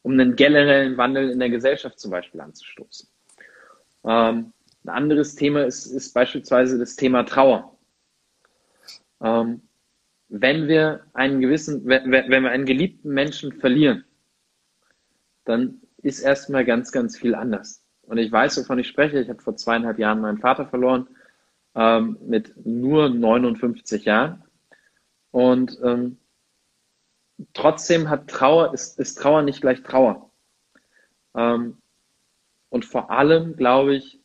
um 0.00 0.12
einen 0.12 0.36
generellen 0.36 0.96
Wandel 0.96 1.28
in 1.28 1.38
der 1.38 1.50
Gesellschaft 1.50 2.00
zum 2.00 2.10
Beispiel 2.10 2.40
anzustoßen. 2.40 3.08
Ähm, 4.04 4.52
ein 4.84 4.88
anderes 4.88 5.34
Thema 5.34 5.64
ist, 5.64 5.86
ist 5.86 6.12
beispielsweise 6.12 6.78
das 6.78 6.96
Thema 6.96 7.24
Trauer. 7.24 7.76
Ähm, 9.20 9.62
wenn 10.28 10.66
wir 10.66 11.04
einen 11.12 11.40
gewissen, 11.40 11.86
wenn, 11.86 12.10
wenn 12.10 12.42
wir 12.42 12.50
einen 12.50 12.66
geliebten 12.66 13.10
Menschen 13.10 13.52
verlieren, 13.52 14.04
dann 15.44 15.82
ist 15.98 16.20
erstmal 16.20 16.64
ganz, 16.64 16.90
ganz 16.90 17.16
viel 17.16 17.34
anders. 17.34 17.84
Und 18.02 18.18
ich 18.18 18.32
weiß, 18.32 18.58
wovon 18.58 18.78
ich 18.78 18.88
spreche. 18.88 19.20
Ich 19.20 19.28
habe 19.28 19.42
vor 19.42 19.56
zweieinhalb 19.56 19.98
Jahren 19.98 20.20
meinen 20.20 20.38
Vater 20.38 20.66
verloren, 20.66 21.08
ähm, 21.74 22.18
mit 22.26 22.54
nur 22.66 23.08
59 23.08 24.04
Jahren. 24.04 24.42
Und 25.30 25.78
ähm, 25.82 26.18
trotzdem 27.54 28.10
hat 28.10 28.28
Trauer, 28.28 28.74
ist, 28.74 28.98
ist 28.98 29.14
Trauer 29.14 29.42
nicht 29.42 29.60
gleich 29.60 29.82
Trauer. 29.82 30.30
Ähm, 31.34 31.78
und 32.68 32.84
vor 32.84 33.10
allem, 33.10 33.56
glaube 33.56 33.94
ich, 33.94 34.21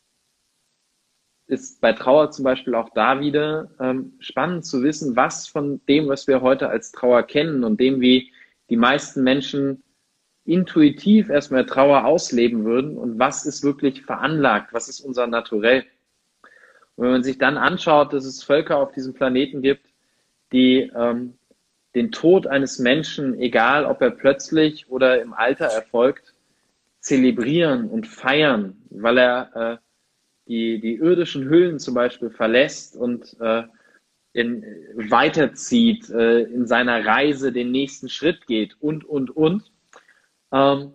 ist 1.48 1.80
bei 1.82 1.94
Trauer 1.94 2.32
zum 2.32 2.44
Beispiel 2.44 2.76
auch 2.76 2.90
da 2.94 3.20
wieder 3.20 3.70
ähm, 3.80 4.14
spannend 4.20 4.66
zu 4.66 4.84
wissen, 4.84 5.16
was 5.16 5.48
von 5.48 5.82
dem, 5.88 6.08
was 6.08 6.28
wir 6.28 6.42
heute 6.42 6.70
als 6.70 6.92
Trauer 6.92 7.24
kennen 7.24 7.64
und 7.64 7.80
dem, 7.80 8.02
wie 8.02 8.32
die 8.70 8.78
meisten 8.78 9.24
Menschen 9.24 9.84
intuitiv 10.46 11.30
erstmal 11.30 11.66
Trauer 11.66 12.06
ausleben 12.06 12.66
würden 12.66 12.98
und 12.98 13.20
was 13.20 13.46
ist 13.46 13.64
wirklich 13.64 14.04
veranlagt, 14.04 14.74
was 14.74 14.88
ist 14.88 15.02
unser 15.02 15.28
Naturell. 15.28 15.86
Und 16.96 17.06
wenn 17.06 17.12
man 17.12 17.24
sich 17.24 17.38
dann 17.38 17.58
anschaut, 17.58 18.14
dass 18.14 18.26
es 18.26 18.44
Völker 18.44 18.78
auf 18.78 18.92
diesem 18.92 19.14
Planeten 19.14 19.62
gibt, 19.62 19.86
die 20.52 20.92
ähm, 20.96 21.38
den 21.96 22.12
Tod 22.12 22.48
eines 22.48 22.80
Menschen, 22.80 23.40
egal 23.40 23.86
ob 23.86 24.02
er 24.02 24.12
plötzlich 24.12 24.90
oder 24.90 25.22
im 25.22 25.34
Alter 25.34 25.66
erfolgt, 25.66 26.34
zelebrieren 27.00 27.90
und 27.90 28.08
feiern, 28.08 28.78
weil 28.90 29.18
er 29.18 29.56
äh, 29.56 29.87
die, 30.48 30.80
die 30.80 30.96
irdischen 30.96 31.50
Hüllen 31.50 31.80
zum 31.80 31.94
Beispiel 31.94 32.30
verlässt 32.30 32.96
und 32.96 33.36
äh, 33.40 33.64
in, 34.34 34.64
weiterzieht, 34.96 36.10
äh, 36.10 36.44
in 36.44 36.68
seiner 36.68 37.06
Reise 37.06 37.52
den 37.52 37.72
nächsten 37.72 38.10
Schritt 38.10 38.48
geht 38.48 38.76
und, 38.80 39.04
und, 39.04 39.36
und 39.36 39.72
ähm, 40.52 40.92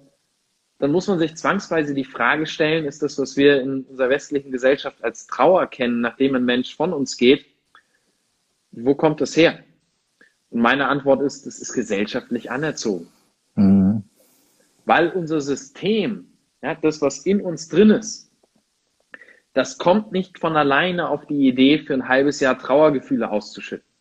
dann 0.78 0.90
muss 0.90 1.06
man 1.06 1.18
sich 1.18 1.36
zwangsweise 1.36 1.94
die 1.94 2.04
Frage 2.04 2.46
stellen, 2.46 2.86
ist 2.86 3.02
das, 3.02 3.16
was 3.18 3.36
wir 3.36 3.60
in 3.60 3.84
unserer 3.84 4.08
westlichen 4.08 4.50
Gesellschaft 4.50 5.04
als 5.04 5.28
Trauer 5.28 5.68
kennen, 5.68 6.00
nachdem 6.00 6.34
ein 6.34 6.44
Mensch 6.44 6.74
von 6.74 6.92
uns 6.92 7.16
geht, 7.16 7.46
wo 8.72 8.96
kommt 8.96 9.20
das 9.20 9.36
her? 9.36 9.60
Und 10.50 10.60
meine 10.60 10.88
Antwort 10.88 11.22
ist, 11.22 11.46
das 11.46 11.60
ist 11.60 11.72
gesellschaftlich 11.72 12.50
anerzogen. 12.50 13.06
Mhm. 13.54 14.02
Weil 14.84 15.10
unser 15.10 15.40
System, 15.40 16.32
ja, 16.62 16.74
das, 16.74 17.00
was 17.00 17.26
in 17.26 17.40
uns 17.40 17.68
drin 17.68 17.90
ist, 17.90 18.31
das 19.52 19.78
kommt 19.78 20.12
nicht 20.12 20.38
von 20.38 20.56
alleine 20.56 21.08
auf 21.08 21.26
die 21.26 21.48
Idee, 21.48 21.78
für 21.78 21.94
ein 21.94 22.08
halbes 22.08 22.40
Jahr 22.40 22.58
Trauergefühle 22.58 23.30
auszuschütten 23.30 23.92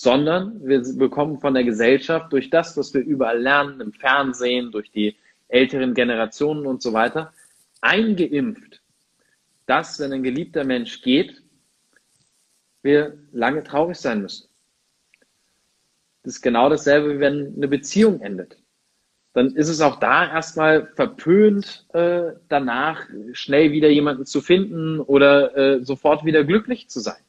sondern 0.00 0.64
wir 0.64 0.80
bekommen 0.94 1.40
von 1.40 1.54
der 1.54 1.64
Gesellschaft 1.64 2.32
durch 2.32 2.50
das, 2.50 2.76
was 2.76 2.94
wir 2.94 3.00
überall 3.00 3.42
lernen, 3.42 3.80
im 3.80 3.92
Fernsehen, 3.92 4.70
durch 4.70 4.92
die 4.92 5.16
älteren 5.48 5.92
Generationen 5.92 6.66
und 6.66 6.80
so 6.82 6.92
weiter, 6.92 7.32
eingeimpft, 7.80 8.80
dass, 9.66 9.98
wenn 9.98 10.12
ein 10.12 10.22
geliebter 10.22 10.62
Mensch 10.62 11.02
geht, 11.02 11.42
wir 12.82 13.18
lange 13.32 13.64
traurig 13.64 13.96
sein 13.96 14.22
müssen. 14.22 14.48
Das 16.22 16.34
ist 16.34 16.42
genau 16.42 16.70
dasselbe, 16.70 17.18
wenn 17.18 17.56
eine 17.56 17.66
Beziehung 17.66 18.20
endet. 18.20 18.56
Dann 19.38 19.54
ist 19.54 19.68
es 19.68 19.80
auch 19.80 20.00
da 20.00 20.28
erstmal 20.28 20.88
verpönt, 20.96 21.86
äh, 21.92 22.32
danach 22.48 23.06
schnell 23.30 23.70
wieder 23.70 23.88
jemanden 23.88 24.26
zu 24.26 24.40
finden 24.40 24.98
oder 24.98 25.56
äh, 25.56 25.84
sofort 25.84 26.24
wieder 26.24 26.42
glücklich 26.42 26.88
zu 26.88 26.98
sein. 26.98 27.22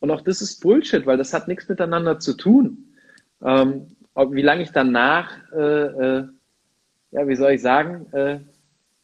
Und 0.00 0.10
auch 0.10 0.22
das 0.22 0.42
ist 0.42 0.60
Bullshit, 0.60 1.06
weil 1.06 1.18
das 1.18 1.32
hat 1.32 1.46
nichts 1.46 1.68
miteinander 1.68 2.18
zu 2.18 2.36
tun. 2.36 2.96
Ähm, 3.44 3.94
wie 4.16 4.42
lange 4.42 4.62
ich 4.62 4.72
danach, 4.72 5.30
äh, 5.52 5.84
äh, 5.84 6.24
ja, 7.12 7.28
wie 7.28 7.36
soll 7.36 7.52
ich 7.52 7.62
sagen, 7.62 8.06
äh, 8.10 8.40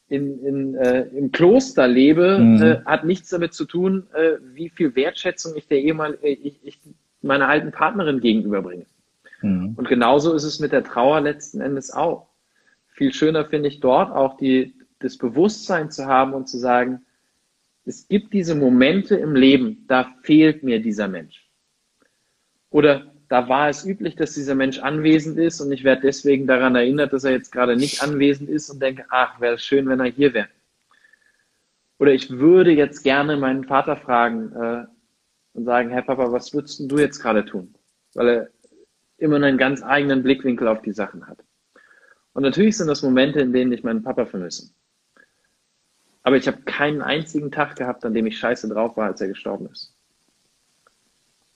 in, 0.08 0.44
in, 0.44 0.74
äh, 0.74 1.02
im 1.16 1.30
Kloster 1.30 1.86
lebe, 1.86 2.40
mhm. 2.40 2.60
äh, 2.60 2.80
hat 2.86 3.04
nichts 3.04 3.28
damit 3.28 3.54
zu 3.54 3.66
tun, 3.66 4.08
äh, 4.14 4.38
wie 4.52 4.68
viel 4.68 4.96
Wertschätzung 4.96 5.54
ich 5.54 5.68
der 5.68 5.78
ehemal 5.78 6.18
äh, 6.22 6.32
ich, 6.32 6.58
ich 6.64 6.80
meiner 7.22 7.46
alten 7.46 7.70
Partnerin 7.70 8.18
gegenüberbringe. 8.18 8.86
Mhm. 9.42 9.74
Und 9.76 9.88
genauso 9.88 10.34
ist 10.34 10.44
es 10.44 10.60
mit 10.60 10.72
der 10.72 10.84
Trauer 10.84 11.20
letzten 11.20 11.60
Endes 11.60 11.92
auch. 11.92 12.28
Viel 12.92 13.12
schöner 13.12 13.44
finde 13.44 13.68
ich 13.68 13.80
dort 13.80 14.10
auch 14.10 14.36
die, 14.36 14.74
das 14.98 15.16
Bewusstsein 15.18 15.90
zu 15.90 16.06
haben 16.06 16.34
und 16.34 16.48
zu 16.48 16.58
sagen, 16.58 17.02
es 17.84 18.08
gibt 18.08 18.34
diese 18.34 18.54
Momente 18.54 19.16
im 19.16 19.34
Leben, 19.34 19.84
da 19.88 20.12
fehlt 20.22 20.62
mir 20.62 20.82
dieser 20.82 21.08
Mensch. 21.08 21.48
Oder 22.70 23.12
da 23.28 23.48
war 23.48 23.68
es 23.68 23.84
üblich, 23.84 24.14
dass 24.14 24.34
dieser 24.34 24.54
Mensch 24.54 24.78
anwesend 24.78 25.38
ist 25.38 25.60
und 25.60 25.72
ich 25.72 25.84
werde 25.84 26.02
deswegen 26.02 26.46
daran 26.46 26.74
erinnert, 26.74 27.12
dass 27.12 27.24
er 27.24 27.32
jetzt 27.32 27.52
gerade 27.52 27.76
nicht 27.76 28.02
anwesend 28.02 28.50
ist 28.50 28.70
und 28.70 28.80
denke, 28.80 29.04
ach, 29.10 29.40
wäre 29.40 29.54
es 29.54 29.62
schön, 29.62 29.88
wenn 29.88 30.00
er 30.00 30.06
hier 30.06 30.34
wäre. 30.34 30.48
Oder 31.98 32.12
ich 32.12 32.30
würde 32.30 32.70
jetzt 32.72 33.02
gerne 33.02 33.36
meinen 33.36 33.64
Vater 33.64 33.96
fragen 33.96 34.52
äh, 34.52 34.86
und 35.54 35.64
sagen, 35.64 35.90
Herr 35.90 36.02
Papa, 36.02 36.30
was 36.30 36.54
würdest 36.54 36.80
du 36.90 36.98
jetzt 36.98 37.20
gerade 37.20 37.44
tun? 37.44 37.74
Weil 38.14 38.28
er 38.28 38.48
immer 39.18 39.36
einen 39.36 39.58
ganz 39.58 39.82
eigenen 39.82 40.22
Blickwinkel 40.22 40.68
auf 40.68 40.82
die 40.82 40.92
Sachen 40.92 41.26
hat. 41.26 41.38
Und 42.32 42.42
natürlich 42.42 42.76
sind 42.76 42.86
das 42.86 43.02
Momente, 43.02 43.40
in 43.40 43.52
denen 43.52 43.72
ich 43.72 43.82
meinen 43.82 44.02
Papa 44.02 44.24
vermisse. 44.24 44.70
Aber 46.22 46.36
ich 46.36 46.46
habe 46.46 46.62
keinen 46.62 47.02
einzigen 47.02 47.50
Tag 47.50 47.76
gehabt, 47.76 48.04
an 48.04 48.14
dem 48.14 48.26
ich 48.26 48.38
scheiße 48.38 48.68
drauf 48.68 48.96
war, 48.96 49.06
als 49.06 49.20
er 49.20 49.28
gestorben 49.28 49.66
ist. 49.70 49.94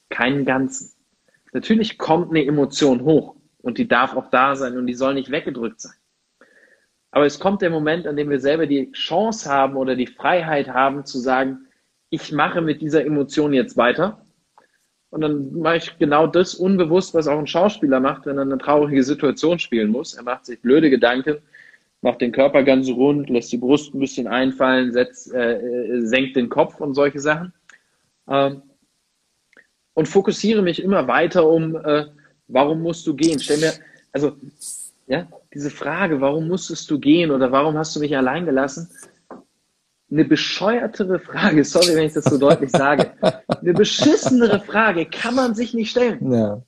Keinen 0.08 0.44
ganzen. 0.44 0.92
Natürlich 1.52 1.98
kommt 1.98 2.30
eine 2.30 2.44
Emotion 2.44 3.02
hoch 3.02 3.36
und 3.60 3.78
die 3.78 3.86
darf 3.86 4.16
auch 4.16 4.30
da 4.30 4.56
sein 4.56 4.76
und 4.76 4.86
die 4.86 4.94
soll 4.94 5.14
nicht 5.14 5.30
weggedrückt 5.30 5.80
sein. 5.80 5.94
Aber 7.10 7.26
es 7.26 7.38
kommt 7.38 7.60
der 7.60 7.70
Moment, 7.70 8.06
an 8.06 8.16
dem 8.16 8.30
wir 8.30 8.40
selber 8.40 8.66
die 8.66 8.90
Chance 8.92 9.50
haben 9.50 9.76
oder 9.76 9.94
die 9.94 10.06
Freiheit 10.06 10.68
haben 10.68 11.04
zu 11.04 11.18
sagen, 11.18 11.66
ich 12.08 12.32
mache 12.32 12.60
mit 12.62 12.80
dieser 12.80 13.04
Emotion 13.04 13.52
jetzt 13.52 13.76
weiter. 13.76 14.21
Und 15.12 15.20
dann 15.20 15.52
mache 15.58 15.76
ich 15.76 15.98
genau 15.98 16.26
das 16.26 16.54
unbewusst, 16.54 17.12
was 17.12 17.28
auch 17.28 17.38
ein 17.38 17.46
Schauspieler 17.46 18.00
macht, 18.00 18.24
wenn 18.24 18.38
er 18.38 18.44
eine 18.44 18.56
traurige 18.56 19.04
Situation 19.04 19.58
spielen 19.58 19.90
muss. 19.90 20.14
Er 20.14 20.22
macht 20.22 20.46
sich 20.46 20.62
blöde 20.62 20.88
Gedanken, 20.88 21.36
macht 22.00 22.22
den 22.22 22.32
Körper 22.32 22.62
ganz 22.62 22.88
rund, 22.88 23.28
lässt 23.28 23.52
die 23.52 23.58
Brust 23.58 23.92
ein 23.92 24.00
bisschen 24.00 24.26
einfallen, 24.26 24.90
setzt, 24.90 25.30
äh, 25.34 25.58
äh 25.58 26.00
senkt 26.06 26.36
den 26.36 26.48
Kopf 26.48 26.80
und 26.80 26.94
solche 26.94 27.20
Sachen. 27.20 27.52
Ähm, 28.26 28.62
und 29.92 30.08
fokussiere 30.08 30.62
mich 30.62 30.82
immer 30.82 31.06
weiter 31.08 31.46
um, 31.46 31.76
äh, 31.76 32.06
warum 32.48 32.80
musst 32.80 33.06
du 33.06 33.14
gehen? 33.14 33.38
Stell 33.38 33.58
mir, 33.58 33.74
also, 34.12 34.32
ja, 35.08 35.28
diese 35.52 35.68
Frage, 35.68 36.22
warum 36.22 36.48
musstest 36.48 36.90
du 36.90 36.98
gehen 36.98 37.30
oder 37.30 37.52
warum 37.52 37.76
hast 37.76 37.94
du 37.94 38.00
mich 38.00 38.16
allein 38.16 38.46
gelassen? 38.46 38.88
Eine 40.12 40.26
bescheuertere 40.26 41.18
Frage, 41.18 41.64
sorry, 41.64 41.96
wenn 41.96 42.04
ich 42.04 42.12
das 42.12 42.24
so 42.24 42.36
deutlich 42.36 42.70
sage, 42.70 43.12
eine 43.48 43.72
beschissenere 43.72 44.60
Frage 44.60 45.06
kann 45.06 45.34
man 45.34 45.54
sich 45.54 45.72
nicht 45.72 45.90
stellen. 45.90 46.30
Ja. 46.30 46.62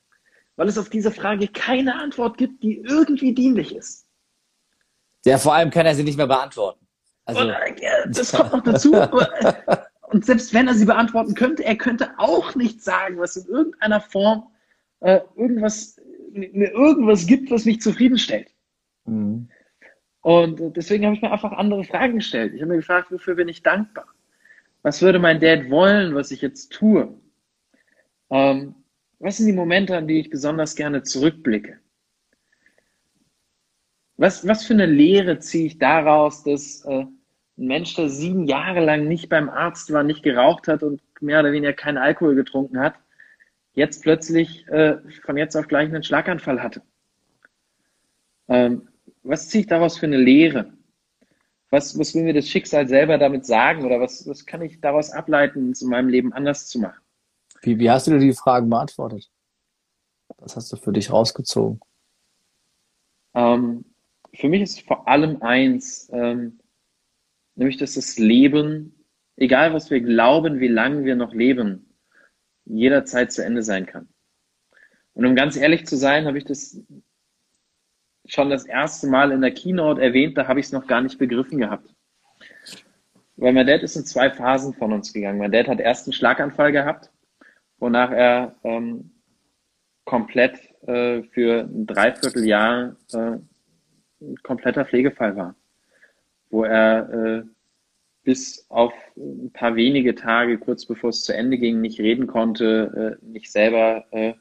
Weil 0.56 0.68
es 0.68 0.78
auf 0.78 0.88
diese 0.88 1.10
Frage 1.10 1.48
keine 1.48 1.94
Antwort 1.96 2.38
gibt, 2.38 2.62
die 2.62 2.78
irgendwie 2.78 3.34
dienlich 3.34 3.74
ist. 3.74 4.06
Ja, 5.26 5.38
vor 5.38 5.54
allem 5.54 5.70
kann 5.70 5.84
er 5.84 5.94
sie 5.94 6.04
nicht 6.04 6.16
mehr 6.16 6.26
beantworten. 6.26 6.86
Also, 7.26 7.40
und, 7.40 7.48
ja, 7.48 8.06
das 8.08 8.32
kommt 8.32 8.52
noch 8.52 8.62
dazu. 8.62 8.94
Aber, 9.00 9.28
und 10.10 10.24
selbst 10.24 10.54
wenn 10.54 10.68
er 10.68 10.74
sie 10.74 10.84
beantworten 10.84 11.34
könnte, 11.34 11.64
er 11.64 11.76
könnte 11.76 12.10
auch 12.18 12.54
nicht 12.54 12.82
sagen, 12.82 13.18
was 13.18 13.36
in 13.36 13.46
irgendeiner 13.46 14.00
Form 14.00 14.46
äh, 15.00 15.20
irgendwas, 15.36 16.00
mir 16.32 16.70
irgendwas 16.72 17.26
gibt, 17.26 17.50
was 17.50 17.64
mich 17.64 17.80
zufriedenstellt. 17.80 18.48
Mhm. 19.06 19.48
Und 20.24 20.74
deswegen 20.74 21.04
habe 21.04 21.14
ich 21.14 21.20
mir 21.20 21.30
einfach 21.30 21.52
andere 21.52 21.84
Fragen 21.84 22.14
gestellt. 22.14 22.54
Ich 22.54 22.62
habe 22.62 22.70
mir 22.70 22.78
gefragt, 22.78 23.12
wofür 23.12 23.34
bin 23.34 23.46
ich 23.46 23.62
dankbar? 23.62 24.06
Was 24.80 25.02
würde 25.02 25.18
mein 25.18 25.38
Dad 25.38 25.68
wollen, 25.68 26.14
was 26.14 26.30
ich 26.30 26.40
jetzt 26.40 26.72
tue? 26.72 27.14
Ähm, 28.30 28.74
was 29.18 29.36
sind 29.36 29.48
die 29.48 29.52
Momente, 29.52 29.94
an 29.94 30.08
die 30.08 30.20
ich 30.20 30.30
besonders 30.30 30.76
gerne 30.76 31.02
zurückblicke? 31.02 31.78
Was, 34.16 34.48
was 34.48 34.64
für 34.64 34.72
eine 34.72 34.86
Lehre 34.86 35.40
ziehe 35.40 35.66
ich 35.66 35.78
daraus, 35.78 36.42
dass 36.42 36.86
äh, 36.86 37.00
ein 37.02 37.18
Mensch, 37.56 37.94
der 37.94 38.08
sieben 38.08 38.46
Jahre 38.46 38.82
lang 38.82 39.06
nicht 39.06 39.28
beim 39.28 39.50
Arzt 39.50 39.92
war, 39.92 40.04
nicht 40.04 40.22
geraucht 40.22 40.68
hat 40.68 40.82
und 40.82 41.02
mehr 41.20 41.40
oder 41.40 41.52
weniger 41.52 41.74
keinen 41.74 41.98
Alkohol 41.98 42.34
getrunken 42.34 42.80
hat, 42.80 42.94
jetzt 43.74 44.02
plötzlich 44.02 44.66
äh, 44.68 44.96
von 45.22 45.36
jetzt 45.36 45.54
auf 45.54 45.68
gleich 45.68 45.90
einen 45.90 46.02
Schlaganfall 46.02 46.62
hatte. 46.62 46.80
Ähm, 48.48 48.88
was 49.24 49.48
ziehe 49.48 49.62
ich 49.62 49.66
daraus 49.66 49.98
für 49.98 50.06
eine 50.06 50.18
Lehre? 50.18 50.72
Was, 51.70 51.98
was 51.98 52.14
will 52.14 52.22
mir 52.22 52.34
das 52.34 52.48
Schicksal 52.48 52.86
selber 52.86 53.18
damit 53.18 53.46
sagen 53.46 53.84
oder 53.84 53.98
was, 54.00 54.28
was 54.28 54.46
kann 54.46 54.62
ich 54.62 54.80
daraus 54.80 55.10
ableiten, 55.10 55.72
es 55.72 55.82
in 55.82 55.88
meinem 55.88 56.08
Leben 56.08 56.32
anders 56.32 56.68
zu 56.68 56.78
machen? 56.78 57.02
Wie, 57.62 57.78
wie 57.78 57.90
hast 57.90 58.06
du 58.06 58.12
dir 58.12 58.20
die 58.20 58.32
Fragen 58.32 58.70
beantwortet? 58.70 59.30
Was 60.38 60.54
hast 60.54 60.72
du 60.72 60.76
für 60.76 60.92
dich 60.92 61.10
rausgezogen? 61.10 61.80
Ähm, 63.34 63.84
für 64.34 64.48
mich 64.48 64.62
ist 64.62 64.80
vor 64.82 65.08
allem 65.08 65.42
eins, 65.42 66.08
ähm, 66.12 66.60
nämlich 67.54 67.78
dass 67.78 67.94
das 67.94 68.18
Leben, 68.18 69.04
egal 69.36 69.72
was 69.72 69.90
wir 69.90 70.00
glauben, 70.00 70.60
wie 70.60 70.68
lange 70.68 71.04
wir 71.04 71.16
noch 71.16 71.32
leben, 71.32 71.94
jederzeit 72.66 73.32
zu 73.32 73.44
Ende 73.44 73.62
sein 73.62 73.86
kann. 73.86 74.08
Und 75.14 75.26
um 75.26 75.34
ganz 75.34 75.56
ehrlich 75.56 75.86
zu 75.86 75.96
sein, 75.96 76.26
habe 76.26 76.38
ich 76.38 76.44
das 76.44 76.80
schon 78.26 78.50
das 78.50 78.64
erste 78.66 79.06
Mal 79.06 79.32
in 79.32 79.40
der 79.40 79.52
Keynote 79.52 80.00
erwähnt, 80.00 80.36
da 80.36 80.48
habe 80.48 80.60
ich 80.60 80.66
es 80.66 80.72
noch 80.72 80.86
gar 80.86 81.00
nicht 81.00 81.18
begriffen 81.18 81.58
gehabt. 81.58 81.94
Weil 83.36 83.52
mein 83.52 83.66
Dad 83.66 83.82
ist 83.82 83.96
in 83.96 84.04
zwei 84.04 84.30
Phasen 84.30 84.74
von 84.74 84.92
uns 84.92 85.12
gegangen. 85.12 85.38
Mein 85.38 85.52
Dad 85.52 85.68
hat 85.68 85.80
erst 85.80 86.06
einen 86.06 86.12
Schlaganfall 86.12 86.72
gehabt, 86.72 87.10
wonach 87.78 88.10
er 88.10 88.54
ähm, 88.62 89.10
komplett 90.04 90.58
äh, 90.86 91.22
für 91.24 91.64
ein 91.64 91.86
Dreivierteljahr 91.86 92.96
äh, 93.12 93.38
ein 94.20 94.36
kompletter 94.42 94.84
Pflegefall 94.84 95.36
war 95.36 95.54
wo 96.54 96.62
er 96.62 97.10
äh, 97.10 97.42
bis 98.22 98.64
auf 98.70 98.94
ein 99.16 99.50
paar 99.52 99.74
wenige 99.74 100.14
Tage, 100.14 100.56
kurz 100.56 100.86
bevor 100.86 101.10
es 101.10 101.22
zu 101.22 101.34
Ende 101.34 101.58
ging, 101.58 101.80
nicht 101.80 101.98
reden 101.98 102.28
konnte, 102.28 103.18
äh, 103.20 103.26
nicht 103.26 103.50
selber 103.50 104.04
äh, 104.12 104.34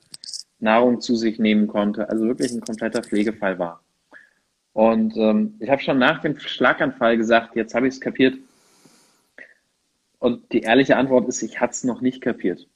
Nahrung 0.64 1.02
zu 1.02 1.16
sich 1.16 1.40
nehmen 1.40 1.68
konnte, 1.68 2.10
also 2.10 2.26
wirklich 2.26 2.52
ein 2.52 2.62
kompletter 2.62 3.04
Pflegefall 3.04 3.60
war. 3.60 3.84
Und 4.74 5.16
ähm, 5.18 5.56
ich 5.60 5.70
habe 5.70 5.82
schon 5.82 6.00
nach 6.00 6.22
dem 6.22 6.40
Schlaganfall 6.40 7.18
gesagt, 7.18 7.56
jetzt 7.56 7.76
habe 7.76 7.88
ich 7.88 7.96
es 7.96 8.02
kapiert. 8.02 8.38
Und 10.18 10.52
die 10.52 10.62
ehrliche 10.62 10.98
Antwort 10.98 11.28
ist, 11.28 11.44
ich 11.44 11.60
hatte 11.60 11.74
es 11.74 11.84
noch 11.84 12.02
nicht 12.02 12.22
kapiert. 12.22 12.68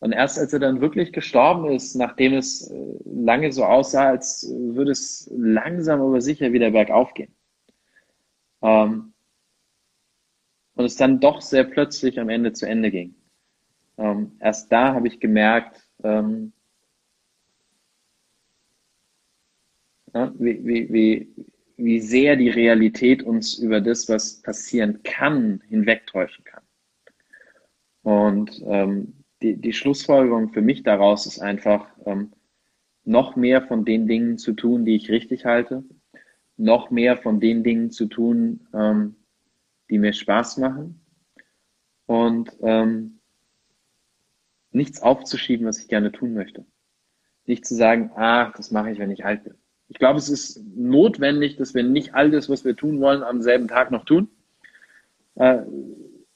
Und 0.00 0.12
erst 0.12 0.38
als 0.38 0.52
er 0.52 0.60
dann 0.60 0.80
wirklich 0.80 1.12
gestorben 1.12 1.70
ist, 1.70 1.94
nachdem 1.94 2.34
es 2.34 2.70
äh, 2.70 2.94
lange 3.04 3.52
so 3.52 3.64
aussah, 3.64 4.08
als 4.08 4.48
würde 4.50 4.92
es 4.92 5.30
langsam 5.36 6.00
aber 6.00 6.20
sicher 6.20 6.52
wieder 6.52 6.70
bergauf 6.70 7.14
gehen, 7.14 7.34
ähm, 8.62 9.12
und 10.74 10.84
es 10.84 10.96
dann 10.96 11.18
doch 11.18 11.40
sehr 11.40 11.64
plötzlich 11.64 12.20
am 12.20 12.28
Ende 12.28 12.52
zu 12.52 12.66
Ende 12.66 12.90
ging. 12.92 13.16
Ähm, 13.98 14.36
erst 14.38 14.70
da 14.70 14.94
habe 14.94 15.08
ich 15.08 15.18
gemerkt, 15.18 15.82
ähm, 16.04 16.52
ja, 20.14 20.32
wie, 20.38 20.64
wie, 20.64 20.92
wie, 20.92 21.34
wie 21.76 22.00
sehr 22.00 22.36
die 22.36 22.50
Realität 22.50 23.22
uns 23.22 23.58
über 23.58 23.80
das, 23.80 24.08
was 24.08 24.42
passieren 24.42 25.02
kann, 25.02 25.62
hinwegtäuschen 25.68 26.44
kann. 26.44 26.62
Und 28.02 28.62
ähm, 28.66 29.24
die, 29.42 29.56
die 29.56 29.72
Schlussfolgerung 29.72 30.52
für 30.52 30.62
mich 30.62 30.82
daraus 30.82 31.26
ist 31.26 31.40
einfach, 31.40 31.86
ähm, 32.06 32.32
noch 33.04 33.36
mehr 33.36 33.62
von 33.62 33.84
den 33.84 34.06
Dingen 34.06 34.36
zu 34.36 34.52
tun, 34.52 34.84
die 34.84 34.94
ich 34.94 35.10
richtig 35.10 35.46
halte, 35.46 35.82
noch 36.56 36.90
mehr 36.90 37.16
von 37.16 37.40
den 37.40 37.64
Dingen 37.64 37.90
zu 37.90 38.06
tun, 38.06 38.68
ähm, 38.74 39.16
die 39.88 39.98
mir 39.98 40.12
Spaß 40.12 40.58
machen 40.58 41.00
und 42.06 42.50
ähm, 42.60 43.20
nichts 44.72 45.00
aufzuschieben, 45.00 45.66
was 45.66 45.78
ich 45.78 45.88
gerne 45.88 46.12
tun 46.12 46.34
möchte. 46.34 46.66
Nicht 47.46 47.64
zu 47.64 47.74
sagen, 47.74 48.10
ah, 48.14 48.52
das 48.56 48.70
mache 48.70 48.90
ich, 48.90 48.98
wenn 48.98 49.10
ich 49.10 49.24
alt 49.24 49.44
bin. 49.44 49.54
Ich 49.88 49.98
glaube, 49.98 50.18
es 50.18 50.28
ist 50.28 50.62
notwendig, 50.76 51.56
dass 51.56 51.74
wir 51.74 51.82
nicht 51.82 52.14
all 52.14 52.30
das, 52.30 52.48
was 52.48 52.64
wir 52.64 52.76
tun 52.76 53.00
wollen, 53.00 53.22
am 53.22 53.40
selben 53.40 53.68
Tag 53.68 53.90
noch 53.90 54.04
tun. 54.04 54.28
Äh, 55.36 55.62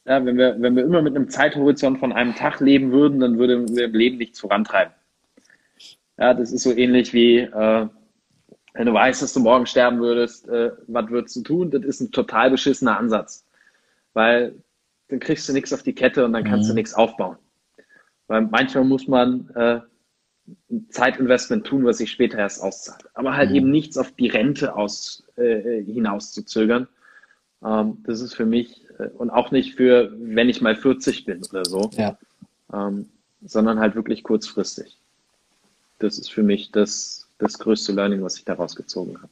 ja, 0.05 0.25
wenn, 0.25 0.37
wir, 0.37 0.57
wenn 0.59 0.75
wir 0.75 0.85
immer 0.85 1.03
mit 1.03 1.15
einem 1.15 1.29
Zeithorizont 1.29 1.99
von 1.99 2.13
einem 2.13 2.35
Tag 2.35 2.61
leben 2.61 2.93
würden, 2.93 3.21
dann 3.21 3.39
würden 3.39 3.77
wir 3.77 3.85
im 3.85 3.95
Leben 3.95 4.17
nichts 4.17 4.41
vorantreiben. 4.41 4.93
Ja, 6.19 6.35
das 6.35 6.53
ist 6.53 6.63
so 6.63 6.73
ähnlich 6.73 7.13
wie, 7.13 7.39
äh, 7.39 7.89
wenn 8.75 8.87
du 8.87 8.93
weißt, 8.93 9.23
dass 9.23 9.35
du 9.35 9.41
morgen 9.41 9.67
sterben 9.67 10.01
würdest, 10.01 10.49
äh, 10.49 10.73
was 10.87 11.11
würdest 11.11 11.37
du 11.37 11.43
tun? 11.43 11.71
Das 11.71 11.83
ist 11.85 12.01
ein 12.01 12.11
total 12.11 12.51
beschissener 12.51 12.99
Ansatz. 12.99 13.47
Weil 14.15 14.55
dann 15.09 15.21
kriegst 15.21 15.49
du 15.49 15.53
nichts 15.53 15.73
auf 15.73 15.83
die 15.83 15.95
Kette 15.95 16.25
und 16.25 16.33
dann 16.33 16.45
kannst 16.45 16.65
mhm. 16.65 16.71
du 16.71 16.75
nichts 16.75 16.95
aufbauen. 16.95 17.37
Weil 18.29 18.43
manchmal 18.43 18.85
muss 18.85 19.07
man 19.07 19.51
äh, 19.55 19.81
Zeitinvestment 20.91 21.67
tun, 21.67 21.85
was 21.85 21.99
sich 21.99 22.11
später 22.11 22.39
erst 22.39 22.63
auszahlt. 22.63 23.05
Aber 23.15 23.37
halt 23.37 23.51
mhm. 23.51 23.57
eben 23.57 23.71
nichts 23.71 23.97
auf 23.97 24.13
die 24.13 24.29
Rente 24.29 24.77
aus, 24.77 25.25
äh, 25.37 25.83
hinaus 25.83 26.33
zu 26.33 26.45
zögern. 26.45 26.89
Ähm, 27.65 27.99
das 28.05 28.21
ist 28.21 28.35
für 28.35 28.47
mich 28.47 28.85
äh, 28.99 29.09
und 29.09 29.31
auch 29.31 29.51
nicht 29.51 29.75
für, 29.75 30.13
wenn 30.19 30.49
ich 30.49 30.61
mal 30.61 30.77
40 30.77 31.25
bin 31.25 31.43
oder 31.45 31.65
so, 31.65 31.91
ja. 31.95 32.19
ähm, 32.73 33.09
sondern 33.45 33.79
halt 33.81 33.95
wirklich 33.95 34.23
kurzfristig. 34.23 34.99
Das 35.99 36.19
ist 36.19 36.33
für 36.33 36.43
mich 36.43 36.73
das, 36.73 37.29
das 37.39 37.59
größte 37.59 37.93
Learning, 37.93 38.23
was 38.23 38.37
ich 38.37 38.45
daraus 38.45 38.75
gezogen 38.75 39.17
habe. 39.19 39.31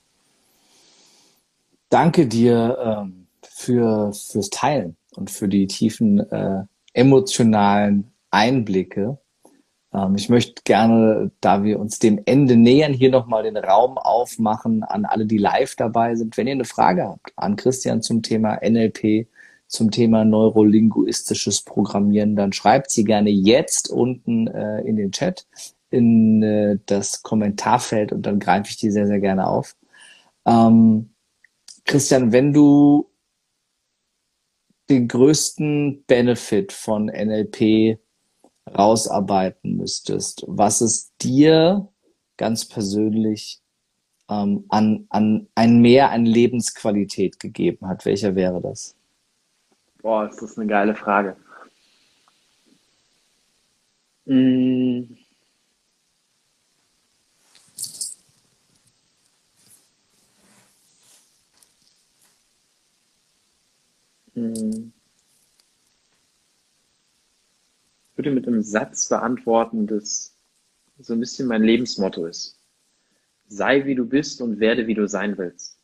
Danke 1.89 2.29
dir 2.29 2.79
ähm, 2.81 3.27
für, 3.43 4.13
fürs 4.13 4.51
Teilen 4.51 4.97
und 5.17 5.31
für 5.31 5.49
die 5.49 5.67
tiefen 5.67 6.21
äh, 6.31 6.65
emotionalen 6.93 8.13
Einblicke. 8.31 9.19
Ähm, 9.93 10.15
ich 10.17 10.29
möchte 10.29 10.63
gerne, 10.65 11.31
da 11.41 11.63
wir 11.65 11.79
uns 11.81 11.99
dem 11.99 12.21
Ende 12.25 12.57
nähern, 12.57 12.93
hier 12.93 13.11
nochmal 13.11 13.43
den 13.43 13.57
Raum 13.57 13.99
aufmachen 13.99 14.83
an 14.83 15.05
alle, 15.05 15.27
die 15.27 15.39
live 15.39 15.77
dabei 15.77 16.15
sind. 16.15 16.37
Wenn 16.37 16.47
ihr 16.47 16.55
eine 16.55 16.65
Frage 16.65 17.05
habt 17.05 17.33
an 17.37 17.57
Christian 17.57 18.03
zum 18.03 18.23
Thema 18.23 18.59
NLP, 18.63 19.29
zum 19.67 19.91
Thema 19.91 20.25
neurolinguistisches 20.25 21.63
Programmieren, 21.63 22.35
dann 22.37 22.53
schreibt 22.53 22.91
sie 22.91 23.05
gerne 23.05 23.31
jetzt 23.31 23.89
unten 23.89 24.49
äh, 24.49 24.81
in 24.83 24.97
den 24.97 25.13
Chat, 25.13 25.47
in 25.91 26.43
äh, 26.43 26.79
das 26.87 27.23
Kommentarfeld 27.23 28.13
und 28.13 28.23
dann 28.27 28.41
greife 28.41 28.71
ich 28.71 28.79
die 28.79 28.91
sehr, 28.91 29.07
sehr 29.07 29.21
gerne 29.21 29.47
auf. 29.47 29.77
Ähm, 30.45 31.11
Christian, 31.85 32.33
wenn 32.33 32.53
du 32.53 33.11
den 34.89 35.07
größten 35.07 36.05
Benefit 36.07 36.73
von 36.73 37.07
NLP 37.07 38.01
rausarbeiten 38.67 39.77
müsstest, 39.77 40.45
was 40.47 40.81
es 40.81 41.13
dir 41.19 41.89
ganz 42.37 42.67
persönlich 42.67 43.61
ähm, 44.29 44.65
an, 44.69 45.07
an 45.11 45.49
ein 45.55 45.81
Mehr 45.81 46.11
an 46.11 46.25
Lebensqualität 46.25 47.41
gegeben 47.41 47.87
hat, 47.89 48.05
welcher 48.05 48.35
wäre 48.35 48.61
das? 48.61 48.97
Boah, 50.03 50.29
ist 50.29 50.41
das 50.41 50.57
eine 50.57 50.67
geile 50.67 50.95
Frage. 50.95 51.37
Hm. 54.27 55.17
Hm. 64.35 64.93
Ich 68.10 68.10
würde 68.21 68.33
mit 68.33 68.47
einem 68.47 68.61
Satz 68.61 69.09
beantworten, 69.09 69.87
das 69.87 70.37
so 70.99 71.15
ein 71.15 71.21
bisschen 71.21 71.49
mein 71.49 71.63
Lebensmotto 71.63 72.27
ist. 72.27 72.59
Sei 73.49 73.87
wie 73.87 73.95
du 73.95 74.05
bist 74.05 74.43
und 74.43 74.61
werde 74.61 74.87
wie 74.87 74.95
du 74.95 75.09
sein 75.09 75.39
willst. 75.39 75.79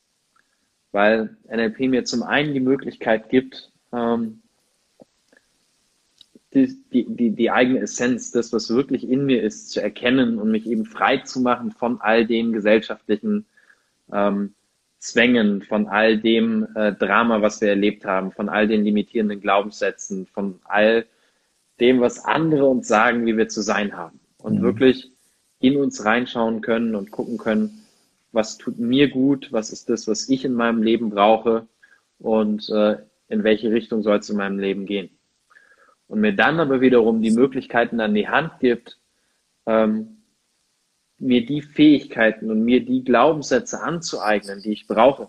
Weil 0.93 1.34
NLP 1.49 1.89
mir 1.89 2.05
zum 2.05 2.22
einen 2.22 2.53
die 2.53 2.61
Möglichkeit 2.61 3.30
gibt, 3.30 3.72
ähm, 3.91 4.43
die, 6.53 6.76
die, 6.93 7.30
die, 7.30 7.51
eigene 7.51 7.80
Essenz, 7.80 8.32
das, 8.32 8.53
was 8.53 8.68
wirklich 8.68 9.09
in 9.09 9.24
mir 9.24 9.43
ist, 9.43 9.70
zu 9.70 9.80
erkennen 9.80 10.39
und 10.39 10.51
mich 10.51 10.66
eben 10.66 10.84
frei 10.84 11.18
zu 11.18 11.41
machen 11.41 11.70
von 11.70 12.03
all 12.03 12.26
den 12.26 12.53
gesellschaftlichen 12.53 13.47
ähm, 14.12 14.55
Zwängen, 14.99 15.62
von 15.62 15.87
all 15.87 16.18
dem 16.18 16.66
äh, 16.74 16.93
Drama, 16.93 17.41
was 17.41 17.62
wir 17.62 17.70
erlebt 17.70 18.05
haben, 18.05 18.30
von 18.32 18.51
all 18.51 18.68
den 18.68 18.84
limitierenden 18.84 19.41
Glaubenssätzen, 19.41 20.26
von 20.26 20.61
all 20.64 21.07
dem, 21.81 22.01
was 22.01 22.24
andere 22.24 22.66
uns 22.66 22.89
sagen, 22.89 23.27
wie 23.27 23.37
wir 23.37 23.49
zu 23.49 23.62
sein 23.62 23.97
haben. 23.97 24.20
Und 24.39 24.59
mhm. 24.59 24.62
wirklich 24.62 25.12
in 25.61 25.77
uns 25.77 26.05
reinschauen 26.05 26.61
können 26.61 26.95
und 26.95 27.11
gucken 27.11 27.39
können, 27.39 27.87
was 28.33 28.59
tut 28.59 28.79
mir 28.79 29.09
gut, 29.09 29.49
was 29.53 29.70
ist 29.70 29.89
das, 29.89 30.07
was 30.07 30.29
ich 30.29 30.45
in 30.45 30.55
meinem 30.55 30.83
Leben 30.83 31.11
brauche 31.11 31.66
und 32.18 32.68
äh, 32.70 32.99
in 33.29 33.45
welche 33.45 33.70
Richtung 33.70 34.03
soll 34.03 34.18
es 34.18 34.31
in 34.31 34.37
meinem 34.37 34.59
Leben 34.59 34.87
gehen. 34.87 35.11
Und 36.07 36.20
mir 36.20 36.35
dann 36.35 36.61
aber 36.61 36.81
wiederum 36.81 37.22
die 37.22 37.33
Möglichkeiten 37.33 38.01
an 38.01 38.14
die 38.14 38.29
Hand 38.29 38.61
gibt, 38.61 38.99
ähm, 39.66 40.18
mir 41.18 41.45
die 41.45 41.62
Fähigkeiten 41.62 42.51
und 42.51 42.62
mir 42.62 42.85
die 42.85 43.03
Glaubenssätze 43.03 43.81
anzueignen, 43.83 44.62
die 44.62 44.72
ich 44.72 44.87
brauche, 44.87 45.29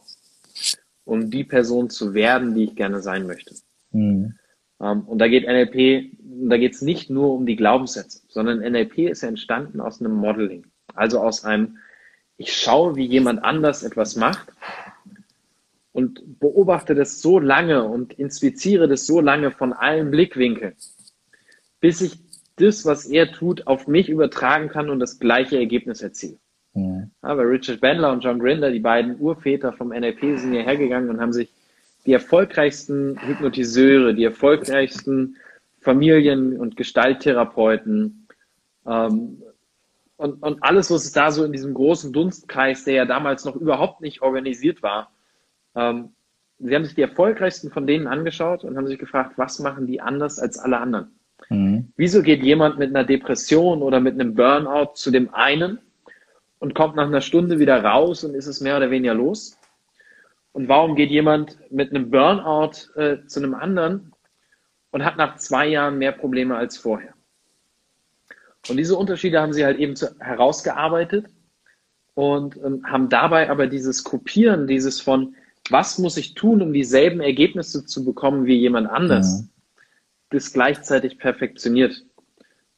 um 1.06 1.32
die 1.32 1.45
Person 1.45 1.89
zu 1.89 2.14
werden, 2.14 2.54
die 2.54 2.66
ich 2.66 2.76
gerne 2.76 3.02
sein 3.02 3.26
möchte. 3.26 3.56
Mhm. 3.91 4.36
Ähm, 4.82 5.02
und 5.02 5.20
da 5.20 5.28
geht 5.28 5.48
NLP, 5.48 6.16
da 6.40 6.58
geht 6.58 6.74
es 6.74 6.82
nicht 6.82 7.10
nur 7.10 7.34
um 7.34 7.46
die 7.46 7.56
Glaubenssätze, 7.56 8.22
sondern 8.28 8.60
NLP 8.60 9.10
ist 9.10 9.24
entstanden 9.24 9.82
aus 9.82 10.00
einem 10.00 10.14
Modeling. 10.14 10.66
Also 10.94 11.20
aus 11.20 11.44
einem, 11.44 11.78
ich 12.38 12.54
schaue, 12.54 12.96
wie 12.96 13.06
jemand 13.06 13.44
anders 13.44 13.84
etwas 13.84 14.16
macht 14.16 14.48
und 15.92 16.40
beobachte 16.40 16.96
das 16.96 17.22
so 17.22 17.40
lange 17.40 17.84
und 17.84 18.14
inspiziere 18.14 18.88
das 18.88 19.06
so 19.06 19.20
lange 19.20 19.52
von 19.52 19.74
allen 19.74 20.12
Blickwinkeln, 20.12 20.76
bis 21.80 22.02
ich 22.02 22.20
das, 22.58 22.86
was 22.86 23.06
er 23.06 23.32
tut, 23.32 23.68
auf 23.68 23.88
mich 23.88 24.10
übertragen 24.10 24.70
kann 24.70 24.90
und 24.90 25.00
das 25.00 25.20
gleiche 25.20 25.58
Ergebnis 25.58 26.02
erziele. 26.02 26.38
Mhm. 26.74 27.12
Aber 27.22 27.50
Richard 27.50 27.82
Bandler 27.82 28.12
und 28.12 28.24
John 28.24 28.40
Grinder, 28.40 28.72
die 28.72 28.80
beiden 28.80 29.20
Urväter 29.20 29.74
vom 29.74 29.90
NLP, 29.90 30.38
sind 30.38 30.54
hierher 30.54 30.78
gegangen 30.78 31.10
und 31.10 31.20
haben 31.20 31.34
sich 31.34 31.50
die 32.06 32.14
erfolgreichsten 32.14 33.20
Hypnotiseure, 33.20 34.14
die 34.14 34.24
erfolgreichsten 34.24 35.36
Familien- 35.80 36.60
und 36.60 36.76
Gestalttherapeuten 36.76 38.28
ähm, 38.86 39.42
und, 40.18 40.42
und 40.42 40.64
alles, 40.64 40.90
was 40.90 41.06
es 41.06 41.12
da 41.12 41.32
so 41.32 41.44
in 41.44 41.52
diesem 41.52 41.74
großen 41.74 42.12
Dunstkreis, 42.12 42.84
der 42.84 42.94
ja 42.96 43.06
damals 43.06 43.46
noch 43.46 43.56
überhaupt 43.56 44.02
nicht 44.02 44.22
organisiert 44.22 44.82
war, 44.82 45.12
ähm, 45.76 46.10
sie 46.58 46.76
haben 46.76 46.86
sich 46.86 46.96
die 46.96 47.04
erfolgreichsten 47.04 47.70
von 47.70 47.86
denen 47.86 48.08
angeschaut 48.08 48.64
und 48.64 48.76
haben 48.78 48.88
sich 48.88 48.98
gefragt, 48.98 49.34
was 49.38 49.60
machen 49.60 49.86
die 49.86 50.02
anders 50.02 50.40
als 50.40 50.58
alle 50.58 50.80
anderen? 50.80 51.12
Mhm. 51.50 51.94
Wieso 51.96 52.24
geht 52.24 52.42
jemand 52.42 52.80
mit 52.80 52.90
einer 52.90 53.04
Depression 53.04 53.84
oder 53.84 54.00
mit 54.00 54.16
einem 54.16 54.34
Burnout 54.34 54.96
zu 54.96 55.12
dem 55.12 55.34
einen 55.34 55.80
und 56.58 56.74
kommt 56.74 56.96
nach 56.96 57.06
einer 57.06 57.22
Stunde 57.22 57.60
wieder 57.60 57.84
raus 57.84 58.24
und 58.24 58.34
ist 58.34 58.48
es 58.48 58.60
mehr 58.60 58.78
oder 58.78 58.90
weniger 58.90 59.14
los? 59.14 59.60
Und 60.52 60.68
warum 60.68 60.96
geht 60.96 61.12
jemand 61.12 61.60
mit 61.72 61.92
einem 61.92 62.10
Burnout 62.10 62.72
äh, 62.96 63.24
zu 63.28 63.40
einem 63.40 63.54
anderen 63.54 64.14
und 64.92 65.06
hat 65.06 65.18
nach 65.18 65.38
zwei 65.38 65.68
Jahren 65.68 65.98
mehr 65.98 66.12
Probleme 66.12 66.56
als 66.56 66.78
vorher? 66.78 67.14
Und 68.70 68.78
diese 68.78 68.96
Unterschiede 68.96 69.42
haben 69.42 69.54
sie 69.54 69.66
halt 69.66 69.80
eben 69.80 69.96
zu, 69.96 70.16
herausgearbeitet 70.20 71.28
und 72.16 72.58
ähm, 72.58 72.86
haben 72.86 73.10
dabei 73.10 73.50
aber 73.50 73.68
dieses 73.68 74.04
Kopieren, 74.04 74.68
dieses 74.68 75.00
von, 75.00 75.36
was 75.70 75.98
muss 75.98 76.18
ich 76.18 76.34
tun, 76.34 76.62
um 76.62 76.74
dieselben 76.74 77.22
Ergebnisse 77.22 77.86
zu 77.86 78.04
bekommen 78.04 78.46
wie 78.46 78.58
jemand 78.58 78.90
anders, 78.90 79.42
mhm. 79.42 79.50
das 80.30 80.52
gleichzeitig 80.54 81.20
perfektioniert. 81.20 82.06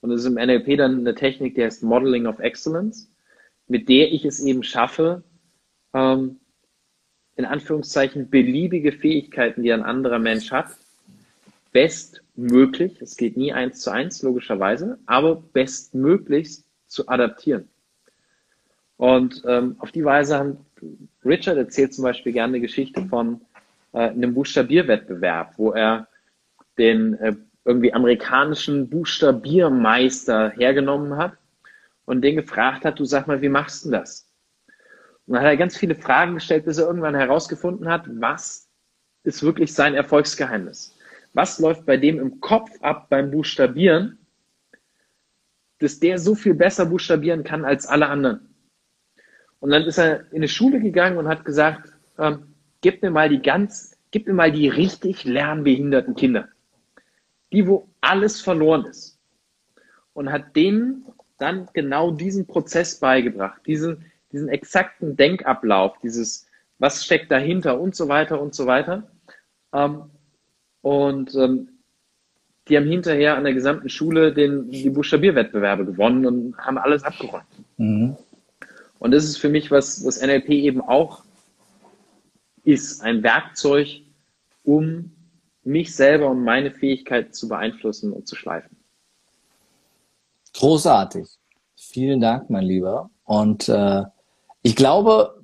Und 0.02 0.12
es 0.12 0.22
ist 0.22 0.28
im 0.28 0.36
NLP 0.36 0.78
dann 0.78 1.00
eine 1.00 1.16
Technik, 1.16 1.56
die 1.56 1.64
heißt 1.64 1.84
Modeling 1.84 2.26
of 2.26 2.40
Excellence, 2.40 3.12
mit 3.68 3.90
der 3.90 4.12
ich 4.12 4.26
es 4.26 4.40
eben 4.40 4.64
schaffe, 4.64 5.24
ähm, 5.94 6.40
in 7.36 7.46
Anführungszeichen 7.46 8.30
beliebige 8.30 8.92
Fähigkeiten, 8.92 9.64
die 9.64 9.72
ein 9.72 9.84
anderer 9.84 10.20
Mensch 10.20 10.52
hat, 10.52 10.78
bestmöglich, 11.72 13.02
es 13.02 13.18
geht 13.18 13.38
nie 13.38 13.54
eins 13.54 13.82
zu 13.82 13.92
eins, 13.92 14.22
logischerweise, 14.22 15.00
aber 15.06 15.36
bestmöglichst 15.36 16.66
zu 16.88 17.08
adaptieren. 17.08 17.70
Und 18.98 19.44
ähm, 19.46 19.76
auf 19.80 19.92
die 19.92 20.04
Weise 20.04 20.38
haben 20.38 20.66
Richard 21.24 21.58
erzählt 21.58 21.94
zum 21.94 22.04
Beispiel 22.04 22.34
gerne 22.34 22.56
eine 22.56 22.62
Geschichte 22.62 23.06
von 23.06 23.42
äh, 23.94 24.10
einem 24.10 24.34
Buchstabierwettbewerb, 24.34 25.54
wo 25.58 25.72
er 25.72 26.08
den 26.78 27.14
äh, 27.16 27.36
irgendwie 27.66 27.94
amerikanischen 27.94 28.90
Buchstabiermeister 28.90 30.52
hergenommen 30.52 31.18
hat 31.18 31.34
und 32.06 32.22
den 32.22 32.36
gefragt 32.36 32.86
hat, 32.86 33.00
du 33.00 33.06
sag 33.06 33.28
mal, 33.28 33.42
wie 33.42 33.50
machst 33.50 33.86
du 33.86 33.92
das? 33.92 34.28
Und 35.28 35.36
dann 35.36 35.44
hat 35.44 35.50
er 35.50 35.58
ganz 35.58 35.78
viele 35.78 35.96
Fragen 35.96 36.34
gestellt, 36.34 36.66
bis 36.66 36.80
er 36.80 36.88
irgendwann 36.88 37.16
herausgefunden 37.16 37.88
hat, 37.88 38.04
was 38.20 38.68
ist 39.24 39.44
wirklich 39.44 39.74
sein 39.74 39.94
Erfolgsgeheimnis? 39.94 40.96
Was 41.34 41.60
läuft 41.60 41.86
bei 41.86 41.98
dem 41.98 42.20
im 42.20 42.40
Kopf 42.40 42.70
ab 42.82 43.08
beim 43.10 43.32
Buchstabieren, 43.32 44.18
dass 45.80 46.00
der 46.00 46.18
so 46.18 46.36
viel 46.36 46.54
besser 46.54 46.86
buchstabieren 46.86 47.44
kann 47.44 47.66
als 47.66 47.86
alle 47.86 48.08
anderen? 48.08 48.50
Und 49.60 49.72
dann 49.72 49.84
ist 49.84 49.98
er 49.98 50.32
in 50.32 50.38
eine 50.38 50.48
Schule 50.48 50.80
gegangen 50.80 51.18
und 51.18 51.28
hat 51.28 51.46
gesagt, 51.46 51.92
ähm, 52.18 52.56
gib 52.82 53.02
mir 53.02 53.12
mal 53.12 53.30
die 53.30 53.42
ganz, 53.42 53.98
gib 54.12 54.28
mir 54.28 54.34
mal 54.34 54.52
die 54.52 54.70
richtig 54.70 55.26
lernbehinderten 55.26 56.16
Kinder. 56.16 56.50
Die, 57.52 57.68
wo 57.68 57.90
alles 58.02 58.42
verloren 58.42 58.86
ist. 58.86 59.20
Und 60.14 60.32
hat 60.32 60.56
denen 60.56 61.06
dann 61.38 61.70
genau 61.74 62.12
diesen 62.12 62.46
Prozess 62.46 63.00
beigebracht, 63.00 63.62
diesen, 63.66 64.06
diesen 64.32 64.50
exakten 64.50 65.16
Denkablauf, 65.16 65.98
dieses, 66.00 66.48
was 66.78 67.04
steckt 67.04 67.32
dahinter 67.32 67.80
und 67.80 67.96
so 67.96 68.08
weiter 68.08 68.42
und 68.42 68.54
so 68.54 68.66
weiter. 68.66 69.10
Ähm, 69.74 70.10
und 70.82 71.36
ähm, 71.36 71.70
die 72.68 72.78
haben 72.78 72.88
hinterher 72.88 73.36
an 73.36 73.44
der 73.44 73.54
gesamten 73.54 73.90
Schule 73.90 74.34
den, 74.34 74.70
die 74.70 74.90
Buchstabierwettbewerbe 74.90 75.86
gewonnen 75.86 76.26
und 76.26 76.58
haben 76.58 76.78
alles 76.78 77.04
abgeräumt. 77.04 77.46
Mhm. 77.78 78.16
Und 79.00 79.12
das 79.12 79.24
ist 79.24 79.38
für 79.38 79.50
mich, 79.50 79.72
was, 79.72 80.06
was 80.06 80.22
NLP 80.22 80.50
eben 80.50 80.82
auch 80.82 81.24
ist, 82.64 83.02
ein 83.02 83.24
Werkzeug, 83.24 84.02
um 84.64 85.12
mich 85.64 85.96
selber 85.96 86.30
und 86.30 86.44
meine 86.44 86.72
Fähigkeiten 86.72 87.34
zu 87.34 87.48
beeinflussen 87.48 88.14
und 88.14 88.28
zu 88.28 88.36
schleifen. 88.36 88.78
Großartig. 90.54 91.28
Vielen 91.76 92.20
Dank, 92.20 92.50
mein 92.50 92.66
Lieber. 92.66 93.10
Und 93.24 93.70
äh, 93.70 94.04
ich 94.62 94.76
glaube, 94.76 95.39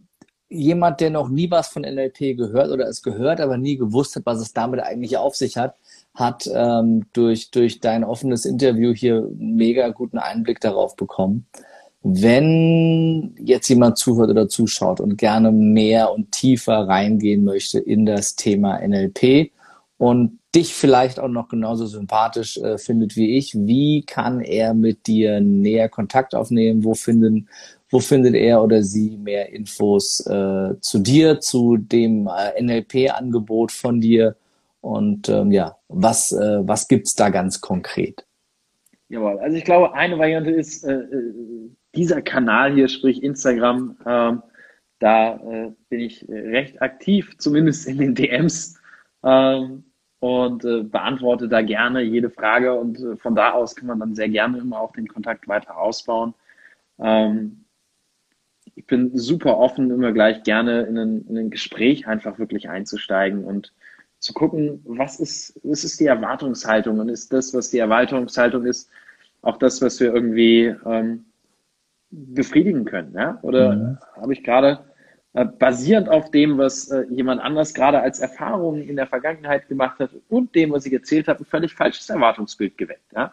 jemand, 0.49 1.01
der 1.01 1.09
noch 1.09 1.29
nie 1.29 1.49
was 1.49 1.67
von 1.67 1.83
NLP 1.83 2.37
gehört 2.37 2.71
oder 2.71 2.87
es 2.87 3.01
gehört, 3.01 3.41
aber 3.41 3.57
nie 3.57 3.77
gewusst 3.77 4.15
hat, 4.15 4.25
was 4.25 4.39
es 4.39 4.53
damit 4.53 4.79
eigentlich 4.79 5.17
auf 5.17 5.35
sich 5.35 5.57
hat, 5.57 5.75
hat 6.13 6.49
ähm, 6.53 7.05
durch, 7.13 7.51
durch 7.51 7.79
dein 7.79 8.03
offenes 8.03 8.45
Interview 8.45 8.93
hier 8.93 9.27
mega 9.37 9.89
guten 9.89 10.17
Einblick 10.17 10.59
darauf 10.61 10.95
bekommen. 10.95 11.47
Wenn 12.03 13.35
jetzt 13.39 13.67
jemand 13.67 13.97
zuhört 13.97 14.29
oder 14.29 14.47
zuschaut 14.47 14.99
und 14.99 15.17
gerne 15.17 15.51
mehr 15.51 16.13
und 16.13 16.31
tiefer 16.31 16.87
reingehen 16.87 17.43
möchte 17.43 17.79
in 17.79 18.05
das 18.05 18.35
Thema 18.35 18.79
NLP 18.79 19.51
und 19.97 20.39
dich 20.53 20.73
vielleicht 20.73 21.19
auch 21.19 21.27
noch 21.27 21.49
genauso 21.49 21.87
sympathisch 21.87 22.57
äh, 22.57 22.77
findet 22.77 23.15
wie 23.15 23.37
ich, 23.37 23.55
wie 23.55 24.03
kann 24.03 24.39
er 24.39 24.73
mit 24.73 25.07
dir 25.07 25.41
näher 25.41 25.89
Kontakt 25.89 26.35
aufnehmen? 26.35 26.83
Wo 26.83 26.93
finden, 26.93 27.49
wo 27.95 28.01
findet 28.01 28.35
er 28.35 28.61
oder 28.61 28.83
sie 28.83 29.15
mehr 29.15 29.53
Infos 29.53 30.19
äh, 30.27 30.73
zu 30.81 30.99
dir, 30.99 31.39
zu 31.39 31.77
dem 31.77 32.27
äh, 32.27 32.61
NLP-Angebot 32.61 33.71
von 33.71 34.01
dir? 34.01 34.35
Und 34.81 35.29
ähm, 35.29 35.49
ja, 35.53 35.77
was, 35.87 36.33
äh, 36.33 36.59
was 36.67 36.89
gibt's 36.89 37.15
da 37.15 37.29
ganz 37.29 37.61
konkret? 37.61 38.25
Jawohl, 39.07 39.39
also 39.39 39.55
ich 39.55 39.63
glaube, 39.63 39.93
eine 39.93 40.19
Variante 40.19 40.51
ist 40.51 40.83
äh, 40.83 40.91
äh 40.93 41.69
dieser 41.95 42.21
Kanal 42.21 42.73
hier, 42.73 42.89
sprich 42.89 43.23
Instagram. 43.23 43.95
Ähm, 44.05 44.43
da 44.99 45.35
äh, 45.35 45.71
bin 45.87 46.01
ich 46.01 46.27
recht 46.27 46.81
aktiv, 46.81 47.37
zumindest 47.37 47.87
in 47.87 47.99
den 47.99 48.13
DMs. 48.13 48.77
Ähm, 49.23 49.85
und 50.19 50.65
äh, 50.65 50.83
beantworte 50.83 51.47
da 51.47 51.61
gerne 51.61 52.01
jede 52.01 52.29
Frage 52.29 52.73
und 52.73 52.99
äh, 52.99 53.15
von 53.15 53.35
da 53.35 53.51
aus 53.51 53.73
kann 53.73 53.87
man 53.87 54.01
dann 54.01 54.15
sehr 54.15 54.27
gerne 54.27 54.57
immer 54.57 54.81
auch 54.81 54.91
den 54.91 55.07
Kontakt 55.07 55.47
weiter 55.47 55.77
ausbauen. 55.77 56.33
Ähm, 56.99 57.64
ich 58.75 58.85
bin 58.85 59.17
super 59.17 59.57
offen, 59.57 59.89
immer 59.89 60.11
gleich 60.11 60.43
gerne 60.43 60.83
in 60.83 60.97
ein, 60.97 61.25
in 61.27 61.37
ein 61.37 61.49
Gespräch 61.49 62.07
einfach 62.07 62.39
wirklich 62.39 62.69
einzusteigen 62.69 63.43
und 63.43 63.73
zu 64.19 64.33
gucken, 64.33 64.81
was 64.85 65.19
ist, 65.19 65.59
was 65.63 65.83
ist 65.83 65.99
die 65.99 66.07
Erwartungshaltung 66.07 66.99
und 66.99 67.09
ist 67.09 67.31
das, 67.31 67.53
was 67.53 67.69
die 67.69 67.79
Erwartungshaltung 67.79 68.65
ist, 68.65 68.89
auch 69.41 69.57
das, 69.57 69.81
was 69.81 69.99
wir 69.99 70.13
irgendwie 70.13 70.75
ähm, 70.85 71.25
befriedigen 72.09 72.85
können. 72.85 73.13
Ja? 73.13 73.39
Oder 73.43 73.75
mhm. 73.75 73.97
habe 74.15 74.33
ich 74.33 74.43
gerade 74.43 74.79
äh, 75.33 75.45
basierend 75.45 76.09
auf 76.09 76.31
dem, 76.31 76.57
was 76.57 76.89
äh, 76.89 77.05
jemand 77.09 77.41
anders 77.41 77.73
gerade 77.73 78.01
als 78.01 78.19
Erfahrung 78.19 78.81
in 78.81 78.95
der 78.95 79.07
Vergangenheit 79.07 79.67
gemacht 79.67 79.99
hat 79.99 80.11
und 80.29 80.55
dem, 80.55 80.71
was 80.71 80.85
ich 80.85 80.93
erzählt 80.93 81.27
habe, 81.27 81.41
ein 81.41 81.45
völlig 81.45 81.73
falsches 81.75 82.09
Erwartungsbild 82.09 82.77
geweckt. 82.77 83.13
Ja? 83.13 83.31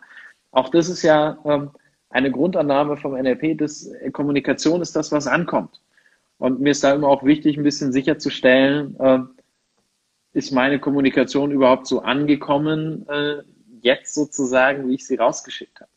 Auch 0.50 0.68
das 0.68 0.88
ist 0.88 1.02
ja 1.02 1.38
ähm, 1.44 1.70
eine 2.12 2.30
Grundannahme 2.30 2.96
vom 2.96 3.14
NLP, 3.14 3.58
dass 3.58 3.86
äh, 3.86 4.10
Kommunikation 4.10 4.80
ist 4.80 4.94
das, 4.94 5.12
was 5.12 5.26
ankommt. 5.26 5.80
Und 6.38 6.60
mir 6.60 6.70
ist 6.70 6.84
da 6.84 6.92
immer 6.92 7.08
auch 7.08 7.24
wichtig, 7.24 7.56
ein 7.56 7.62
bisschen 7.62 7.92
sicherzustellen, 7.92 8.96
äh, 8.98 9.20
ist 10.32 10.52
meine 10.52 10.78
Kommunikation 10.78 11.50
überhaupt 11.50 11.86
so 11.86 12.00
angekommen, 12.00 13.06
äh, 13.08 13.42
jetzt 13.80 14.14
sozusagen, 14.14 14.88
wie 14.88 14.94
ich 14.94 15.06
sie 15.06 15.16
rausgeschickt 15.16 15.80
habe. 15.80 15.90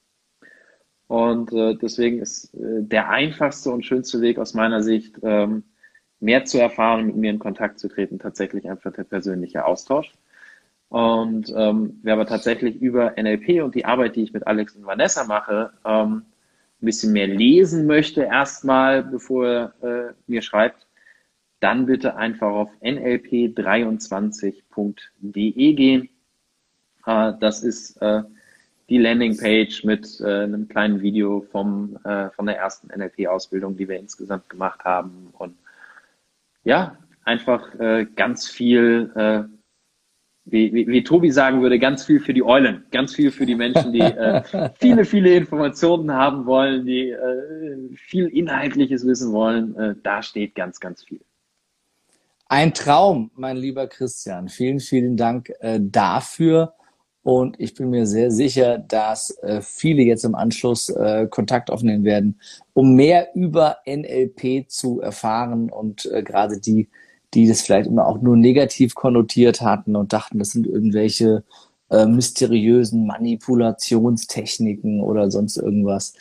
Und 1.08 1.54
äh, 1.54 1.76
deswegen 1.76 2.20
ist 2.20 2.54
äh, 2.56 2.82
der 2.82 3.10
einfachste 3.10 3.72
und 3.72 3.86
schönste 3.86 4.22
Weg 4.22 4.40
aus 4.40 4.54
meiner 4.54 4.82
Sicht, 4.82 5.18
ähm, 5.22 5.64
mehr 6.20 6.46
zu 6.46 6.60
erfahren, 6.60 7.06
mit 7.06 7.16
mir 7.16 7.30
in 7.30 7.40
Kontakt 7.40 7.80
zu 7.80 7.88
treten, 7.88 8.20
tatsächlich 8.20 8.70
einfach 8.70 8.92
der 8.94 9.04
persönliche 9.04 9.66
Austausch. 9.66 10.14
Und 10.96 11.52
ähm, 11.54 12.00
wer 12.04 12.14
aber 12.14 12.26
tatsächlich 12.26 12.82
über 12.82 13.16
NLP 13.22 13.62
und 13.62 13.76
die 13.76 13.84
Arbeit, 13.84 14.16
die 14.16 14.24
ich 14.24 14.32
mit 14.32 14.48
Alex 14.48 14.78
und 14.78 14.86
Vanessa 14.86 15.26
mache, 15.26 15.74
ähm, 15.84 16.24
ein 16.82 16.86
bisschen 16.86 17.12
mehr 17.12 17.28
lesen 17.28 17.86
möchte 17.86 18.22
erstmal, 18.22 19.04
bevor 19.04 19.46
er 19.46 19.74
äh, 19.82 20.14
mir 20.28 20.42
schreibt, 20.42 20.88
dann 21.60 21.86
bitte 21.86 22.16
einfach 22.16 22.48
auf 22.48 22.70
nlp23.de 22.82 25.74
gehen. 25.74 26.08
Äh, 27.06 27.34
das 27.42 27.62
ist 27.62 28.02
äh, 28.02 28.24
die 28.88 28.98
Landingpage 28.98 29.84
mit 29.84 30.22
äh, 30.22 30.44
einem 30.44 30.70
kleinen 30.70 31.02
Video 31.02 31.42
vom, 31.52 32.00
äh, 32.06 32.30
von 32.30 32.46
der 32.46 32.58
ersten 32.58 32.88
NLP-Ausbildung, 32.98 33.76
die 33.76 33.90
wir 33.90 34.00
insgesamt 34.00 34.50
gemacht 34.50 34.86
haben 34.86 35.28
und 35.34 35.58
ja, 36.64 36.98
einfach 37.26 37.78
äh, 37.82 38.06
ganz 38.16 38.48
viel, 38.48 39.12
äh, 39.16 39.44
wie, 40.46 40.72
wie, 40.74 40.88
wie 40.88 41.04
Tobi 41.04 41.32
sagen 41.32 41.62
würde, 41.62 41.80
ganz 41.80 42.06
viel 42.06 42.20
für 42.20 42.34
die 42.34 42.44
Eulen, 42.44 42.86
ganz 42.92 43.16
viel 43.16 43.32
für 43.32 43.46
die 43.46 43.56
Menschen, 43.56 43.92
die 43.92 44.00
äh, 44.00 44.44
viele, 44.80 45.04
viele 45.06 45.36
Informationen 45.36 46.12
haben 46.12 46.46
wollen, 46.46 46.86
die 46.86 47.10
äh, 47.10 47.96
viel 47.96 48.28
Inhaltliches 48.28 49.06
wissen 49.06 49.34
wollen. 49.34 49.76
Äh, 49.76 49.96
da 50.04 50.22
steht 50.22 50.54
ganz, 50.56 50.80
ganz 50.80 51.04
viel. 51.04 51.20
Ein 52.48 52.76
Traum, 52.76 53.32
mein 53.36 53.58
lieber 53.58 53.88
Christian. 53.88 54.50
Vielen, 54.50 54.80
vielen 54.80 55.18
Dank 55.18 55.52
äh, 55.62 55.80
dafür. 55.82 56.74
Und 57.24 57.60
ich 57.60 57.74
bin 57.74 57.90
mir 57.90 58.06
sehr 58.06 58.30
sicher, 58.30 58.78
dass 58.78 59.32
äh, 59.42 59.60
viele 59.64 60.04
jetzt 60.04 60.26
im 60.26 60.36
Anschluss 60.36 60.90
äh, 60.90 61.26
Kontakt 61.28 61.72
aufnehmen 61.72 62.04
werden, 62.04 62.40
um 62.74 62.94
mehr 62.94 63.30
über 63.34 63.78
NLP 63.88 64.70
zu 64.70 65.02
erfahren. 65.02 65.72
Und 65.72 66.06
äh, 66.06 66.22
gerade 66.22 66.60
die, 66.60 66.88
die 67.36 67.48
das 67.48 67.62
vielleicht 67.62 67.88
immer 67.88 68.08
auch 68.08 68.20
nur 68.22 68.38
negativ 68.38 68.96
konnotiert 68.96 69.62
hatten 69.62 69.96
und 69.96 70.14
dachten, 70.14 70.40
das 70.40 70.52
sind 70.52 70.66
irgendwelche 70.66 71.44
äh, 71.92 72.06
mysteriösen 72.06 73.06
Manipulationstechniken 73.06 75.02
oder 75.02 75.30
sonst 75.30 75.58
irgendwas. 75.58 76.14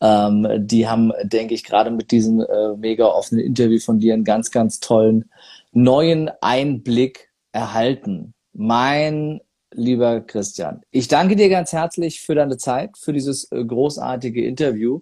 Ähm, 0.00 0.46
die 0.58 0.88
haben, 0.88 1.12
denke 1.22 1.54
ich, 1.54 1.64
gerade 1.64 1.90
mit 1.90 2.10
diesem 2.10 2.40
äh, 2.40 2.76
mega 2.76 3.06
offenen 3.06 3.44
Interview 3.44 3.78
von 3.78 3.98
dir 3.98 4.12
einen 4.14 4.24
ganz, 4.24 4.50
ganz 4.50 4.80
tollen 4.80 5.30
neuen 5.72 6.30
Einblick 6.40 7.30
erhalten. 7.52 8.34
Mein 8.52 9.40
lieber 9.72 10.20
Christian. 10.20 10.82
Ich 10.90 11.08
danke 11.08 11.36
dir 11.36 11.48
ganz 11.48 11.72
herzlich 11.72 12.20
für 12.20 12.34
deine 12.34 12.56
Zeit, 12.56 12.98
für 12.98 13.12
dieses 13.12 13.50
äh, 13.52 13.64
großartige 13.64 14.44
Interview. 14.44 15.00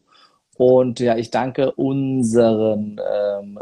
Und 0.57 1.01
ja, 1.01 1.17
ich 1.17 1.31
danke 1.31 1.73
unseren 1.73 3.01
ähm, 3.12 3.59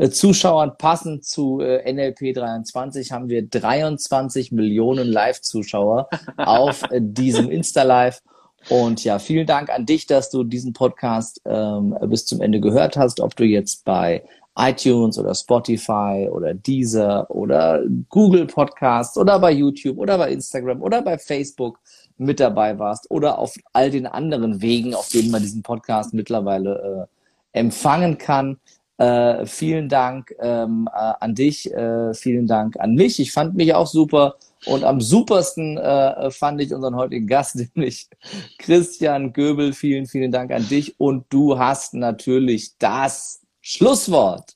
Live-Zuschauern. 0.00 0.78
Passend 0.78 1.24
zu 1.24 1.60
äh, 1.60 1.92
NLP 1.92 2.34
23 2.34 3.12
haben 3.12 3.28
wir 3.28 3.46
23 3.46 4.50
Millionen 4.50 5.06
Live-Zuschauer 5.06 6.08
auf 6.38 6.82
äh, 6.90 7.00
diesem 7.02 7.50
Insta-Live. 7.50 8.22
Und 8.70 9.04
ja, 9.04 9.18
vielen 9.18 9.46
Dank 9.46 9.70
an 9.70 9.86
dich, 9.86 10.06
dass 10.06 10.30
du 10.30 10.44
diesen 10.44 10.72
Podcast 10.72 11.40
ähm, 11.44 11.96
bis 12.06 12.24
zum 12.26 12.40
Ende 12.40 12.60
gehört 12.60 12.96
hast, 12.96 13.20
ob 13.20 13.36
du 13.36 13.44
jetzt 13.44 13.84
bei 13.84 14.22
iTunes 14.56 15.18
oder 15.18 15.34
Spotify 15.34 16.28
oder 16.30 16.54
Deezer 16.54 17.30
oder 17.30 17.82
Google 18.08 18.46
Podcasts 18.46 19.16
oder 19.16 19.38
bei 19.38 19.52
YouTube 19.52 19.98
oder 19.98 20.18
bei 20.18 20.32
Instagram 20.32 20.82
oder 20.82 21.02
bei 21.02 21.16
Facebook 21.18 21.78
mit 22.18 22.40
dabei 22.40 22.78
warst 22.78 23.10
oder 23.10 23.38
auf 23.38 23.54
all 23.72 23.90
den 23.90 24.06
anderen 24.06 24.60
Wegen, 24.60 24.94
auf 24.94 25.08
denen 25.08 25.30
man 25.30 25.40
diesen 25.40 25.62
Podcast 25.62 26.12
mittlerweile 26.12 27.08
äh, 27.54 27.58
empfangen 27.58 28.18
kann. 28.18 28.58
Äh, 29.00 29.46
vielen 29.46 29.88
Dank 29.88 30.34
ähm, 30.40 30.86
äh, 30.92 31.12
an 31.20 31.34
dich, 31.34 31.72
äh, 31.72 32.12
vielen 32.12 32.46
Dank 32.46 32.78
an 32.78 32.94
mich. 32.94 33.18
Ich 33.18 33.32
fand 33.32 33.54
mich 33.54 33.72
auch 33.72 33.86
super 33.86 34.36
und 34.66 34.84
am 34.84 35.00
supersten 35.00 35.78
äh, 35.78 36.30
fand 36.30 36.60
ich 36.60 36.74
unseren 36.74 36.94
heutigen 36.96 37.26
Gast, 37.26 37.56
nämlich 37.74 38.10
Christian 38.58 39.32
Göbel. 39.32 39.72
Vielen, 39.72 40.04
vielen 40.04 40.30
Dank 40.30 40.50
an 40.50 40.68
dich 40.68 41.00
und 41.00 41.24
du 41.30 41.58
hast 41.58 41.94
natürlich 41.94 42.76
das 42.76 43.40
Schlusswort. 43.62 44.54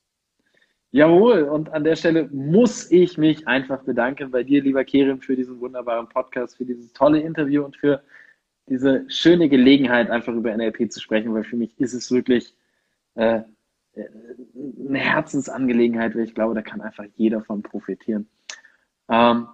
Jawohl, 0.90 1.44
und 1.44 1.72
an 1.72 1.82
der 1.82 1.96
Stelle 1.96 2.28
muss 2.30 2.90
ich 2.90 3.16
mich 3.16 3.48
einfach 3.48 3.82
bedanken 3.84 4.30
bei 4.30 4.42
dir, 4.42 4.62
lieber 4.62 4.84
Kerim, 4.84 5.22
für 5.22 5.36
diesen 5.36 5.58
wunderbaren 5.58 6.10
Podcast, 6.10 6.58
für 6.58 6.66
dieses 6.66 6.92
tolle 6.92 7.20
Interview 7.20 7.64
und 7.64 7.78
für 7.78 8.02
diese 8.68 9.06
schöne 9.08 9.48
Gelegenheit, 9.48 10.10
einfach 10.10 10.34
über 10.34 10.54
NLP 10.54 10.92
zu 10.92 11.00
sprechen, 11.00 11.32
weil 11.32 11.44
für 11.44 11.56
mich 11.56 11.80
ist 11.80 11.94
es 11.94 12.10
wirklich 12.10 12.54
äh, 13.14 13.40
eine 13.96 14.98
Herzensangelegenheit, 14.98 16.14
weil 16.14 16.24
ich 16.24 16.34
glaube, 16.34 16.54
da 16.54 16.62
kann 16.62 16.80
einfach 16.80 17.04
jeder 17.16 17.42
von 17.42 17.62
profitieren. 17.62 18.28
Ähm, 19.08 19.48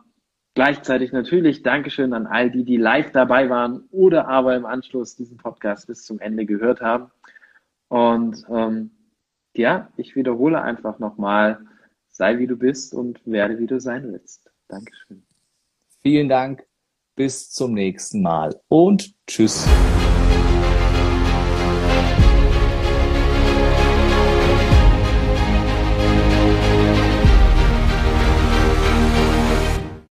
gleichzeitig 0.55 1.13
natürlich 1.13 1.63
Dankeschön 1.63 2.13
an 2.13 2.27
all 2.27 2.51
die, 2.51 2.65
die 2.65 2.77
live 2.77 3.13
dabei 3.13 3.51
waren 3.51 3.85
oder 3.91 4.29
aber 4.29 4.57
im 4.57 4.67
Anschluss 4.67 5.17
diesen 5.17 5.37
Podcast 5.37 5.87
bis 5.87 6.05
zum 6.05 6.21
Ende 6.21 6.47
gehört 6.47 6.81
haben. 6.81 7.11
Und 7.89 8.45
ähm, 8.51 8.91
ja, 9.55 9.91
ich 9.97 10.15
wiederhole 10.15 10.63
einfach 10.63 10.99
nochmal, 10.99 11.61
sei 12.09 12.39
wie 12.39 12.47
du 12.47 12.57
bist 12.57 12.95
und 12.95 13.21
werde 13.27 13.59
wie 13.59 13.67
du 13.67 13.81
sein 13.81 14.13
willst. 14.13 14.51
Dankeschön. 14.69 15.25
Vielen 16.03 16.29
Dank. 16.29 16.65
Bis 17.17 17.51
zum 17.51 17.75
nächsten 17.75 18.23
Mal 18.23 18.59
und 18.69 19.15
tschüss. 19.27 19.67